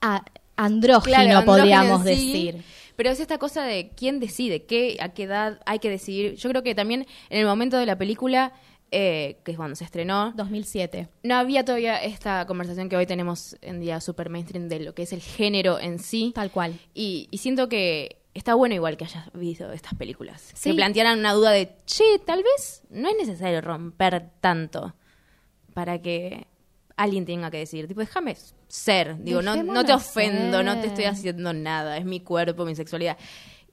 A- 0.01 0.23
andrógino, 0.55 1.15
Claro, 1.17 1.37
andrógino 1.39 1.45
podríamos 1.45 2.01
sí, 2.03 2.07
decir. 2.09 2.63
Pero 2.95 3.09
es 3.09 3.19
esta 3.19 3.37
cosa 3.37 3.63
de 3.63 3.89
quién 3.95 4.19
decide, 4.19 4.63
qué, 4.65 4.97
a 5.01 5.09
qué 5.09 5.23
edad 5.23 5.59
hay 5.65 5.79
que 5.79 5.89
decidir. 5.89 6.35
Yo 6.35 6.49
creo 6.49 6.61
que 6.63 6.75
también 6.75 7.07
en 7.29 7.39
el 7.39 7.45
momento 7.45 7.77
de 7.77 7.85
la 7.85 7.97
película, 7.97 8.53
eh, 8.91 9.39
que 9.43 9.51
es 9.51 9.57
cuando 9.57 9.75
se 9.75 9.85
estrenó, 9.85 10.33
2007. 10.35 11.07
no 11.23 11.35
había 11.35 11.63
todavía 11.63 12.03
esta 12.03 12.45
conversación 12.45 12.89
que 12.89 12.97
hoy 12.97 13.05
tenemos 13.05 13.55
en 13.61 13.79
día 13.79 14.01
super 14.01 14.29
mainstream 14.29 14.67
de 14.67 14.81
lo 14.81 14.93
que 14.93 15.03
es 15.03 15.13
el 15.13 15.21
género 15.21 15.79
en 15.79 15.97
sí. 15.99 16.33
Tal 16.35 16.51
cual. 16.51 16.77
Y, 16.93 17.29
y 17.31 17.37
siento 17.37 17.69
que 17.69 18.21
está 18.33 18.53
bueno 18.55 18.75
igual 18.75 18.97
que 18.97 19.05
hayas 19.05 19.31
visto 19.33 19.71
estas 19.71 19.95
películas. 19.95 20.51
Sí. 20.53 20.71
Que 20.71 20.75
plantearan 20.75 21.19
una 21.19 21.33
duda 21.33 21.51
de, 21.51 21.75
che, 21.85 22.19
tal 22.25 22.43
vez 22.43 22.83
no 22.89 23.09
es 23.09 23.15
necesario 23.17 23.61
romper 23.61 24.29
tanto 24.41 24.93
para 25.73 26.01
que 26.01 26.47
alguien 26.97 27.25
tenga 27.25 27.49
que 27.49 27.57
decir, 27.57 27.87
tipo, 27.87 28.01
déjame 28.01 28.35
ser. 28.67 29.17
Digo, 29.23 29.41
no, 29.41 29.63
no 29.63 29.85
te 29.85 29.93
ofendo, 29.93 30.63
no 30.63 30.75
te 30.75 30.81
ser. 30.81 30.89
estoy 30.89 31.05
haciendo 31.05 31.53
nada, 31.53 31.97
es 31.97 32.05
mi 32.05 32.19
cuerpo, 32.19 32.65
mi 32.65 32.75
sexualidad. 32.75 33.17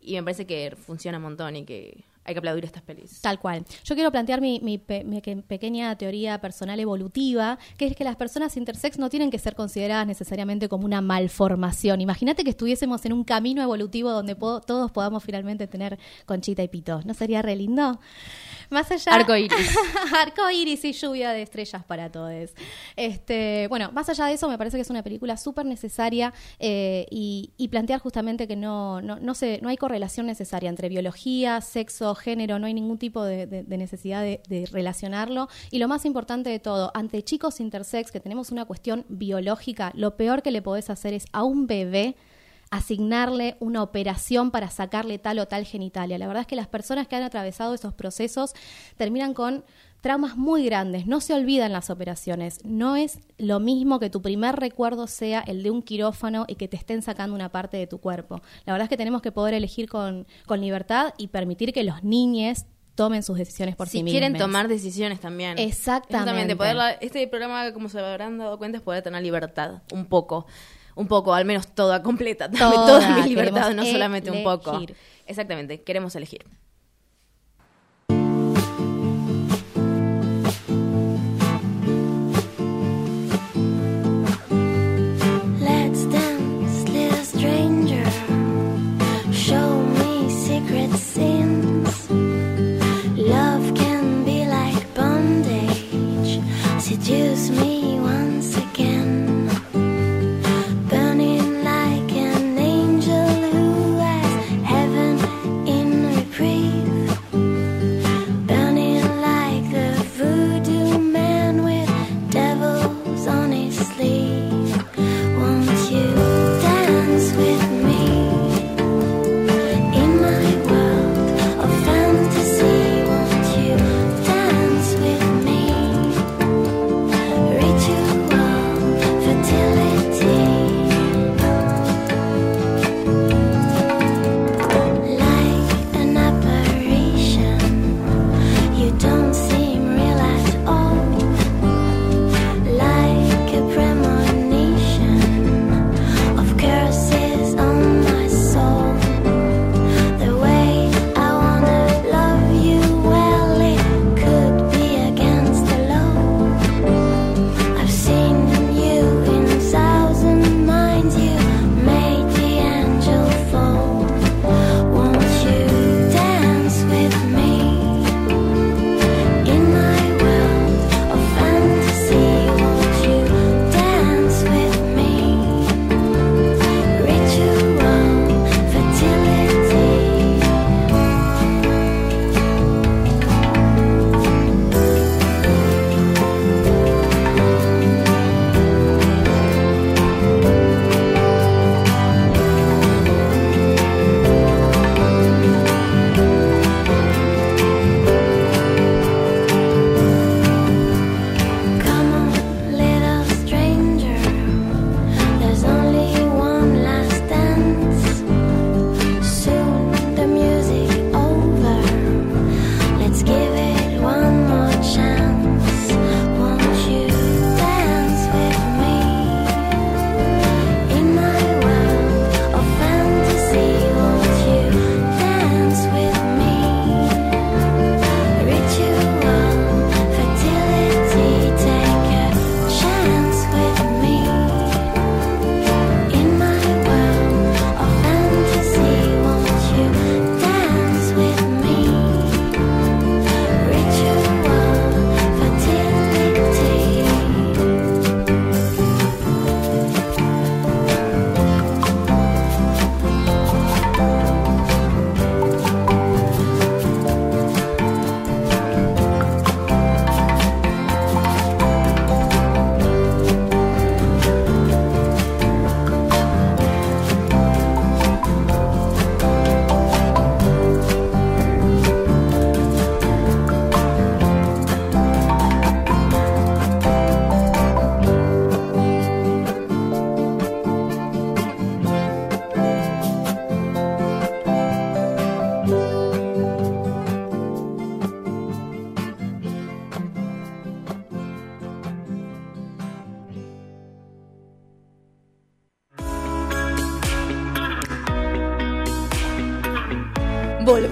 Y 0.01 0.15
me 0.15 0.23
parece 0.23 0.47
que 0.47 0.75
funciona 0.77 1.19
un 1.19 1.25
montón 1.25 1.57
y 1.57 1.65
que 1.65 2.05
hay 2.29 2.35
que 2.35 2.39
aplaudir 2.39 2.65
estas 2.65 2.83
pelis. 2.83 3.21
Tal 3.21 3.39
cual. 3.41 3.65
Yo 3.85 3.95
quiero 3.95 4.11
plantear 4.13 4.41
mi, 4.41 4.61
mi 4.63 4.79
pe- 4.79 5.03
mi 5.05 5.21
que- 5.23 5.37
pequeña 5.37 5.97
teoría 5.97 6.41
personal 6.41 6.79
evolutiva, 6.79 7.59
que 7.77 7.87
es 7.87 7.97
que 7.97 8.05
las 8.05 8.17
personas 8.17 8.57
intersex 8.57 8.99
no 8.99 9.09
tienen 9.11 9.31
que 9.31 9.39
ser 9.39 9.55
consideradas 9.55 10.07
necesariamente 10.07 10.69
como 10.69 10.85
una 10.85 11.01
malformación. 11.01 12.01
Imagínate 12.01 12.45
que 12.45 12.51
estuviésemos 12.51 13.05
en 13.07 13.13
un 13.15 13.25
camino 13.25 13.63
evolutivo 13.63 14.11
donde 14.11 14.37
po- 14.37 14.61
todos 14.61 14.91
podamos 14.91 15.25
finalmente 15.25 15.67
tener 15.67 15.99
conchita 16.27 16.63
y 16.63 16.69
pito. 16.69 17.01
¿No 17.05 17.15
sería 17.15 17.41
re 17.43 17.57
lindo? 17.57 17.99
Más 18.71 18.91
allá. 18.91 19.13
Arco 19.15 19.35
iris. 19.37 19.53
Arco 20.21 20.51
iris 20.51 20.85
y 20.85 20.93
lluvia 20.93 21.31
de 21.31 21.43
estrellas 21.43 21.85
para 21.85 22.11
todos. 22.11 22.53
Este, 22.97 23.67
bueno, 23.69 23.91
más 23.93 24.09
allá 24.09 24.27
de 24.27 24.35
eso, 24.35 24.49
me 24.49 24.59
parece 24.59 24.77
que 24.77 24.83
es 24.83 24.91
una 24.91 25.03
película 25.03 25.37
súper 25.37 25.65
necesaria 25.67 26.33
eh, 26.59 27.07
y, 27.11 27.53
y 27.57 27.69
plantear 27.69 28.01
justamente 28.01 28.47
que 28.47 28.57
no, 28.57 29.01
no, 29.01 29.19
no, 29.21 29.35
se, 29.35 29.61
no 29.63 29.69
hay 29.69 29.77
correlación 29.77 30.27
necesaria 30.27 30.69
entre 30.69 30.89
biología, 30.89 31.61
sexo, 31.61 32.15
género, 32.15 32.59
no 32.59 32.67
hay 32.67 32.75
ningún 32.75 32.99
tipo 32.99 33.25
de, 33.25 33.47
de- 33.47 33.63
de 33.63 33.79
necesidad 33.79 34.23
de, 34.23 34.41
de 34.49 34.67
relacionarlo. 34.71 35.49
Y 35.71 35.79
lo 35.79 35.89
más 35.89 36.05
importante 36.05 36.51
de 36.51 36.59
todo, 36.59 36.91
ante 36.95 37.23
chicos 37.23 37.61
intersex, 37.61 38.11
que 38.13 38.21
tenemos 38.21 38.51
una 38.51 38.65
cuestión 38.65 39.05
biológica, 39.09 39.93
lo 39.95 40.17
peor 40.17 40.43
que 40.43 40.51
le 40.51 40.63
podés 40.63 40.91
hacer 40.91 41.15
es 41.15 41.25
a 41.33 41.45
un 41.45 41.67
bebé 41.67 42.17
asignarle 42.71 43.57
una 43.61 43.83
operación 43.83 44.51
para 44.51 44.71
sacarle 44.71 45.19
tal 45.19 45.39
o 45.39 45.47
tal 45.49 45.65
genitalia. 45.65 46.19
La 46.19 46.27
verdad 46.27 46.43
es 46.43 46.47
que 46.47 46.57
las 46.57 46.67
personas 46.69 47.09
que 47.09 47.17
han 47.17 47.23
atravesado 47.23 47.75
esos 47.75 47.95
procesos 47.95 48.55
terminan 48.97 49.35
con 49.35 49.65
traumas 50.01 50.37
muy 50.37 50.65
grandes. 50.65 51.07
No 51.07 51.21
se 51.21 51.35
olvidan 51.35 51.73
las 51.73 51.91
operaciones. 51.91 52.61
No 52.65 52.95
es 52.97 53.19
lo 53.37 53.59
mismo 53.59 53.99
que 53.99 54.11
tu 54.11 54.23
primer 54.23 54.57
recuerdo 54.57 55.07
sea 55.07 55.41
el 55.41 55.63
de 55.63 55.71
un 55.71 55.83
quirófano 55.83 56.45
y 56.47 56.55
que 56.55 56.69
te 56.69 56.77
estén 56.77 57.03
sacando 57.03 57.35
una 57.35 57.49
parte 57.49 57.77
de 57.77 57.87
tu 57.87 57.99
cuerpo. 57.99 58.41
La 58.65 58.73
verdad 58.73 58.85
es 58.85 58.91
que 58.91 58.97
tenemos 58.97 59.23
que 59.23 59.33
poder 59.33 59.55
elegir 59.55 59.89
con, 59.89 60.27
con 60.47 60.61
libertad 60.61 61.15
y 61.19 61.29
permitir 61.29 61.73
que 61.73 61.83
los 61.85 62.05
niños 62.05 62.65
tomen 62.95 63.23
sus 63.23 63.39
decisiones 63.39 63.77
por 63.77 63.89
sí 63.89 63.99
si 63.99 64.03
mismos. 64.03 64.13
quieren 64.21 64.37
tomar 64.39 64.67
decisiones 64.69 65.21
también. 65.21 65.57
Exactamente. 65.59 66.19
Justamente, 66.31 66.57
poder 66.57 66.77
la- 66.77 66.91
este 66.93 67.27
programa, 67.29 67.73
como 67.73 67.89
se 67.89 67.99
habrán 68.01 68.39
dado 68.39 68.59
cuenta, 68.59 68.79
es 68.79 68.83
poder 68.83 69.03
tener 69.03 69.23
libertad, 69.23 69.83
un 69.93 70.07
poco. 70.07 70.47
Un 70.99 71.07
poco, 71.07 71.33
al 71.33 71.45
menos 71.45 71.69
toda 71.69 72.03
completa. 72.03 72.51
Toda, 72.59 72.73
toda 72.73 73.17
mi 73.17 73.29
libertad, 73.29 73.73
no 73.73 73.85
solamente 73.85 74.33
un 74.33 74.43
poco. 74.43 74.81
Exactamente, 75.27 75.83
queremos 75.83 76.17
elegir. 76.17 76.45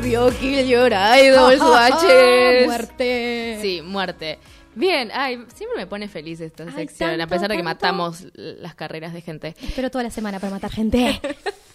Volvió 0.07 0.31
Kill 0.39 0.69
Your 0.69 0.93
Idol, 0.93 1.57
Swatches. 1.59 2.65
Muerte. 2.65 3.59
Sí, 3.61 3.83
muerte. 3.83 4.39
Bien, 4.77 5.11
ay, 5.13 5.45
siempre 5.53 5.77
me 5.79 5.89
pone 5.89 6.07
feliz 6.07 6.41
esta 6.41 6.63
Ay, 6.63 6.71
sección, 6.71 7.21
a 7.21 7.27
pesar 7.27 7.49
de 7.49 7.57
que 7.57 7.65
tanto. 7.65 7.87
matamos 7.89 8.27
las 8.35 8.77
carreras 8.77 9.13
de 9.13 9.21
gente. 9.21 9.57
Espero 9.61 9.91
toda 9.91 10.05
la 10.05 10.13
semana 10.13 10.39
para 10.39 10.53
matar 10.53 10.71
gente. 10.71 11.21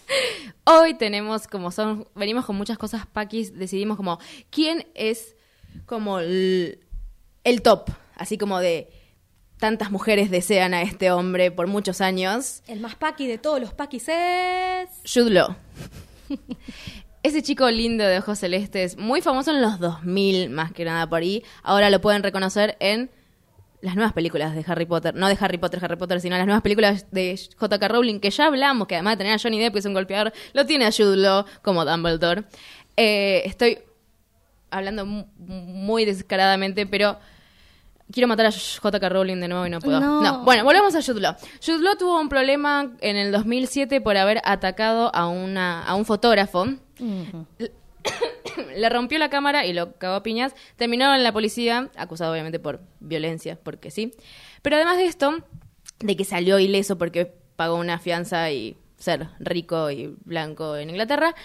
Hoy 0.63 0.93
tenemos, 0.93 1.45
como 1.45 1.71
son, 1.71 2.07
venimos 2.15 2.45
con 2.45 2.55
muchas 2.55 2.77
cosas 2.77 3.05
paquis, 3.05 3.59
decidimos 3.59 3.97
como, 3.97 4.17
¿quién 4.49 4.87
es 4.95 5.35
como 5.85 6.19
el, 6.19 6.79
el 7.43 7.61
top, 7.61 7.89
así 8.15 8.37
como 8.37 8.61
de 8.61 8.93
tantas 9.59 9.91
mujeres 9.91 10.31
desean 10.31 10.73
a 10.73 10.83
este 10.83 11.11
hombre 11.11 11.51
por 11.51 11.67
muchos 11.67 11.99
años. 11.99 12.63
El 12.67 12.79
más 12.79 12.95
paqui 12.95 13.27
de 13.27 13.37
todos 13.37 13.59
los 13.59 13.73
paquis 13.73 14.07
es... 14.07 14.87
Jude 15.03 15.31
Law. 15.31 15.53
Ese 17.23 17.43
chico 17.43 17.69
lindo 17.69 18.03
de 18.03 18.17
ojos 18.17 18.39
celestes, 18.39 18.97
muy 18.97 19.21
famoso 19.21 19.51
en 19.51 19.61
los 19.61 19.79
2000, 19.79 20.49
más 20.49 20.71
que 20.71 20.85
nada 20.85 21.07
por 21.07 21.21
ahí. 21.21 21.43
Ahora 21.61 21.89
lo 21.91 22.01
pueden 22.01 22.23
reconocer 22.23 22.77
en 22.79 23.11
las 23.81 23.95
nuevas 23.95 24.13
películas 24.13 24.55
de 24.55 24.63
Harry 24.67 24.85
Potter. 24.85 25.13
No 25.13 25.27
de 25.27 25.37
Harry 25.39 25.57
Potter, 25.59 25.83
Harry 25.83 25.97
Potter, 25.97 26.19
sino 26.19 26.35
las 26.37 26.45
nuevas 26.47 26.63
películas 26.63 27.05
de 27.11 27.39
J.K. 27.57 27.87
Rowling, 27.87 28.19
que 28.19 28.31
ya 28.31 28.47
hablamos, 28.47 28.87
que 28.87 28.95
además 28.95 29.13
de 29.13 29.17
tener 29.17 29.33
a 29.33 29.39
Johnny 29.39 29.59
Depp, 29.59 29.73
que 29.73 29.79
es 29.79 29.85
un 29.85 29.93
golpeador, 29.93 30.33
lo 30.53 30.65
tiene 30.65 30.85
a 30.85 30.91
Jude 30.91 31.45
como 31.61 31.85
Dumbledore. 31.85 32.43
Eh, 32.97 33.43
estoy 33.45 33.79
hablando 34.71 35.05
mu- 35.05 35.25
muy 35.37 36.05
descaradamente, 36.05 36.87
pero 36.87 37.19
quiero 38.11 38.27
matar 38.27 38.47
a 38.47 38.51
J.K. 38.51 39.09
Rowling 39.09 39.39
de 39.39 39.47
nuevo 39.47 39.65
y 39.65 39.69
no 39.69 39.79
puedo. 39.79 39.99
No. 39.99 40.43
Bueno, 40.43 40.63
volvemos 40.63 40.95
a 40.95 41.01
Jude 41.01 41.21
Law. 41.21 41.35
Jude 41.65 41.79
Law 41.79 41.95
tuvo 41.97 42.19
un 42.19 42.29
problema 42.29 42.91
en 43.01 43.17
el 43.17 43.31
2007 43.31 44.01
por 44.01 44.17
haber 44.17 44.41
atacado 44.43 45.13
a, 45.15 45.27
una, 45.27 45.83
a 45.83 45.95
un 45.95 46.05
fotógrafo. 46.05 46.65
Le 48.75 48.89
rompió 48.89 49.19
la 49.19 49.29
cámara 49.29 49.65
y 49.65 49.73
lo 49.73 49.93
cagó 49.97 50.15
a 50.15 50.23
piñas. 50.23 50.53
Terminó 50.75 51.13
en 51.15 51.23
la 51.23 51.31
policía, 51.31 51.89
acusado 51.95 52.31
obviamente 52.31 52.59
por 52.59 52.81
violencia, 52.99 53.57
porque 53.61 53.91
sí. 53.91 54.11
Pero 54.61 54.75
además 54.75 54.97
de 54.97 55.05
esto, 55.05 55.37
de 55.99 56.15
que 56.15 56.25
salió 56.25 56.59
ileso 56.59 56.97
porque 56.97 57.33
pagó 57.55 57.75
una 57.75 57.99
fianza 57.99 58.51
y 58.51 58.75
ser 58.97 59.29
rico 59.39 59.91
y 59.91 60.15
blanco 60.25 60.75
en 60.75 60.89
Inglaterra, 60.89 61.35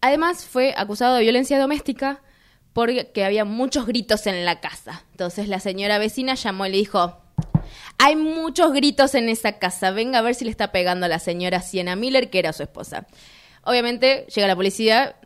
además 0.00 0.44
fue 0.44 0.74
acusado 0.76 1.16
de 1.16 1.22
violencia 1.22 1.58
doméstica 1.58 2.20
porque 2.76 3.24
había 3.24 3.46
muchos 3.46 3.86
gritos 3.86 4.26
en 4.26 4.44
la 4.44 4.60
casa. 4.60 5.02
Entonces 5.12 5.48
la 5.48 5.60
señora 5.60 5.96
vecina 5.96 6.34
llamó 6.34 6.66
y 6.66 6.72
le 6.72 6.76
dijo, 6.76 7.16
hay 7.96 8.16
muchos 8.16 8.74
gritos 8.74 9.14
en 9.14 9.30
esa 9.30 9.52
casa, 9.58 9.92
venga 9.92 10.18
a 10.18 10.22
ver 10.22 10.34
si 10.34 10.44
le 10.44 10.50
está 10.50 10.72
pegando 10.72 11.06
a 11.06 11.08
la 11.08 11.18
señora 11.18 11.62
Sienna 11.62 11.96
Miller, 11.96 12.28
que 12.28 12.38
era 12.38 12.52
su 12.52 12.62
esposa. 12.62 13.06
Obviamente 13.62 14.26
llega 14.26 14.46
la 14.46 14.54
policía 14.54 15.16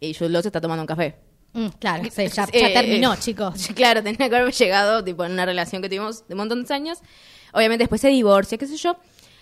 y 0.00 0.12
Jude 0.12 0.30
Law 0.30 0.42
se 0.42 0.48
está 0.48 0.60
tomando 0.60 0.82
un 0.82 0.88
café. 0.88 1.14
Mm, 1.52 1.68
claro, 1.78 2.02
sí, 2.10 2.26
ya, 2.26 2.48
Eh, 2.52 2.72
terminó, 2.72 3.14
eh, 3.14 3.18
chicos. 3.20 3.68
Claro, 3.76 4.02
tenía 4.02 4.28
que 4.28 4.34
haber 4.34 4.52
llegado 4.52 5.04
tipo 5.04 5.24
en 5.24 5.30
una 5.30 5.46
relación 5.46 5.80
que 5.80 5.88
tuvimos 5.88 6.26
de 6.26 6.34
un 6.34 6.38
montón 6.38 6.64
de 6.64 6.74
años. 6.74 6.98
Obviamente 7.52 7.84
después 7.84 8.00
se 8.00 8.08
divorcia, 8.08 8.58
qué 8.58 8.66
sé 8.66 8.76
yo. 8.76 8.96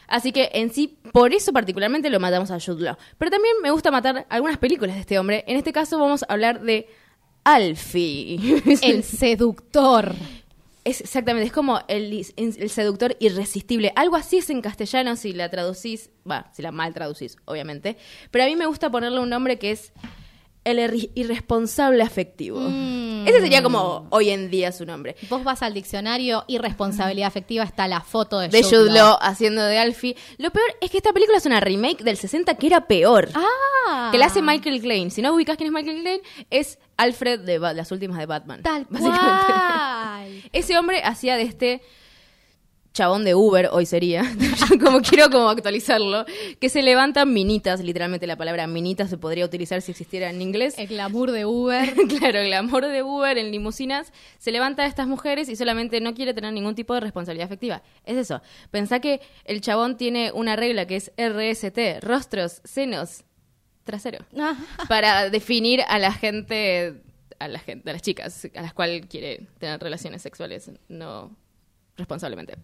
Así 0.09 0.31
que 0.31 0.51
en 0.53 0.75
sí, 0.75 0.99
por 1.11 1.33
eso 1.33 1.55
particularmente 1.55 2.11
lo 2.11 2.21
matamos 2.21 2.51
a 2.51 2.61
Jude 2.61 2.85
Law. 2.85 2.99
Pero 3.17 3.31
también 3.31 3.55
me 3.63 3.71
gusta 3.71 3.91
matar 3.91 4.27
algunas 4.29 4.59
películas 4.59 4.97
de 4.97 5.01
este 5.01 5.19
hombre. 5.19 5.43
En 5.47 5.57
este 5.57 5.73
caso 5.73 5.99
vamos 5.99 6.23
a 6.23 6.27
hablar 6.35 6.61
de 6.61 6.87
Alfie. 7.47 8.61
El 8.83 9.05
seductor. 9.05 10.15
Es 10.83 11.01
exactamente, 11.01 11.47
es 11.47 11.53
como 11.53 11.81
el, 11.89 12.25
el 12.37 12.71
seductor 12.71 13.17
irresistible. 13.19 13.93
Algo 13.97 14.15
así 14.15 14.39
es 14.39 14.51
en 14.51 14.61
castellano 14.61 15.17
si 15.17 15.33
la 15.33 15.49
traducís, 15.49 16.11
va, 16.31 16.49
si 16.53 16.63
la 16.63 16.71
mal 16.71 16.95
traducís, 16.95 17.37
obviamente. 17.45 17.97
Pero 18.31 18.45
a 18.45 18.47
mí 18.47 18.55
me 18.55 18.67
gusta 18.67 18.89
ponerle 18.89 19.19
un 19.19 19.29
nombre 19.29 19.59
que 19.59 19.73
es 19.73 19.93
el 20.67 21.11
irresponsable 21.15 22.03
afectivo. 22.03 22.61
Ese 23.27 23.41
sería 23.41 23.63
como 23.63 24.07
hoy 24.11 24.31
en 24.31 24.51
día 24.51 24.71
su 24.73 24.85
nombre. 24.87 25.17
Vos 25.31 25.43
vas 25.45 25.63
al 25.63 25.75
diccionario 25.75 26.45
irresponsabilidad 26.49 27.29
afectiva, 27.29 27.65
está 27.65 27.89
la 27.89 28.01
foto 28.01 28.39
de, 28.39 28.49
De 28.49 28.63
Jude 28.63 28.77
Jude 28.77 28.87
Law. 28.93 28.95
Law 29.11 29.19
haciendo 29.21 29.63
de 29.65 29.79
Alfie. 29.79 30.17
Lo 30.39 30.51
peor 30.51 30.67
es 30.81 30.91
que 30.91 30.97
esta 30.99 31.13
película 31.13 31.39
es 31.39 31.47
una 31.47 31.61
remake 31.61 32.03
del 32.05 32.17
60 32.17 32.55
que 32.57 32.67
era 32.67 32.87
peor. 32.87 33.29
Ah, 33.35 34.11
Que 34.13 34.19
la 34.19 34.27
hace 34.27 34.43
Michael 34.43 34.81
Klein. 34.81 35.11
Si 35.11 35.23
no 35.23 35.35
ubicas 35.35 35.57
quién 35.57 35.69
es 35.69 35.73
Michael 35.73 36.01
Klein, 36.03 36.21
es 36.51 36.79
Alfred 36.97 37.41
de 37.41 37.59
Ba- 37.59 37.73
las 37.73 37.91
últimas 37.93 38.19
de 38.19 38.27
Batman. 38.27 38.63
Tal 38.63 38.87
básicamente. 38.91 39.47
cual. 39.47 40.43
Ese 40.53 40.79
hombre 40.79 41.03
hacía 41.05 41.37
de 41.37 41.43
este 41.43 41.83
chabón 42.97 43.27
de 43.27 43.35
Uber, 43.35 43.69
hoy 43.73 43.85
sería, 43.85 44.23
como 44.83 45.03
quiero 45.03 45.29
como 45.29 45.51
actualizarlo, 45.51 46.25
que 46.59 46.71
se 46.71 46.81
levantan 46.83 47.31
minitas, 47.31 47.81
literalmente 47.81 48.27
la 48.27 48.37
palabra 48.37 48.67
minitas 48.67 49.11
se 49.11 49.19
podría 49.19 49.45
utilizar 49.45 49.83
si 49.83 49.91
existiera 49.91 50.31
en 50.31 50.41
inglés. 50.41 50.79
El 50.79 50.87
glamour 50.87 51.31
de 51.31 51.45
Uber. 51.45 51.93
claro, 52.19 52.39
el 52.39 52.55
amor 52.55 52.87
de 52.87 53.03
Uber 53.03 53.37
en 53.37 53.51
limusinas 53.51 54.15
se 54.39 54.51
levanta 54.51 54.85
a 54.85 54.87
estas 54.87 55.07
mujeres 55.07 55.51
y 55.51 55.57
solamente 55.57 56.01
no 56.01 56.15
quiere 56.15 56.33
tener 56.33 56.55
ningún 56.55 56.75
tipo 56.75 56.95
de 56.95 57.01
responsabilidad 57.01 57.45
afectiva. 57.45 57.83
Es 58.07 58.17
eso. 58.17 58.41
Pensá 58.71 58.99
que 58.99 59.21
el 59.45 59.61
chabón 59.61 59.99
tiene 59.99 60.33
una 60.33 60.57
regla 60.57 60.87
que 60.87 60.97
es 60.97 61.13
RST, 61.19 62.03
rostros, 62.03 62.63
senos, 62.65 63.25
trasero 63.85 64.25
Ah, 64.39 64.57
para 64.89 65.29
definir 65.29 65.83
a 65.87 65.99
la 65.99 66.13
gente, 66.13 67.03
a 67.39 67.47
la 67.47 67.59
gente, 67.59 67.91
a 67.91 67.93
las 67.93 68.01
chicas 68.01 68.49
a 68.55 68.63
las 68.63 68.73
cuales 68.73 69.05
quiere 69.05 69.47
tener 69.59 69.81
relaciones 69.81 70.23
sexuales 70.23 70.71
no 70.89 71.37
responsablemente. 71.97 72.57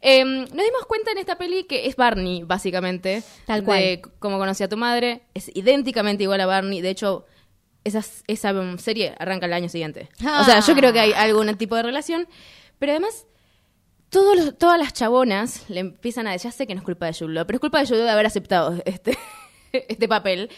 Eh, 0.00 0.24
nos 0.24 0.50
dimos 0.50 0.86
cuenta 0.86 1.10
en 1.12 1.18
esta 1.18 1.36
peli 1.36 1.64
que 1.64 1.86
es 1.86 1.96
Barney, 1.96 2.42
básicamente. 2.42 3.22
Tal 3.46 3.60
de 3.60 3.64
cual. 3.66 4.12
cómo 4.18 4.38
conocí 4.38 4.62
a 4.62 4.68
tu 4.68 4.76
madre. 4.76 5.22
Es 5.34 5.50
idénticamente 5.54 6.22
igual 6.24 6.40
a 6.40 6.46
Barney. 6.46 6.80
De 6.80 6.90
hecho, 6.90 7.24
esa, 7.84 8.02
esa 8.26 8.52
um, 8.52 8.78
serie 8.78 9.14
arranca 9.18 9.46
el 9.46 9.52
año 9.52 9.68
siguiente. 9.68 10.08
O 10.40 10.44
sea, 10.44 10.60
yo 10.60 10.74
creo 10.74 10.92
que 10.92 11.00
hay 11.00 11.12
algún 11.12 11.54
tipo 11.56 11.76
de 11.76 11.82
relación. 11.82 12.28
Pero 12.78 12.92
además, 12.92 13.26
todos 14.10 14.36
los- 14.36 14.58
todas 14.58 14.78
las 14.78 14.92
chabonas 14.92 15.68
le 15.70 15.80
empiezan 15.80 16.26
a 16.26 16.32
decir, 16.32 16.50
ya 16.50 16.56
sé 16.56 16.66
que 16.66 16.74
no 16.74 16.80
es 16.80 16.84
culpa 16.84 17.06
de 17.06 17.14
Julo, 17.14 17.46
pero 17.46 17.56
es 17.56 17.60
culpa 17.60 17.80
de 17.80 17.86
Julo 17.86 18.04
de 18.04 18.10
haber 18.10 18.26
aceptado 18.26 18.80
este, 18.84 19.16
este 19.72 20.08
papel. 20.08 20.50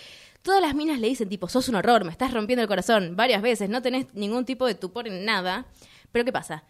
Todas 0.43 0.61
las 0.63 0.75
minas 0.75 0.99
le 1.01 1.09
dicen, 1.09 1.29
tipo, 1.29 1.49
sos 1.49 1.69
un 1.69 1.75
horror, 1.77 2.05
me 2.05 2.11
estás 2.13 2.33
rompiendo 2.33 2.63
el 2.63 2.69
corazón 2.69 3.17
varias 3.17 3.43
veces, 3.43 3.69
no 3.69 3.83
tenés 3.83 4.13
ningún 4.15 4.45
tipo 4.45 4.67
de 4.67 4.75
tupor 4.75 5.09
en 5.09 5.25
nada. 5.25 5.67
Pero 6.13 6.25
¿qué 6.25 6.33
pasa? 6.33 6.65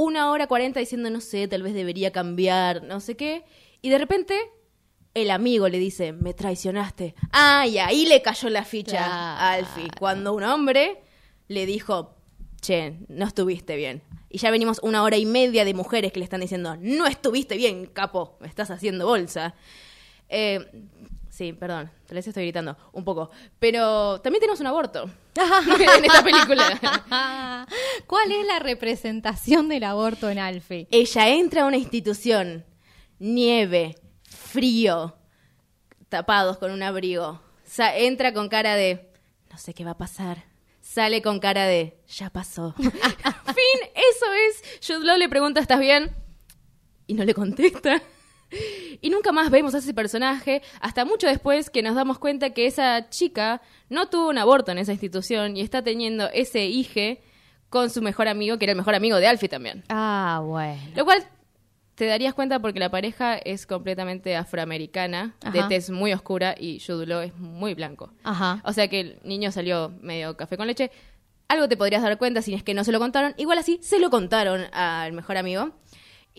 Una 0.00 0.30
hora 0.30 0.46
cuarenta 0.46 0.78
diciendo, 0.78 1.10
no 1.10 1.20
sé, 1.20 1.48
tal 1.48 1.64
vez 1.64 1.74
debería 1.74 2.12
cambiar, 2.12 2.84
no 2.84 3.00
sé 3.00 3.16
qué. 3.16 3.44
Y 3.82 3.88
de 3.88 3.98
repente, 3.98 4.38
el 5.12 5.28
amigo 5.28 5.68
le 5.68 5.80
dice, 5.80 6.12
me 6.12 6.34
traicionaste. 6.34 7.16
Ah, 7.32 7.66
y 7.66 7.78
ahí 7.78 8.06
le 8.06 8.22
cayó 8.22 8.48
la 8.48 8.64
ficha 8.64 9.04
a 9.04 9.54
Alfie. 9.54 9.88
Cuando 9.98 10.34
un 10.34 10.44
hombre 10.44 11.02
le 11.48 11.66
dijo, 11.66 12.14
che, 12.60 13.00
no 13.08 13.26
estuviste 13.26 13.74
bien. 13.74 14.04
Y 14.30 14.38
ya 14.38 14.52
venimos 14.52 14.78
una 14.84 15.02
hora 15.02 15.16
y 15.16 15.26
media 15.26 15.64
de 15.64 15.74
mujeres 15.74 16.12
que 16.12 16.20
le 16.20 16.24
están 16.24 16.42
diciendo, 16.42 16.76
no 16.80 17.08
estuviste 17.08 17.56
bien, 17.56 17.86
capo, 17.86 18.36
me 18.38 18.46
estás 18.46 18.70
haciendo 18.70 19.04
bolsa. 19.04 19.56
Eh, 20.28 20.64
sí, 21.38 21.52
perdón, 21.52 21.88
tal 22.06 22.16
vez 22.16 22.26
estoy 22.26 22.42
gritando 22.42 22.76
un 22.92 23.04
poco. 23.04 23.30
Pero 23.60 24.20
también 24.20 24.40
tenemos 24.40 24.58
un 24.58 24.66
aborto 24.66 25.04
en 25.36 26.04
esta 26.04 26.22
película. 26.24 27.66
¿Cuál 28.08 28.32
es 28.32 28.44
la 28.44 28.58
representación 28.58 29.68
del 29.68 29.84
aborto 29.84 30.28
en 30.28 30.40
Alfie? 30.40 30.88
Ella 30.90 31.28
entra 31.28 31.62
a 31.62 31.66
una 31.66 31.76
institución, 31.76 32.64
nieve, 33.20 33.94
frío, 34.24 35.16
tapados 36.08 36.58
con 36.58 36.72
un 36.72 36.82
abrigo. 36.82 37.40
Sa- 37.64 37.96
entra 37.96 38.32
con 38.32 38.48
cara 38.48 38.74
de, 38.74 39.08
no 39.50 39.58
sé 39.58 39.74
qué 39.74 39.84
va 39.84 39.92
a 39.92 39.98
pasar. 39.98 40.44
Sale 40.80 41.22
con 41.22 41.38
cara 41.38 41.66
de, 41.66 42.00
ya 42.08 42.30
pasó. 42.30 42.74
fin, 42.78 42.90
eso 43.94 44.26
es. 44.48 44.62
Jude 44.84 45.04
Law 45.06 45.18
le 45.18 45.28
pregunta, 45.28 45.60
¿estás 45.60 45.78
bien? 45.78 46.10
Y 47.06 47.14
no 47.14 47.24
le 47.24 47.32
contesta. 47.34 48.02
Y 49.00 49.10
nunca 49.10 49.30
más 49.30 49.50
vemos 49.50 49.74
a 49.74 49.78
ese 49.78 49.94
personaje 49.94 50.60
hasta 50.80 51.04
mucho 51.04 51.28
después 51.28 51.70
que 51.70 51.82
nos 51.82 51.94
damos 51.94 52.18
cuenta 52.18 52.50
que 52.50 52.66
esa 52.66 53.08
chica 53.10 53.62
no 53.88 54.08
tuvo 54.08 54.28
un 54.28 54.38
aborto 54.38 54.72
en 54.72 54.78
esa 54.78 54.92
institución 54.92 55.56
y 55.56 55.60
está 55.60 55.82
teniendo 55.82 56.28
ese 56.30 56.66
hijo 56.66 57.20
con 57.70 57.90
su 57.90 58.02
mejor 58.02 58.28
amigo, 58.28 58.58
que 58.58 58.64
era 58.64 58.72
el 58.72 58.78
mejor 58.78 58.94
amigo 58.94 59.18
de 59.18 59.26
Alfie 59.26 59.48
también. 59.48 59.84
Ah, 59.88 60.40
bueno. 60.44 60.80
Lo 60.96 61.04
cual 61.04 61.24
te 61.94 62.06
darías 62.06 62.32
cuenta 62.32 62.60
porque 62.60 62.78
la 62.78 62.90
pareja 62.90 63.36
es 63.36 63.66
completamente 63.66 64.36
afroamericana, 64.36 65.34
de 65.52 65.62
tez 65.64 65.90
muy 65.90 66.12
oscura 66.12 66.54
y 66.58 66.80
Law 66.88 67.20
es 67.22 67.34
muy 67.36 67.74
blanco. 67.74 68.12
Ajá. 68.22 68.62
O 68.64 68.72
sea 68.72 68.88
que 68.88 69.00
el 69.00 69.18
niño 69.24 69.50
salió 69.50 69.92
medio 70.00 70.36
café 70.36 70.56
con 70.56 70.68
leche. 70.68 70.90
Algo 71.48 71.68
te 71.68 71.76
podrías 71.76 72.02
dar 72.02 72.16
cuenta 72.18 72.40
si 72.40 72.54
es 72.54 72.62
que 72.62 72.74
no 72.74 72.84
se 72.84 72.92
lo 72.92 73.00
contaron. 73.00 73.34
Igual 73.36 73.58
así, 73.58 73.80
se 73.82 73.98
lo 73.98 74.10
contaron 74.10 74.66
al 74.72 75.12
mejor 75.12 75.38
amigo. 75.38 75.72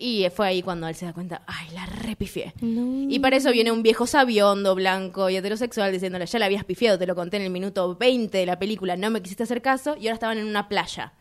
Y 0.02 0.26
fue 0.30 0.46
ahí 0.46 0.62
cuando 0.62 0.88
él 0.88 0.94
se 0.94 1.04
da 1.04 1.12
cuenta, 1.12 1.42
ay, 1.46 1.68
la 1.74 1.84
repifié. 1.84 2.54
Y 2.62 3.18
para 3.18 3.36
eso 3.36 3.52
viene 3.52 3.70
un 3.70 3.82
viejo 3.82 4.06
sabiondo, 4.06 4.74
blanco 4.74 5.28
y 5.28 5.36
heterosexual 5.36 5.92
diciéndole, 5.92 6.24
ya 6.24 6.38
la 6.38 6.46
habías 6.46 6.64
pifiado, 6.64 6.98
te 6.98 7.06
lo 7.06 7.14
conté 7.14 7.36
en 7.36 7.42
el 7.42 7.50
minuto 7.50 7.94
20 7.96 8.38
de 8.38 8.46
la 8.46 8.58
película, 8.58 8.96
no 8.96 9.10
me 9.10 9.20
quisiste 9.20 9.42
hacer 9.42 9.60
caso, 9.60 9.96
y 9.98 10.06
ahora 10.06 10.14
estaban 10.14 10.38
en 10.38 10.46
una 10.46 10.68
playa. 10.68 11.12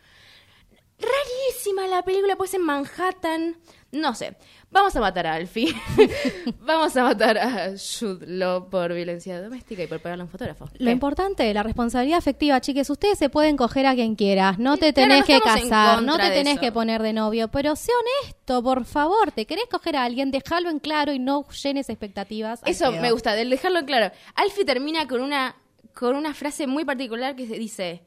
Rarísima 0.98 1.88
la 1.88 2.04
película, 2.04 2.38
pues 2.38 2.54
en 2.54 2.62
Manhattan. 2.62 3.58
No 3.92 4.16
sé. 4.16 4.38
Vamos 4.72 4.96
a 4.96 5.00
matar 5.00 5.26
a 5.26 5.34
Alfie. 5.34 5.74
Vamos 6.62 6.96
a 6.96 7.04
matar 7.04 7.40
a 7.40 7.72
Jude 7.72 8.28
Law 8.28 8.70
por 8.70 8.94
violencia 8.94 9.42
doméstica 9.42 9.84
y 9.84 9.88
por 9.88 10.00
pegarle 10.00 10.22
a 10.22 10.26
un 10.26 10.30
fotógrafo. 10.30 10.70
Lo 10.78 10.92
importante, 10.92 11.52
la 11.56 11.64
responsabilidad 11.64 12.20
afectiva, 12.20 12.62
chiques, 12.62 12.88
ustedes 12.90 13.18
se 13.18 13.30
pueden 13.30 13.58
coger 13.58 13.88
a 13.88 13.96
quien 13.96 14.16
quieras, 14.16 14.60
no 14.60 14.78
te 14.78 14.94
Claro, 14.94 15.10
tenés 15.10 15.20
no 15.22 15.26
que 15.26 15.42
casar, 15.42 16.04
no 16.04 16.18
te 16.18 16.26
de 16.26 16.32
tenés 16.32 16.60
que 16.60 16.72
poner 16.72 17.02
de 17.02 17.14
novio, 17.14 17.48
pero 17.48 17.76
sé 17.76 17.92
honesto, 18.24 18.62
por 18.62 18.86
favor, 18.86 19.32
te 19.32 19.46
querés 19.46 19.66
coger 19.72 19.96
a 19.96 20.04
alguien, 20.04 20.30
déjalo 20.30 20.70
en 20.70 20.80
claro 20.80 21.14
y 21.14 21.20
no 21.20 21.48
llenes 21.50 21.90
expectativas. 21.90 22.62
Eso 22.66 22.92
me 22.92 23.12
gusta, 23.12 23.34
del 23.34 23.50
dejarlo 23.50 23.80
en 23.80 23.86
claro. 23.86 24.14
Alfie 24.36 24.66
termina 24.66 25.08
con 25.08 25.22
una, 25.22 25.56
con 25.96 26.16
una 26.16 26.36
frase 26.36 26.68
muy 26.68 26.86
particular 26.86 27.36
que 27.36 27.48
dice, 27.48 28.04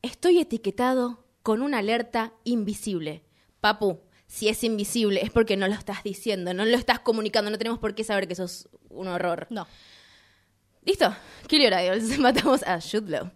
estoy 0.00 0.38
etiquetado 0.38 1.24
con 1.42 1.60
una 1.60 1.78
alerta 1.78 2.32
invisible. 2.44 3.22
Papu, 3.60 4.00
si 4.30 4.48
es 4.48 4.62
invisible 4.62 5.20
es 5.24 5.30
porque 5.30 5.56
no 5.56 5.66
lo 5.66 5.74
estás 5.74 6.04
diciendo, 6.04 6.54
no 6.54 6.64
lo 6.64 6.76
estás 6.76 7.00
comunicando, 7.00 7.50
no 7.50 7.58
tenemos 7.58 7.80
por 7.80 7.96
qué 7.96 8.04
saber 8.04 8.28
que 8.28 8.36
sos 8.36 8.68
un 8.88 9.08
horror. 9.08 9.48
No. 9.50 9.66
¿Listo? 10.84 11.12
Kill 11.48 11.64
Your 11.64 11.72
Idols. 11.72 12.16
Matamos 12.20 12.62
a 12.62 12.78
Law. 13.08 13.32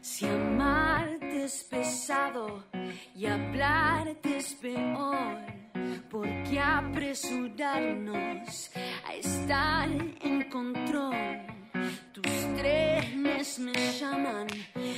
Si 0.00 0.24
amarte 0.24 1.44
es 1.44 1.64
pesado 1.64 2.64
y 3.14 3.26
hablarte 3.26 4.38
es 4.38 4.54
peor, 4.54 5.63
¿por 6.14 6.26
qué 6.44 6.60
apresurarnos 6.60 8.70
a 9.04 9.14
estar 9.16 9.90
en 9.90 10.48
control? 10.48 11.16
Tus 12.12 12.54
trenes 12.56 13.58
me 13.58 13.72
llaman, 13.98 14.46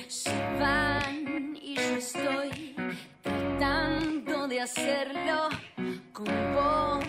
se 0.09 0.39
van 0.61 1.57
y 1.57 1.75
yo 1.75 1.97
estoy 1.97 2.77
tratando 3.23 4.47
de 4.47 4.61
hacerlo 4.61 5.49
con 6.12 6.27
vos 6.55 7.03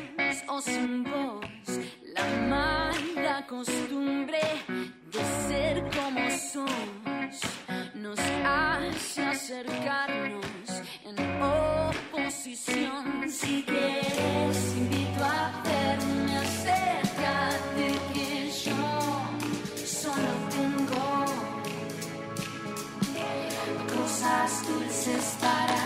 o 0.48 0.62
sin 0.62 1.04
vos. 1.04 1.46
La 2.16 2.24
mala 2.48 3.46
costumbre 3.46 4.40
de 5.12 5.20
ser 5.50 5.84
como 5.98 6.32
sos 6.32 7.42
nos 7.94 8.20
hace 8.46 9.22
acercarnos 9.22 10.82
en 11.04 11.18
Si 12.20 13.64
quieres, 13.64 14.58
invito 14.76 15.24
a 15.24 15.62
verme, 15.64 16.38
acércate 16.38 17.88
que 18.12 18.52
yo 18.66 18.84
solo 19.86 20.32
tengo. 20.50 21.06
Cosas 23.94 24.52
dulces 24.68 25.28
para 25.40 25.77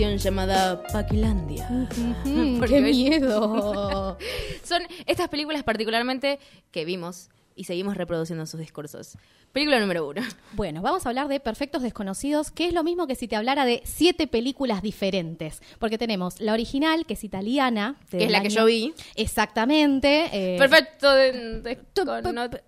sección 0.00 0.16
llamada 0.16 0.82
Paquilandia. 0.84 1.68
¡Qué 2.24 2.80
miedo! 2.80 4.16
Son 4.64 4.82
estas 5.04 5.28
películas 5.28 5.62
particularmente 5.62 6.38
que 6.70 6.86
vimos 6.86 7.28
y 7.60 7.64
seguimos 7.64 7.94
reproduciendo 7.98 8.46
sus 8.46 8.58
discursos. 8.58 9.18
Película 9.52 9.78
número 9.80 10.08
uno. 10.08 10.22
Bueno, 10.54 10.80
vamos 10.80 11.04
a 11.04 11.10
hablar 11.10 11.28
de 11.28 11.40
Perfectos 11.40 11.82
Desconocidos, 11.82 12.50
que 12.50 12.66
es 12.66 12.72
lo 12.72 12.82
mismo 12.82 13.06
que 13.06 13.14
si 13.16 13.28
te 13.28 13.36
hablara 13.36 13.66
de 13.66 13.82
siete 13.84 14.26
películas 14.26 14.80
diferentes. 14.80 15.60
Porque 15.78 15.98
tenemos 15.98 16.40
la 16.40 16.54
original, 16.54 17.04
que 17.04 17.14
es 17.14 17.24
italiana. 17.24 17.96
Que 18.10 18.24
es 18.24 18.30
la 18.30 18.40
que 18.40 18.46
año- 18.46 18.56
yo 18.56 18.64
vi. 18.64 18.94
Exactamente. 19.14 20.30
eh, 20.32 20.56
Perfecto. 20.58 21.12
De, 21.14 21.32
de- 21.32 21.76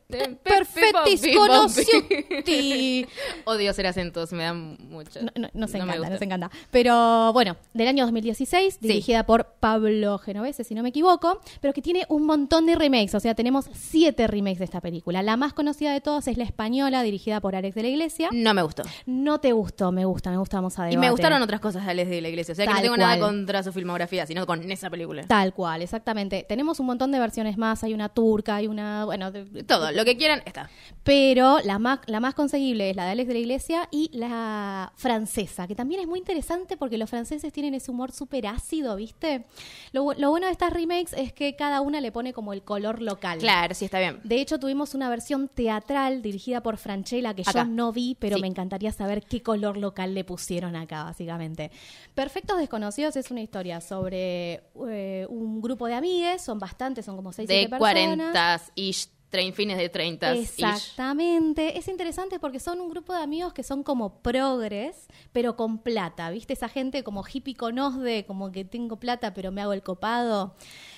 pe- 0.09 0.39
Perfettis 0.43 1.21
pipi, 1.23 1.35
conosciuti. 1.37 3.07
Odio 3.47 3.71
hacer 3.71 3.87
acentos, 3.87 4.31
me 4.33 4.43
dan 4.45 4.77
mucho. 4.91 5.23
No, 5.23 5.31
no- 5.37 5.49
nos 5.55 5.73
No 5.73 5.85
encanta, 5.85 6.11
nos 6.11 6.21
encanta. 6.23 6.51
Pero 6.71 7.33
bueno, 7.33 7.57
del 7.73 7.89
año 7.89 8.05
2016, 8.05 8.79
dirigida 8.81 9.25
por 9.25 9.55
Pablo 9.59 10.19
Genovese, 10.19 10.65
si 10.65 10.75
no 10.75 10.83
me 10.83 10.91
equivoco, 10.91 11.41
pero 11.63 11.73
que 11.73 11.81
tiene 11.81 12.05
un 12.11 12.27
montón 12.27 12.67
de 12.67 12.75
remakes. 12.75 13.15
O 13.15 13.21
sea, 13.21 13.35
tenemos 13.35 13.71
siete 13.73 14.27
remakes 14.27 14.59
de 14.59 14.65
esta 14.67 14.82
película. 14.83 15.23
La 15.23 15.37
más 15.39 15.55
conocida 15.55 15.93
de 15.93 16.01
todas 16.03 16.29
es 16.29 16.37
la 16.37 16.45
española, 16.45 17.03
dirigida 17.03 17.41
por 17.41 17.57
Alex 17.57 17.75
de 17.75 17.83
la 17.83 17.89
Iglesia. 17.89 18.29
No 18.33 18.53
me 18.53 18.63
gustó. 18.63 18.83
No 19.07 19.41
te 19.41 19.53
gustó, 19.53 19.93
me 19.93 20.05
gusta, 20.05 20.31
me 20.31 20.37
gusta, 20.37 20.59
vamos 20.59 20.79
a 20.79 20.91
Y 20.93 20.97
me 20.99 21.11
gustaron 21.11 21.41
otras 21.41 21.61
cosas 21.61 21.85
de 21.87 21.91
Alex 21.93 22.11
de 22.11 22.21
la 22.21 22.29
Iglesia. 22.29 22.53
O 22.53 22.55
sea 22.55 22.67
que 22.67 22.75
no 22.75 22.81
tengo 22.83 22.97
nada 22.99 23.19
contra 23.19 23.63
su 23.63 23.73
filmografía, 23.73 24.27
sino 24.27 24.45
con 24.47 24.71
esa 24.71 24.91
película. 24.91 25.27
Tal 25.27 25.55
cual, 25.55 25.81
exactamente. 25.81 26.45
Tenemos 26.47 26.81
un 26.81 26.87
montón 26.87 27.13
de 27.13 27.19
versiones 27.19 27.57
más. 27.57 27.83
Hay 27.85 27.95
una 27.95 28.09
turca, 28.11 28.57
hay 28.57 28.67
una. 28.67 29.05
Bueno, 29.05 29.31
de- 29.31 29.63
Todo, 29.63 29.93
lo 29.93 30.05
que 30.05 30.17
quieran, 30.17 30.43
está. 30.45 30.69
Pero 31.05 31.59
la 31.65 31.79
más, 31.79 32.01
la 32.07 32.21
más 32.21 32.35
conseguible 32.35 32.91
es 32.91 32.97
la 32.97 33.05
de 33.07 33.13
Alex 33.13 33.29
de 33.29 33.35
la 33.35 33.41
Iglesia 33.41 33.89
y 33.91 34.11
la 34.13 34.93
francesa, 34.97 35.67
que 35.67 35.75
también 35.75 36.01
es 36.01 36.07
muy 36.07 36.19
interesante 36.19 36.77
porque 36.77 36.99
los 36.99 37.09
franceses 37.09 37.53
tienen 37.53 37.75
ese 37.75 37.91
humor 37.91 38.13
súper 38.13 38.47
ácido, 38.47 38.97
¿viste? 38.97 39.45
Lo, 39.93 40.13
lo 40.15 40.31
bueno 40.31 40.47
de 40.47 40.53
estas 40.53 40.73
remakes 40.73 41.13
es 41.17 41.33
que 41.33 41.55
cada 41.57 41.81
una 41.81 42.01
le 42.01 42.11
pone 42.13 42.33
como 42.33 42.53
el 42.53 42.63
color 42.63 43.01
local. 43.03 43.39
Claro, 43.39 43.75
sí, 43.75 43.85
está 43.85 43.99
bien. 43.99 44.21
De 44.25 44.41
hecho, 44.41 44.59
tuvimos 44.59 44.72
una 44.95 45.09
versión 45.11 45.49
teatral 45.49 46.23
dirigida 46.23 46.63
por 46.63 46.77
Franchella 46.77 47.35
que 47.35 47.43
Acá. 47.43 47.65
yo 47.65 47.65
no 47.65 47.93
vi, 47.93 48.17
pero 48.19 48.37
Sí. 48.37 48.43
me 48.43 48.49
encantaría 48.49 48.93
saber 48.93 49.23
qué 49.25 49.43
color 49.43 49.77
local 49.77 50.15
le 50.15 50.25
pusieron 50.25 50.77
acá, 50.77 51.05
básicamente. 51.05 51.71
Perfectos 52.15 52.59
Desconocidos 52.59 53.17
es 53.17 53.31
una 53.31 53.41
historia 53.43 53.81
sobre 53.81 54.63
eh, 54.89 55.27
un 55.29 55.61
grupo 55.61 55.87
de 55.87 55.95
amigues, 55.95 56.43
son 56.43 56.59
bastantes, 56.59 57.05
son 57.05 57.17
como 57.17 57.33
seis, 57.33 57.49
De 57.49 57.55
siete 57.55 57.71
personas. 57.71 57.91
40 58.33 58.61
ish 58.77 59.09
trein, 59.31 59.55
fines 59.55 59.79
de 59.79 59.89
30. 59.89 60.35
Exactamente. 60.35 61.79
Es 61.79 61.89
interesante 61.89 62.39
porque 62.39 62.61
son 62.61 62.81
un 62.81 62.91
grupo 62.91 63.15
de 63.15 63.23
amigos 63.23 63.53
que 63.55 63.63
son 63.63 63.83
como 63.83 64.19
progres, 64.21 65.09
pero 65.33 65.57
con 65.57 65.79
plata. 65.79 66.31
¿Viste? 66.31 66.53
Esa 66.53 66.69
gente 66.69 67.03
como 67.03 67.25
hippie 67.27 67.55
conosde, 67.55 68.25
como 68.27 68.53
que 68.53 68.65
tengo 68.67 68.97
plata, 68.99 69.33
pero 69.33 69.51
me 69.51 69.63
hago 69.63 69.73
el 69.73 69.83
copado. 69.83 70.55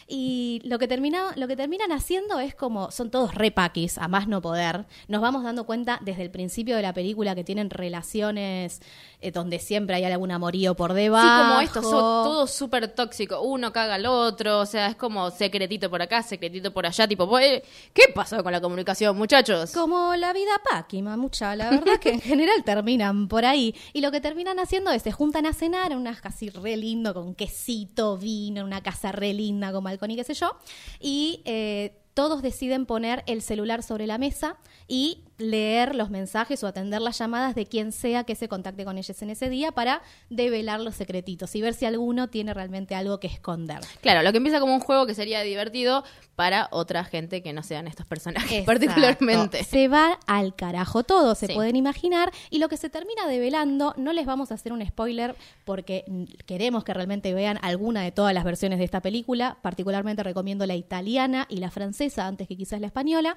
Y 0.06 0.60
lo 0.64 0.78
que, 0.78 0.88
termina, 0.88 1.32
lo 1.36 1.48
que 1.48 1.56
terminan 1.56 1.92
haciendo 1.92 2.40
es 2.40 2.54
como, 2.54 2.90
son 2.90 3.10
todos 3.10 3.34
repaquis, 3.34 3.98
a 3.98 4.08
más 4.08 4.28
no 4.28 4.42
poder. 4.42 4.84
Nos 5.08 5.22
vamos 5.22 5.44
dando 5.44 5.64
cuenta 5.64 5.98
desde 6.02 6.22
el 6.22 6.30
principio 6.30 6.76
de 6.76 6.82
la 6.82 6.92
película 6.92 7.34
que 7.34 7.44
tienen 7.44 7.70
relaciones 7.70 8.80
eh, 9.20 9.30
donde 9.30 9.58
siempre 9.58 9.96
hay 9.96 10.04
algún 10.04 10.30
amorío 10.30 10.74
por 10.74 10.92
debajo. 10.92 11.24
Sí, 11.26 11.48
como 11.48 11.60
esto, 11.60 11.82
son 11.82 11.90
todo 12.24 12.46
súper 12.46 12.88
tóxico. 12.88 13.40
Uno 13.40 13.72
caga 13.72 13.94
al 13.94 14.06
otro, 14.06 14.60
o 14.60 14.66
sea, 14.66 14.88
es 14.88 14.96
como 14.96 15.30
secretito 15.30 15.88
por 15.88 16.02
acá, 16.02 16.22
secretito 16.22 16.72
por 16.72 16.86
allá, 16.86 17.08
tipo, 17.08 17.38
"Eh, 17.38 17.62
¿qué 17.92 18.04
pasó 18.14 18.42
con 18.42 18.52
la 18.52 18.60
comunicación, 18.60 19.16
muchachos? 19.16 19.72
Como 19.72 20.14
la 20.16 20.32
vida 20.32 20.52
Paqui, 20.70 21.00
mamucha. 21.02 21.56
La 21.56 21.70
verdad 21.70 21.98
que 21.98 22.10
en 22.10 22.20
general 22.20 22.62
terminan 22.64 23.28
por 23.28 23.44
ahí. 23.44 23.74
Y 23.92 24.00
lo 24.00 24.10
que 24.10 24.20
terminan 24.20 24.58
haciendo 24.58 24.90
es 24.90 25.02
se 25.02 25.12
juntan 25.12 25.46
a 25.46 25.52
cenar 25.52 25.92
en 25.92 25.98
una 25.98 26.14
casi 26.14 26.50
re 26.50 26.76
lindo, 26.76 27.14
con 27.14 27.34
quesito, 27.34 28.18
vino, 28.18 28.60
en 28.60 28.66
una 28.66 28.82
casa 28.82 29.12
re 29.12 29.32
linda 29.32 29.72
con 29.72 29.84
balcón 29.94 30.10
y 30.10 30.16
qué 30.16 30.24
sé 30.24 30.34
yo. 30.34 30.56
Y 31.00 31.42
eh, 31.44 31.96
todos 32.14 32.42
deciden 32.42 32.86
poner 32.86 33.24
el 33.26 33.42
celular 33.42 33.82
sobre 33.82 34.06
la 34.06 34.18
mesa 34.18 34.56
y 34.86 35.24
leer 35.38 35.94
los 35.94 36.10
mensajes 36.10 36.62
o 36.62 36.66
atender 36.66 37.00
las 37.00 37.18
llamadas 37.18 37.54
de 37.54 37.66
quien 37.66 37.90
sea 37.92 38.24
que 38.24 38.34
se 38.36 38.48
contacte 38.48 38.84
con 38.84 38.98
ellos 38.98 39.20
en 39.22 39.30
ese 39.30 39.48
día 39.48 39.72
para 39.72 40.00
develar 40.30 40.80
los 40.80 40.94
secretitos 40.94 41.54
y 41.56 41.60
ver 41.62 41.74
si 41.74 41.86
alguno 41.86 42.28
tiene 42.28 42.54
realmente 42.54 42.94
algo 42.94 43.18
que 43.18 43.26
esconder. 43.26 43.80
Claro, 44.00 44.22
lo 44.22 44.30
que 44.30 44.38
empieza 44.38 44.60
como 44.60 44.74
un 44.74 44.80
juego 44.80 45.06
que 45.06 45.14
sería 45.14 45.42
divertido 45.42 46.04
para 46.36 46.68
otra 46.72 47.04
gente 47.04 47.42
que 47.42 47.52
no 47.52 47.62
sean 47.62 47.86
estos 47.88 48.06
personajes 48.06 48.50
Exacto. 48.52 48.66
particularmente. 48.66 49.64
Se 49.64 49.88
va 49.88 50.18
al 50.26 50.54
carajo 50.54 51.02
todo, 51.02 51.34
se 51.34 51.46
Sí. 51.48 51.54
pueden 51.54 51.76
imaginar. 51.76 52.30
Y 52.50 52.58
lo 52.58 52.68
que 52.68 52.76
se 52.76 52.88
termina 52.90 53.26
develando, 53.26 53.92
no 53.96 54.12
les 54.12 54.26
vamos 54.26 54.50
a 54.50 54.54
hacer 54.54 54.72
un 54.72 54.84
spoiler 54.86 55.34
porque 55.64 56.04
queremos 56.46 56.84
que 56.84 56.94
realmente 56.94 57.34
vean 57.34 57.58
alguna 57.62 58.02
de 58.02 58.12
todas 58.12 58.34
las 58.34 58.44
versiones 58.44 58.78
de 58.78 58.84
esta 58.84 59.00
película. 59.00 59.58
Particularmente 59.62 60.22
recomiendo 60.22 60.64
la 60.66 60.76
italiana 60.76 61.46
y 61.48 61.56
la 61.58 61.70
francesa 61.70 62.26
antes 62.26 62.46
que 62.48 62.56
quizás 62.56 62.80
la 62.80 62.86
española. 62.86 63.36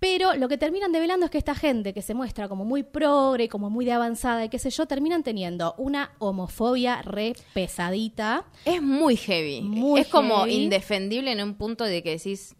Pero 0.00 0.34
lo 0.34 0.48
que 0.48 0.56
terminan 0.58 0.92
develando 0.92 1.24
es 1.26 1.30
que 1.32 1.38
esta 1.38 1.54
gente 1.56 1.92
que 1.92 2.02
se 2.02 2.14
muestra 2.14 2.48
como 2.48 2.64
muy 2.64 2.84
progre, 2.84 3.48
como 3.48 3.68
muy 3.68 3.84
de 3.84 3.92
avanzada 3.92 4.44
y 4.44 4.48
qué 4.48 4.58
sé 4.60 4.70
yo, 4.70 4.86
terminan 4.86 5.22
teniendo 5.24 5.74
una 5.76 6.12
homofobia 6.18 7.02
re 7.02 7.34
pesadita. 7.52 8.44
Es 8.64 8.80
muy 8.80 9.16
heavy. 9.16 9.62
Muy 9.62 10.00
es 10.00 10.08
como 10.08 10.46
indefendible 10.46 11.32
en 11.32 11.42
un 11.42 11.54
punto 11.54 11.84
de 11.84 12.02
que 12.02 12.10
decís. 12.10 12.54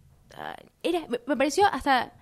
era, 0.83 1.03
me- 1.09 1.37
pareció 1.37 1.67
hasta 1.67 2.13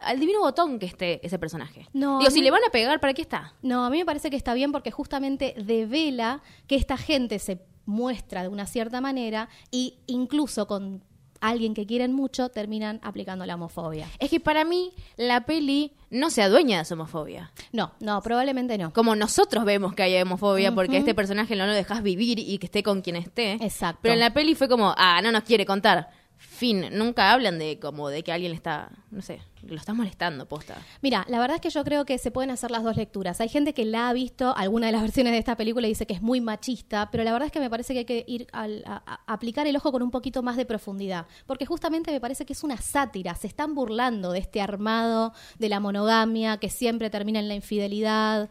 al 0.00 0.18
divino 0.18 0.40
botón 0.40 0.78
que 0.80 0.86
esté 0.86 1.24
ese 1.26 1.38
personaje. 1.38 1.88
No, 1.92 2.18
Digo, 2.18 2.30
si 2.30 2.38
mí- 2.40 2.44
le 2.44 2.50
van 2.50 2.62
a 2.66 2.70
pegar, 2.70 2.98
¿para 3.00 3.14
qué 3.14 3.22
está? 3.22 3.54
No, 3.62 3.84
a 3.84 3.90
mí 3.90 3.98
me 3.98 4.04
parece 4.04 4.30
que 4.30 4.36
está 4.36 4.52
bien 4.54 4.72
porque 4.72 4.90
justamente 4.90 5.54
devela 5.56 6.42
que 6.66 6.74
esta 6.76 6.96
gente 6.96 7.38
se 7.38 7.60
muestra 7.84 8.42
de 8.42 8.48
una 8.48 8.66
cierta 8.66 9.00
manera 9.00 9.48
y 9.70 9.98
incluso 10.06 10.66
con 10.68 11.04
alguien 11.42 11.74
que 11.74 11.86
quieren 11.86 12.12
mucho 12.14 12.48
terminan 12.48 13.00
aplicando 13.02 13.44
la 13.44 13.56
homofobia. 13.56 14.08
Es 14.18 14.30
que 14.30 14.40
para 14.40 14.64
mí 14.64 14.92
la 15.16 15.44
peli 15.44 15.92
no 16.08 16.30
se 16.30 16.42
adueña 16.42 16.78
de 16.78 16.84
su 16.84 16.94
homofobia. 16.94 17.52
No, 17.72 17.92
no, 18.00 18.22
probablemente 18.22 18.78
no. 18.78 18.92
Como 18.92 19.16
nosotros 19.16 19.64
vemos 19.64 19.94
que 19.94 20.04
hay 20.04 20.22
homofobia 20.22 20.72
porque 20.72 20.96
a 20.96 21.00
este 21.00 21.14
personaje 21.14 21.56
no 21.56 21.66
lo 21.66 21.72
dejas 21.72 22.02
vivir 22.02 22.38
y 22.38 22.58
que 22.58 22.66
esté 22.66 22.82
con 22.82 23.02
quien 23.02 23.16
esté. 23.16 23.54
Exacto. 23.54 23.98
Pero 24.02 24.14
en 24.14 24.20
la 24.20 24.32
peli 24.32 24.54
fue 24.54 24.68
como, 24.68 24.94
ah, 24.96 25.20
no 25.22 25.32
nos 25.32 25.42
quiere 25.42 25.66
contar. 25.66 26.10
Fin, 26.44 26.86
nunca 26.92 27.32
hablan 27.32 27.58
de 27.58 27.78
como 27.78 28.08
de 28.08 28.22
que 28.22 28.32
alguien 28.32 28.52
está, 28.52 28.90
no 29.10 29.22
sé, 29.22 29.40
lo 29.62 29.76
está 29.76 29.94
molestando, 29.94 30.46
posta. 30.46 30.76
Mira, 31.00 31.24
la 31.28 31.38
verdad 31.40 31.54
es 31.56 31.60
que 31.60 31.70
yo 31.70 31.82
creo 31.84 32.04
que 32.04 32.18
se 32.18 32.30
pueden 32.30 32.50
hacer 32.50 32.70
las 32.70 32.82
dos 32.84 32.96
lecturas. 32.96 33.40
Hay 33.40 33.48
gente 33.48 33.72
que 33.74 33.84
la 33.84 34.08
ha 34.08 34.12
visto, 34.12 34.54
alguna 34.56 34.86
de 34.86 34.92
las 34.92 35.02
versiones 35.08 35.32
de 35.32 35.38
esta 35.38 35.56
película 35.56 35.86
y 35.86 35.90
dice 35.90 36.06
que 36.06 36.14
es 36.14 36.22
muy 36.22 36.40
machista, 36.40 37.08
pero 37.10 37.24
la 37.24 37.32
verdad 37.32 37.46
es 37.46 37.52
que 37.52 37.60
me 37.60 37.70
parece 37.70 37.92
que 37.94 38.00
hay 38.00 38.04
que 38.04 38.24
ir 38.28 38.46
a, 38.52 38.66
a- 38.84 39.20
aplicar 39.32 39.66
el 39.66 39.76
ojo 39.76 39.90
con 39.92 40.02
un 40.02 40.10
poquito 40.10 40.42
más 40.42 40.56
de 40.56 40.66
profundidad, 40.66 41.26
porque 41.46 41.64
justamente 41.64 42.10
me 42.12 42.20
parece 42.20 42.44
que 42.44 42.52
es 42.52 42.62
una 42.64 42.76
sátira. 42.76 43.34
Se 43.34 43.46
están 43.46 43.74
burlando 43.74 44.32
de 44.32 44.40
este 44.40 44.60
armado 44.60 45.32
de 45.58 45.68
la 45.68 45.80
monogamia 45.80 46.58
que 46.58 46.70
siempre 46.70 47.08
termina 47.08 47.38
en 47.40 47.48
la 47.48 47.54
infidelidad 47.54 48.50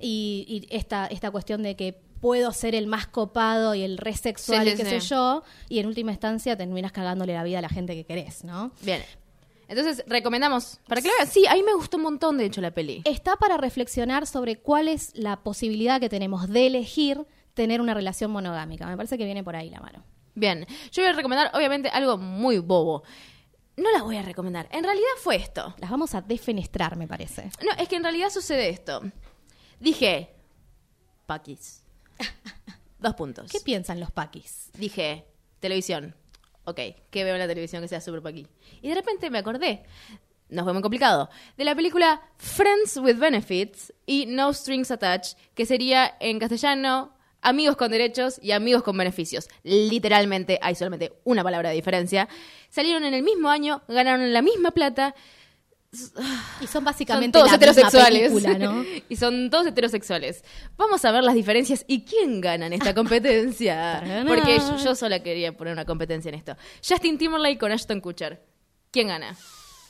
y, 0.00 0.44
y 0.68 0.74
esta, 0.76 1.06
esta 1.06 1.30
cuestión 1.30 1.62
de 1.62 1.76
que 1.76 2.00
puedo 2.22 2.52
ser 2.52 2.74
el 2.76 2.86
más 2.86 3.08
copado 3.08 3.74
y 3.74 3.82
el 3.82 3.98
re 3.98 4.14
sexual 4.14 4.64
Sí, 4.64 4.70
y 4.74 4.76
qué 4.76 4.84
sí. 4.84 5.00
sé 5.00 5.00
yo, 5.00 5.42
y 5.68 5.80
en 5.80 5.86
última 5.86 6.12
instancia 6.12 6.56
terminas 6.56 6.92
cagándole 6.92 7.34
la 7.34 7.42
vida 7.42 7.58
a 7.58 7.62
la 7.62 7.68
gente 7.68 7.94
que 7.94 8.04
querés, 8.04 8.44
¿no? 8.44 8.70
Bien. 8.82 9.02
Entonces, 9.66 10.04
recomendamos, 10.06 10.78
para 10.86 11.00
que 11.02 11.08
lo 11.08 11.14
vean. 11.18 11.26
Sí, 11.28 11.46
a 11.48 11.54
mí 11.54 11.62
me 11.64 11.74
gustó 11.74 11.96
un 11.96 12.04
montón, 12.04 12.38
de 12.38 12.44
hecho, 12.44 12.60
la 12.60 12.70
peli. 12.70 13.02
está 13.04 13.36
para 13.36 13.56
reflexionar 13.56 14.26
sobre 14.28 14.56
cuál 14.56 14.86
es 14.86 15.10
la 15.16 15.42
posibilidad 15.42 15.98
que 16.00 16.08
tenemos 16.08 16.48
de 16.48 16.66
elegir 16.68 17.26
tener 17.54 17.80
una 17.80 17.92
relación 17.92 18.30
monogámica. 18.30 18.86
Me 18.86 18.96
parece 18.96 19.18
que 19.18 19.24
viene 19.24 19.42
por 19.42 19.56
ahí 19.56 19.68
la 19.68 19.80
mano. 19.80 20.04
Bien, 20.34 20.64
yo 20.92 21.02
voy 21.02 21.10
a 21.10 21.14
recomendar, 21.14 21.50
obviamente, 21.54 21.88
algo 21.88 22.16
muy 22.18 22.58
bobo. 22.58 23.02
No 23.76 23.90
la 23.90 24.02
voy 24.04 24.16
a 24.16 24.22
recomendar. 24.22 24.68
En 24.70 24.84
realidad 24.84 25.08
fue 25.22 25.36
esto. 25.36 25.74
Las 25.78 25.90
vamos 25.90 26.14
a 26.14 26.20
defenestrar, 26.20 26.96
me 26.96 27.08
parece. 27.08 27.50
No, 27.64 27.72
es 27.82 27.88
que 27.88 27.96
en 27.96 28.04
realidad 28.04 28.30
sucede 28.30 28.68
esto. 28.68 29.02
Dije, 29.80 30.30
paquis. 31.26 31.81
Dos 32.98 33.14
puntos. 33.14 33.50
¿Qué 33.50 33.60
piensan 33.60 34.00
los 34.00 34.10
paquis? 34.10 34.70
Dije, 34.74 35.26
televisión. 35.60 36.14
Ok, 36.64 36.78
¿qué 37.10 37.24
veo 37.24 37.34
en 37.34 37.40
la 37.40 37.48
televisión 37.48 37.82
que 37.82 37.88
sea 37.88 38.00
super 38.00 38.22
paqui? 38.22 38.46
Y 38.80 38.88
de 38.88 38.94
repente 38.94 39.30
me 39.30 39.38
acordé, 39.38 39.82
no 40.48 40.62
fue 40.62 40.72
muy 40.72 40.82
complicado, 40.82 41.28
de 41.56 41.64
la 41.64 41.74
película 41.74 42.22
Friends 42.36 42.98
with 42.98 43.16
Benefits 43.16 43.92
y 44.06 44.26
No 44.26 44.52
Strings 44.52 44.92
Attached, 44.92 45.36
que 45.54 45.66
sería 45.66 46.16
en 46.20 46.38
castellano 46.38 47.16
Amigos 47.44 47.76
con 47.76 47.90
derechos 47.90 48.38
y 48.40 48.52
amigos 48.52 48.84
con 48.84 48.96
beneficios. 48.96 49.48
Literalmente 49.64 50.60
hay 50.62 50.76
solamente 50.76 51.12
una 51.24 51.42
palabra 51.42 51.70
de 51.70 51.74
diferencia. 51.74 52.28
Salieron 52.70 53.04
en 53.04 53.14
el 53.14 53.24
mismo 53.24 53.48
año, 53.48 53.82
ganaron 53.88 54.32
la 54.32 54.42
misma 54.42 54.70
plata, 54.70 55.16
Y 55.92 55.96
son 55.96 56.68
son 56.68 56.84
básicamente 56.84 57.38
todos 57.38 57.52
la 57.52 57.58
misma 57.58 57.72
heterosexuales. 57.72 58.32
película, 58.32 58.58
¿no? 58.58 58.82
y 59.10 59.16
son 59.16 59.50
todos 59.50 59.66
heterosexuales. 59.66 60.42
Vamos 60.78 61.04
a 61.04 61.12
ver 61.12 61.22
las 61.22 61.34
diferencias 61.34 61.84
y 61.86 62.04
quién 62.04 62.40
gana 62.40 62.66
en 62.66 62.72
esta 62.72 62.94
competencia. 62.94 64.02
Porque 64.26 64.58
yo, 64.58 64.78
yo 64.78 64.94
sola 64.94 65.22
quería 65.22 65.54
poner 65.54 65.74
una 65.74 65.84
competencia 65.84 66.30
en 66.30 66.36
esto. 66.36 66.56
Justin 66.86 67.18
Timberlake 67.18 67.58
con 67.58 67.72
Ashton 67.72 68.00
Kutcher. 68.00 68.42
¿Quién 68.90 69.08
gana? 69.08 69.36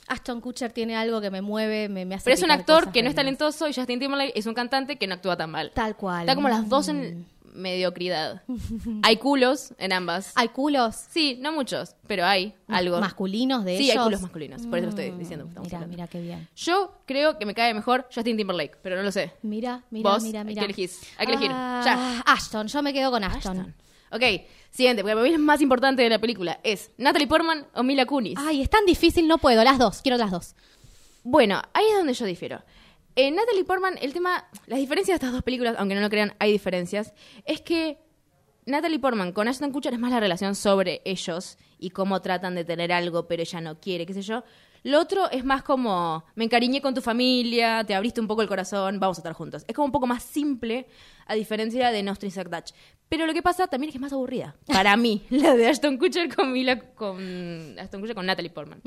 Ashton 0.07 0.41
Kutcher 0.41 0.73
tiene 0.73 0.97
algo 0.97 1.21
que 1.21 1.31
me 1.31 1.41
mueve, 1.41 1.87
me, 1.87 2.03
me 2.03 2.15
hace 2.15 2.25
Pero 2.25 2.35
es 2.35 2.43
un 2.43 2.51
actor 2.51 2.91
que 2.91 3.01
no 3.01 3.07
es 3.09 3.15
talentoso 3.15 3.69
y 3.69 3.73
Justin 3.73 3.99
Timberlake 3.99 4.33
es 4.35 4.45
un 4.45 4.53
cantante 4.53 4.97
que 4.97 5.07
no 5.07 5.15
actúa 5.15 5.37
tan 5.37 5.51
mal. 5.51 5.71
Tal 5.73 5.95
cual. 5.95 6.21
Está 6.21 6.35
como 6.35 6.49
las 6.49 6.67
dos 6.67 6.89
en 6.89 7.25
mediocridad. 7.53 8.41
hay 9.03 9.17
culos 9.17 9.73
en 9.77 9.93
ambas. 9.93 10.31
Hay 10.35 10.49
culos 10.49 10.95
Sí, 11.09 11.37
no 11.41 11.51
muchos, 11.51 11.95
pero 12.07 12.25
hay 12.25 12.53
algo. 12.67 12.99
masculinos 12.99 13.63
de 13.65 13.77
Sí, 13.77 13.85
hay 13.85 13.91
ellos. 13.91 14.03
culos 14.05 14.21
masculinos, 14.21 14.61
por 14.67 14.77
eso 14.79 14.85
lo 14.85 14.89
estoy 14.89 15.11
Mm, 15.11 15.19
diciendo, 15.19 15.47
Mira, 15.61 15.79
mira 15.87 16.07
qué 16.07 16.21
bien. 16.21 16.47
Yo 16.55 16.95
creo 17.05 17.37
que 17.37 17.45
me 17.45 17.53
cae 17.53 17.73
mejor 17.73 18.07
Justin 18.13 18.37
Timberlake, 18.37 18.77
pero 18.81 18.95
no 18.95 19.03
lo 19.03 19.11
sé. 19.11 19.31
Mira, 19.41 19.83
mira, 19.91 20.09
Vos, 20.11 20.23
mira, 20.23 20.43
mira. 20.43 20.59
¿qué 20.61 20.65
elegís? 20.65 21.01
Hay 21.17 21.25
que 21.27 21.33
elegir, 21.33 21.51
Ah, 21.53 21.81
ya. 22.25 22.33
Ashton, 22.33 22.67
yo 22.67 22.81
me 22.83 22.91
quedo 22.93 23.11
con 23.11 23.23
Ashton. 23.23 23.57
Ashton. 23.59 23.75
Ok, 24.11 24.21
siguiente, 24.69 25.01
porque 25.01 25.15
para 25.15 25.27
mí 25.27 25.33
es 25.33 25.39
más 25.39 25.59
importante 25.61 26.03
de 26.03 26.09
la 26.09 26.19
película. 26.19 26.59
¿Es 26.63 26.91
Natalie 26.97 27.27
Portman 27.27 27.65
o 27.73 27.81
Mila 27.83 28.05
Kunis? 28.05 28.35
Ay, 28.37 28.61
es 28.61 28.69
tan 28.69 28.85
difícil, 28.85 29.27
no 29.27 29.37
puedo. 29.39 29.63
Las 29.63 29.79
dos, 29.79 30.01
quiero 30.03 30.17
las 30.17 30.29
dos. 30.29 30.55
Bueno, 31.23 31.61
ahí 31.73 31.85
es 31.89 31.97
donde 31.97 32.13
yo 32.13 32.25
difiero. 32.25 32.61
En 33.15 33.35
Natalie 33.35 33.63
Portman, 33.63 33.97
el 34.01 34.11
tema, 34.11 34.47
las 34.65 34.79
diferencias 34.79 35.13
de 35.13 35.25
estas 35.25 35.33
dos 35.33 35.43
películas, 35.43 35.75
aunque 35.77 35.93
no 35.95 36.01
lo 36.01 36.09
crean, 36.09 36.33
hay 36.39 36.51
diferencias, 36.51 37.13
es 37.45 37.61
que 37.61 37.99
Natalie 38.65 38.99
Portman 38.99 39.33
con 39.33 39.47
Ashton 39.47 39.71
Kutcher 39.71 39.93
es 39.93 39.99
más 39.99 40.11
la 40.11 40.19
relación 40.19 40.55
sobre 40.55 41.01
ellos 41.05 41.57
y 41.77 41.91
cómo 41.91 42.21
tratan 42.21 42.55
de 42.55 42.65
tener 42.65 42.91
algo, 42.91 43.27
pero 43.27 43.41
ella 43.43 43.61
no 43.61 43.79
quiere, 43.79 44.05
qué 44.05 44.13
sé 44.13 44.21
yo. 44.21 44.43
Lo 44.83 44.99
otro 44.99 45.29
es 45.31 45.45
más 45.45 45.63
como, 45.63 46.25
me 46.35 46.43
encariñé 46.43 46.81
con 46.81 46.93
tu 46.93 47.01
familia, 47.01 47.85
te 47.85 47.95
abriste 47.95 48.19
un 48.19 48.27
poco 48.27 48.41
el 48.41 48.49
corazón, 48.49 48.99
vamos 48.99 49.17
a 49.17 49.21
estar 49.21 49.33
juntos. 49.33 49.63
Es 49.67 49.73
como 49.75 49.85
un 49.85 49.91
poco 49.91 50.07
más 50.07 50.23
simple, 50.23 50.87
a 51.25 51.35
diferencia 51.35 51.89
de 51.91 52.03
No 52.03 52.13
Strings 52.15 52.37
Attached. 52.37 52.75
Pero 53.07 53.25
lo 53.25 53.33
que 53.33 53.41
pasa 53.41 53.67
también 53.67 53.89
es 53.89 53.93
que 53.93 53.97
es 53.97 54.01
más 54.01 54.11
aburrida. 54.11 54.55
Para 54.65 54.97
mí, 54.97 55.21
la 55.29 55.55
de 55.55 55.67
Ashton 55.67 55.97
Kutcher 55.97 56.33
con 56.33 56.51
Mila, 56.51 56.79
con 56.95 57.77
Ashton 57.79 58.01
Kutcher 58.01 58.15
con 58.15 58.25
Natalie 58.25 58.49
Portman. 58.49 58.81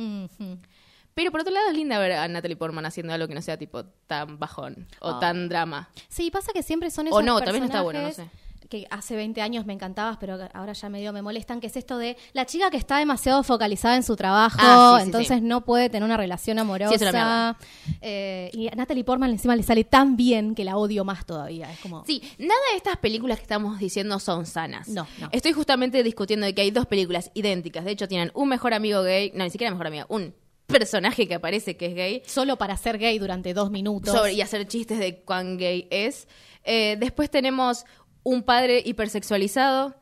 Pero 1.17 1.31
por 1.31 1.41
otro 1.41 1.51
lado 1.53 1.71
es 1.71 1.75
linda 1.75 1.99
ver 1.99 2.12
a 2.12 2.29
Natalie 2.29 2.57
Portman 2.59 2.85
haciendo 2.85 3.14
algo 3.14 3.27
que 3.27 3.35
no 3.35 3.41
sea 3.41 3.57
tipo 3.57 3.87
tan 4.07 4.39
bajón 4.39 4.87
o 5.01 5.19
tan 5.19 5.49
drama. 5.49 5.89
Sí, 6.09 6.31
pasa 6.31 6.53
que 6.53 6.62
siempre 6.62 6.91
son 6.91 7.07
esos 7.07 7.19
O 7.19 7.23
no, 7.23 7.39
está 7.39 7.53
bueno, 7.53 7.67
no 8.01 8.05
personajes 8.05 8.31
Que 8.69 8.87
hace 8.91 9.17
20 9.17 9.41
años 9.41 9.64
me 9.64 9.73
encantabas, 9.73 10.19
pero 10.19 10.37
ahora 10.53 10.75
ya 10.75 10.91
medio 10.91 11.14
me 11.14 11.23
molestan, 11.23 11.59
que 11.59 11.69
es 11.69 11.77
esto 11.79 11.97
de 11.97 12.19
la 12.35 12.45
chica 12.45 12.69
que 12.71 12.77
está 12.77 12.99
demasiado 12.99 13.43
focalizada 13.45 13.97
en 13.97 14.03
su 14.03 14.14
trabajo, 14.14 14.59
Ah, 14.61 14.97
sí, 14.97 15.01
sí, 15.01 15.07
entonces 15.07 15.39
sí. 15.39 15.45
no 15.45 15.64
puede 15.64 15.89
tener 15.89 16.05
una 16.05 16.19
relación 16.19 16.59
amorosa. 16.59 17.57
Eh, 18.03 18.51
y 18.53 18.69
a 18.69 18.73
Natalie 18.73 19.03
Portman 19.03 19.31
encima 19.31 19.57
le 19.57 19.62
sale 19.62 19.85
tan 19.85 20.19
bien 20.19 20.55
que 20.55 20.64
la 20.64 20.77
odio 20.77 21.03
más 21.07 21.25
todavía. 21.25 21.73
Es 21.73 21.79
como. 21.81 22.05
Sí, 22.05 22.23
nada 22.37 22.61
de 22.73 22.77
estas 22.77 22.99
películas 22.99 23.39
que 23.39 23.43
estamos 23.45 23.79
diciendo 23.79 24.19
son 24.19 24.45
sanas. 24.45 24.89
No, 24.89 25.07
no. 25.19 25.31
Estoy 25.33 25.55
justamente 25.55 26.03
discutiendo 26.03 26.45
de 26.45 26.55
que 26.55 26.61
hay 26.61 26.71
dos 26.73 26.85
películas 26.85 27.31
idénticas. 27.33 27.87
De 27.87 27.93
hecho, 27.93 28.07
tienen 28.07 28.31
un 28.35 28.51
mejor 28.51 28.75
amigo 28.75 29.03
gay, 29.03 29.33
no, 29.35 29.45
ni 29.45 29.51
siquiera 29.51 29.71
mejor 29.71 29.87
amigo, 29.87 30.05
un 30.11 30.35
personaje 30.67 31.27
que 31.29 31.35
aparece 31.35 31.77
que 31.77 31.87
es 31.87 31.95
gay 31.95 32.23
Solo 32.27 32.57
para 32.59 32.77
ser 32.77 32.99
gay 32.99 33.19
durante 33.19 33.55
dos 33.55 33.71
minutos. 33.71 34.14
sobre- 34.14 34.33
y 34.35 34.41
hacer 34.41 34.67
chistes 34.67 34.99
de 34.99 35.21
cuán 35.21 35.57
gay 35.59 35.87
es. 35.91 36.29
Eh, 36.64 36.97
después 36.99 37.31
tenemos 37.31 37.85
un 38.23 38.43
padre 38.43 38.83
hipersexualizado. 38.85 39.95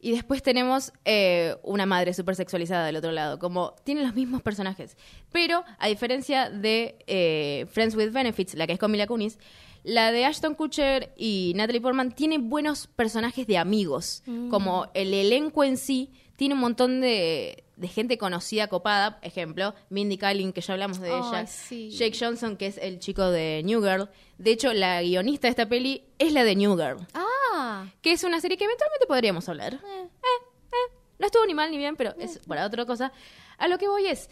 Y 0.00 0.10
después 0.10 0.42
tenemos 0.42 0.92
eh, 1.06 1.56
una 1.62 1.86
madre 1.86 2.12
supersexualizada 2.12 2.84
del 2.84 2.96
otro 2.96 3.10
lado. 3.10 3.38
Como 3.38 3.74
tienen 3.84 4.04
los 4.04 4.14
mismos 4.14 4.42
personajes. 4.42 4.98
Pero, 5.32 5.64
a 5.78 5.88
diferencia 5.88 6.50
de 6.50 6.98
eh, 7.06 7.64
Friends 7.72 7.96
with 7.96 8.10
Benefits, 8.12 8.52
la 8.54 8.66
que 8.66 8.74
es 8.74 8.78
con 8.78 8.90
Mila 8.90 9.06
Kunis, 9.06 9.38
la 9.82 10.12
de 10.12 10.26
Ashton 10.26 10.54
Kutcher 10.56 11.14
y 11.16 11.52
Natalie 11.56 11.80
Portman 11.80 12.12
tiene 12.12 12.36
buenos 12.36 12.86
personajes 12.86 13.46
de 13.46 13.56
amigos. 13.56 14.22
Como 14.50 14.88
el 14.92 15.14
elenco 15.14 15.64
en 15.64 15.78
sí 15.78 16.12
tiene 16.36 16.54
un 16.54 16.60
montón 16.60 17.00
de, 17.00 17.64
de 17.76 17.88
gente 17.88 18.18
conocida, 18.18 18.68
copada. 18.68 19.18
Ejemplo, 19.22 19.74
Mindy 19.90 20.16
Kaling, 20.18 20.52
que 20.52 20.60
ya 20.60 20.74
hablamos 20.74 21.00
de 21.00 21.08
ella. 21.08 21.46
sí. 21.46 21.90
Jake 21.90 22.16
Johnson, 22.18 22.56
que 22.56 22.66
es 22.66 22.78
el 22.78 22.98
chico 22.98 23.30
de 23.30 23.62
New 23.64 23.82
Girl. 23.82 24.08
De 24.38 24.50
hecho, 24.52 24.72
la 24.72 25.00
guionista 25.02 25.46
de 25.46 25.50
esta 25.50 25.68
peli 25.68 26.02
es 26.18 26.32
la 26.32 26.42
de 26.44 26.56
New 26.56 26.76
Girl 26.76 27.06
Ah, 27.14 27.86
que 28.02 28.12
es 28.12 28.24
una 28.24 28.40
serie 28.40 28.56
que 28.56 28.64
eventualmente 28.64 29.06
podríamos 29.06 29.48
hablar. 29.48 29.74
Eh, 29.74 30.08
eh, 30.22 30.92
No 31.18 31.26
estuvo 31.26 31.46
ni 31.46 31.54
mal 31.54 31.70
ni 31.70 31.78
bien, 31.78 31.94
pero 31.96 32.14
es 32.18 32.40
para 32.46 32.66
otra 32.66 32.84
cosa. 32.84 33.12
A 33.58 33.68
lo 33.68 33.78
que 33.78 33.86
voy 33.86 34.06
es, 34.06 34.28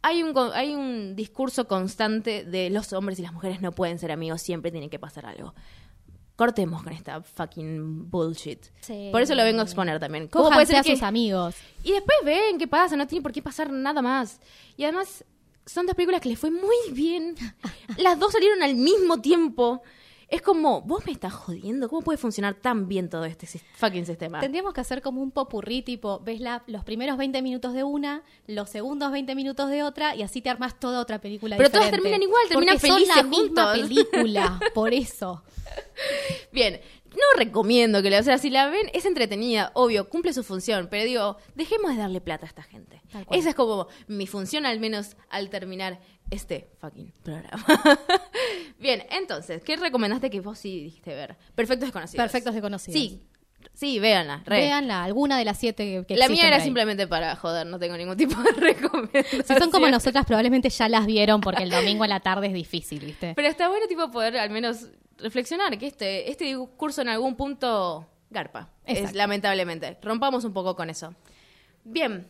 hay 0.00 0.22
un, 0.22 0.34
hay 0.54 0.74
un 0.74 1.14
discurso 1.14 1.68
constante 1.68 2.44
de 2.44 2.70
los 2.70 2.92
hombres 2.94 3.18
y 3.18 3.22
las 3.22 3.32
mujeres 3.34 3.60
no 3.60 3.72
pueden 3.72 3.98
ser 3.98 4.10
amigos, 4.12 4.40
siempre 4.40 4.70
tiene 4.70 4.88
que 4.88 4.98
pasar 4.98 5.26
algo. 5.26 5.54
Cortemos 6.36 6.82
con 6.82 6.92
esta 6.92 7.22
fucking 7.22 8.10
bullshit. 8.10 8.66
Sí. 8.80 9.10
Por 9.12 9.22
eso 9.22 9.34
lo 9.34 9.44
vengo 9.44 9.60
a 9.60 9.64
exponer 9.64 10.00
también. 10.00 10.26
¿Cómo 10.26 10.46
cójanse 10.46 10.66
puede 10.66 10.80
a 10.80 10.82
ser 10.82 10.92
que... 10.92 10.96
sus 10.96 11.06
amigos. 11.06 11.54
Y 11.84 11.92
después 11.92 12.18
ven 12.24 12.58
qué 12.58 12.66
pasa, 12.66 12.96
no 12.96 13.06
tiene 13.06 13.22
por 13.22 13.32
qué 13.32 13.40
pasar 13.40 13.70
nada 13.70 14.02
más. 14.02 14.40
Y 14.76 14.82
además, 14.82 15.24
son 15.64 15.86
dos 15.86 15.94
películas 15.94 16.20
que 16.20 16.30
les 16.30 16.38
fue 16.38 16.50
muy 16.50 16.76
bien. 16.90 17.36
Las 17.98 18.18
dos 18.18 18.32
salieron 18.32 18.62
al 18.62 18.74
mismo 18.74 19.20
tiempo. 19.20 19.82
Es 20.34 20.42
como, 20.42 20.82
vos 20.82 21.06
me 21.06 21.12
estás 21.12 21.32
jodiendo, 21.32 21.88
¿cómo 21.88 22.02
puede 22.02 22.18
funcionar 22.18 22.54
tan 22.54 22.88
bien 22.88 23.08
todo 23.08 23.24
este 23.24 23.46
fucking 23.76 24.04
sistema? 24.04 24.40
Tendríamos 24.40 24.74
que 24.74 24.80
hacer 24.80 25.00
como 25.00 25.22
un 25.22 25.30
popurrí, 25.30 25.82
tipo, 25.82 26.18
ves 26.24 26.40
la, 26.40 26.64
los 26.66 26.82
primeros 26.82 27.16
20 27.16 27.40
minutos 27.40 27.72
de 27.72 27.84
una, 27.84 28.24
los 28.48 28.68
segundos 28.68 29.12
20 29.12 29.32
minutos 29.36 29.70
de 29.70 29.84
otra, 29.84 30.16
y 30.16 30.22
así 30.22 30.42
te 30.42 30.50
armas 30.50 30.80
toda 30.80 30.98
otra 30.98 31.20
película 31.20 31.56
Pero 31.56 31.70
todas 31.70 31.88
terminan 31.88 32.20
igual, 32.20 32.42
terminan 32.48 32.74
Porque 32.74 32.88
son 32.88 32.96
felices 32.96 33.16
la 33.16 33.22
misma 33.22 33.72
película, 33.74 34.60
por 34.74 34.92
eso. 34.92 35.44
Bien, 36.50 36.80
no 37.14 37.38
recomiendo 37.38 38.02
que 38.02 38.10
la, 38.10 38.20
o 38.20 38.22
sea, 38.22 38.38
si 38.38 38.50
la 38.50 38.68
ven, 38.68 38.90
es 38.92 39.04
entretenida, 39.04 39.70
obvio, 39.74 40.08
cumple 40.08 40.32
su 40.32 40.42
función, 40.42 40.88
pero 40.90 41.04
digo, 41.04 41.36
dejemos 41.54 41.92
de 41.92 41.98
darle 41.98 42.20
plata 42.20 42.46
a 42.46 42.48
esta 42.48 42.62
gente. 42.62 43.02
Esa 43.30 43.50
es 43.50 43.54
como 43.54 43.88
mi 44.06 44.26
función, 44.26 44.66
al 44.66 44.80
menos 44.80 45.16
al 45.30 45.50
terminar 45.50 46.00
este 46.30 46.68
fucking 46.80 47.12
programa. 47.22 47.64
Bien, 48.78 49.04
entonces, 49.10 49.62
¿qué 49.62 49.76
recomendaste 49.76 50.30
que 50.30 50.40
vos 50.40 50.58
sí 50.58 50.82
dijiste 50.84 51.14
ver? 51.14 51.36
Perfectos 51.54 51.88
desconocidos. 51.88 52.22
Perfectos 52.22 52.54
desconocidos. 52.54 53.00
Sí, 53.00 53.22
sí, 53.72 53.98
véanla, 53.98 54.42
re. 54.44 54.60
Véanla, 54.60 55.04
alguna 55.04 55.38
de 55.38 55.44
las 55.44 55.58
siete 55.58 56.04
que, 56.06 56.16
La 56.16 56.28
mía 56.28 56.46
era 56.46 56.60
simplemente 56.60 57.06
para 57.06 57.36
joder, 57.36 57.66
no 57.66 57.78
tengo 57.78 57.96
ningún 57.96 58.16
tipo 58.16 58.40
de 58.42 58.52
recomendación. 58.56 59.44
Si 59.44 59.54
son 59.54 59.70
como 59.70 59.88
nosotras, 59.88 60.24
probablemente 60.26 60.70
ya 60.70 60.88
las 60.88 61.06
vieron 61.06 61.40
porque 61.40 61.62
el 61.62 61.70
domingo 61.70 62.04
a 62.04 62.08
la 62.08 62.20
tarde 62.20 62.48
es 62.48 62.54
difícil, 62.54 63.00
¿viste? 63.04 63.34
Pero 63.36 63.48
está 63.48 63.68
bueno 63.68 63.86
tipo 63.86 64.10
poder 64.10 64.36
al 64.38 64.50
menos 64.50 64.88
reflexionar 65.24 65.76
que 65.78 65.86
este, 65.86 66.30
este 66.30 66.44
discurso 66.44 67.02
en 67.02 67.08
algún 67.08 67.34
punto 67.34 68.06
garpa. 68.30 68.68
Es, 68.84 69.14
lamentablemente. 69.14 69.98
Rompamos 70.02 70.44
un 70.44 70.52
poco 70.52 70.76
con 70.76 70.90
eso. 70.90 71.14
Bien. 71.82 72.28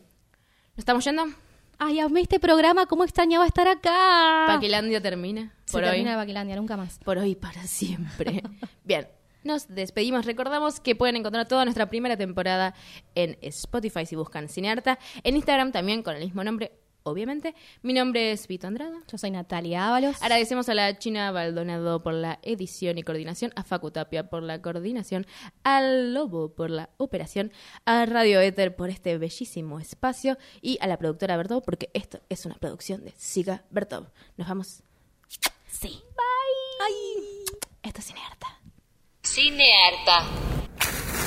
¿Nos 0.71 0.79
estamos 0.79 1.03
yendo? 1.03 1.25
Ay, 1.77 1.99
amé 1.99 2.21
este 2.21 2.39
programa, 2.39 2.85
cómo 2.85 3.03
extrañaba 3.03 3.45
estar 3.45 3.67
acá. 3.67 4.45
Paquilandia 4.47 5.01
termina. 5.01 5.53
Se 5.65 5.73
Por 5.73 5.83
hoy. 5.83 5.89
termina 5.89 6.11
de 6.11 6.15
Baquilandia, 6.15 6.55
nunca 6.55 6.77
más. 6.77 6.99
Por 6.99 7.17
hoy 7.17 7.35
para 7.35 7.63
siempre. 7.67 8.41
Bien. 8.85 9.07
Nos 9.43 9.67
despedimos. 9.67 10.25
Recordamos 10.25 10.79
que 10.79 10.95
pueden 10.95 11.17
encontrar 11.17 11.47
toda 11.47 11.65
nuestra 11.65 11.87
primera 11.87 12.17
temporada 12.17 12.73
en 13.13 13.37
Spotify 13.41 14.05
si 14.05 14.15
buscan 14.15 14.47
Cinearta. 14.49 14.97
En 15.23 15.35
Instagram 15.35 15.71
también 15.71 16.01
con 16.01 16.15
el 16.15 16.23
mismo 16.23 16.43
nombre, 16.43 16.71
obviamente. 17.05 17.55
Mi 17.83 17.93
nombre 17.93 18.31
es 18.31 18.47
Vito 18.47 18.67
Andrada. 18.67 18.97
Yo 19.09 19.17
soy 19.17 19.31
Natalia 19.31 19.87
Ábalos. 19.87 20.21
Agradecemos 20.21 20.67
a 20.69 20.73
la 20.73 20.97
China 20.97 21.31
Baldonado 21.31 22.01
por 22.01 22.13
la 22.13 22.39
edición 22.41 22.97
y 22.97 23.03
coordinación, 23.03 23.51
a 23.55 23.63
Facu 23.63 23.91
Tapia 23.91 24.29
por 24.29 24.43
la 24.43 24.61
coordinación, 24.61 25.25
al 25.63 26.13
Lobo 26.13 26.53
por 26.53 26.71
la 26.71 26.89
operación, 26.97 27.51
a 27.85 28.05
Radio 28.05 28.41
Éter 28.41 28.75
por 28.75 28.89
este 28.89 29.17
bellísimo 29.17 29.79
espacio 29.79 30.37
y 30.61 30.77
a 30.81 30.87
la 30.87 30.97
productora 30.97 31.37
Bertov 31.37 31.63
porque 31.63 31.89
esto 31.93 32.19
es 32.29 32.45
una 32.45 32.55
producción 32.55 33.05
de 33.05 33.13
Siga 33.15 33.63
Bertov. 33.69 34.07
Nos 34.37 34.47
vamos. 34.47 34.83
Sí. 35.67 35.89
Bye. 35.89 37.59
Esto 37.83 37.99
es 37.99 38.05
Cinearta. 38.07 38.59
Cinearta. 39.23 41.24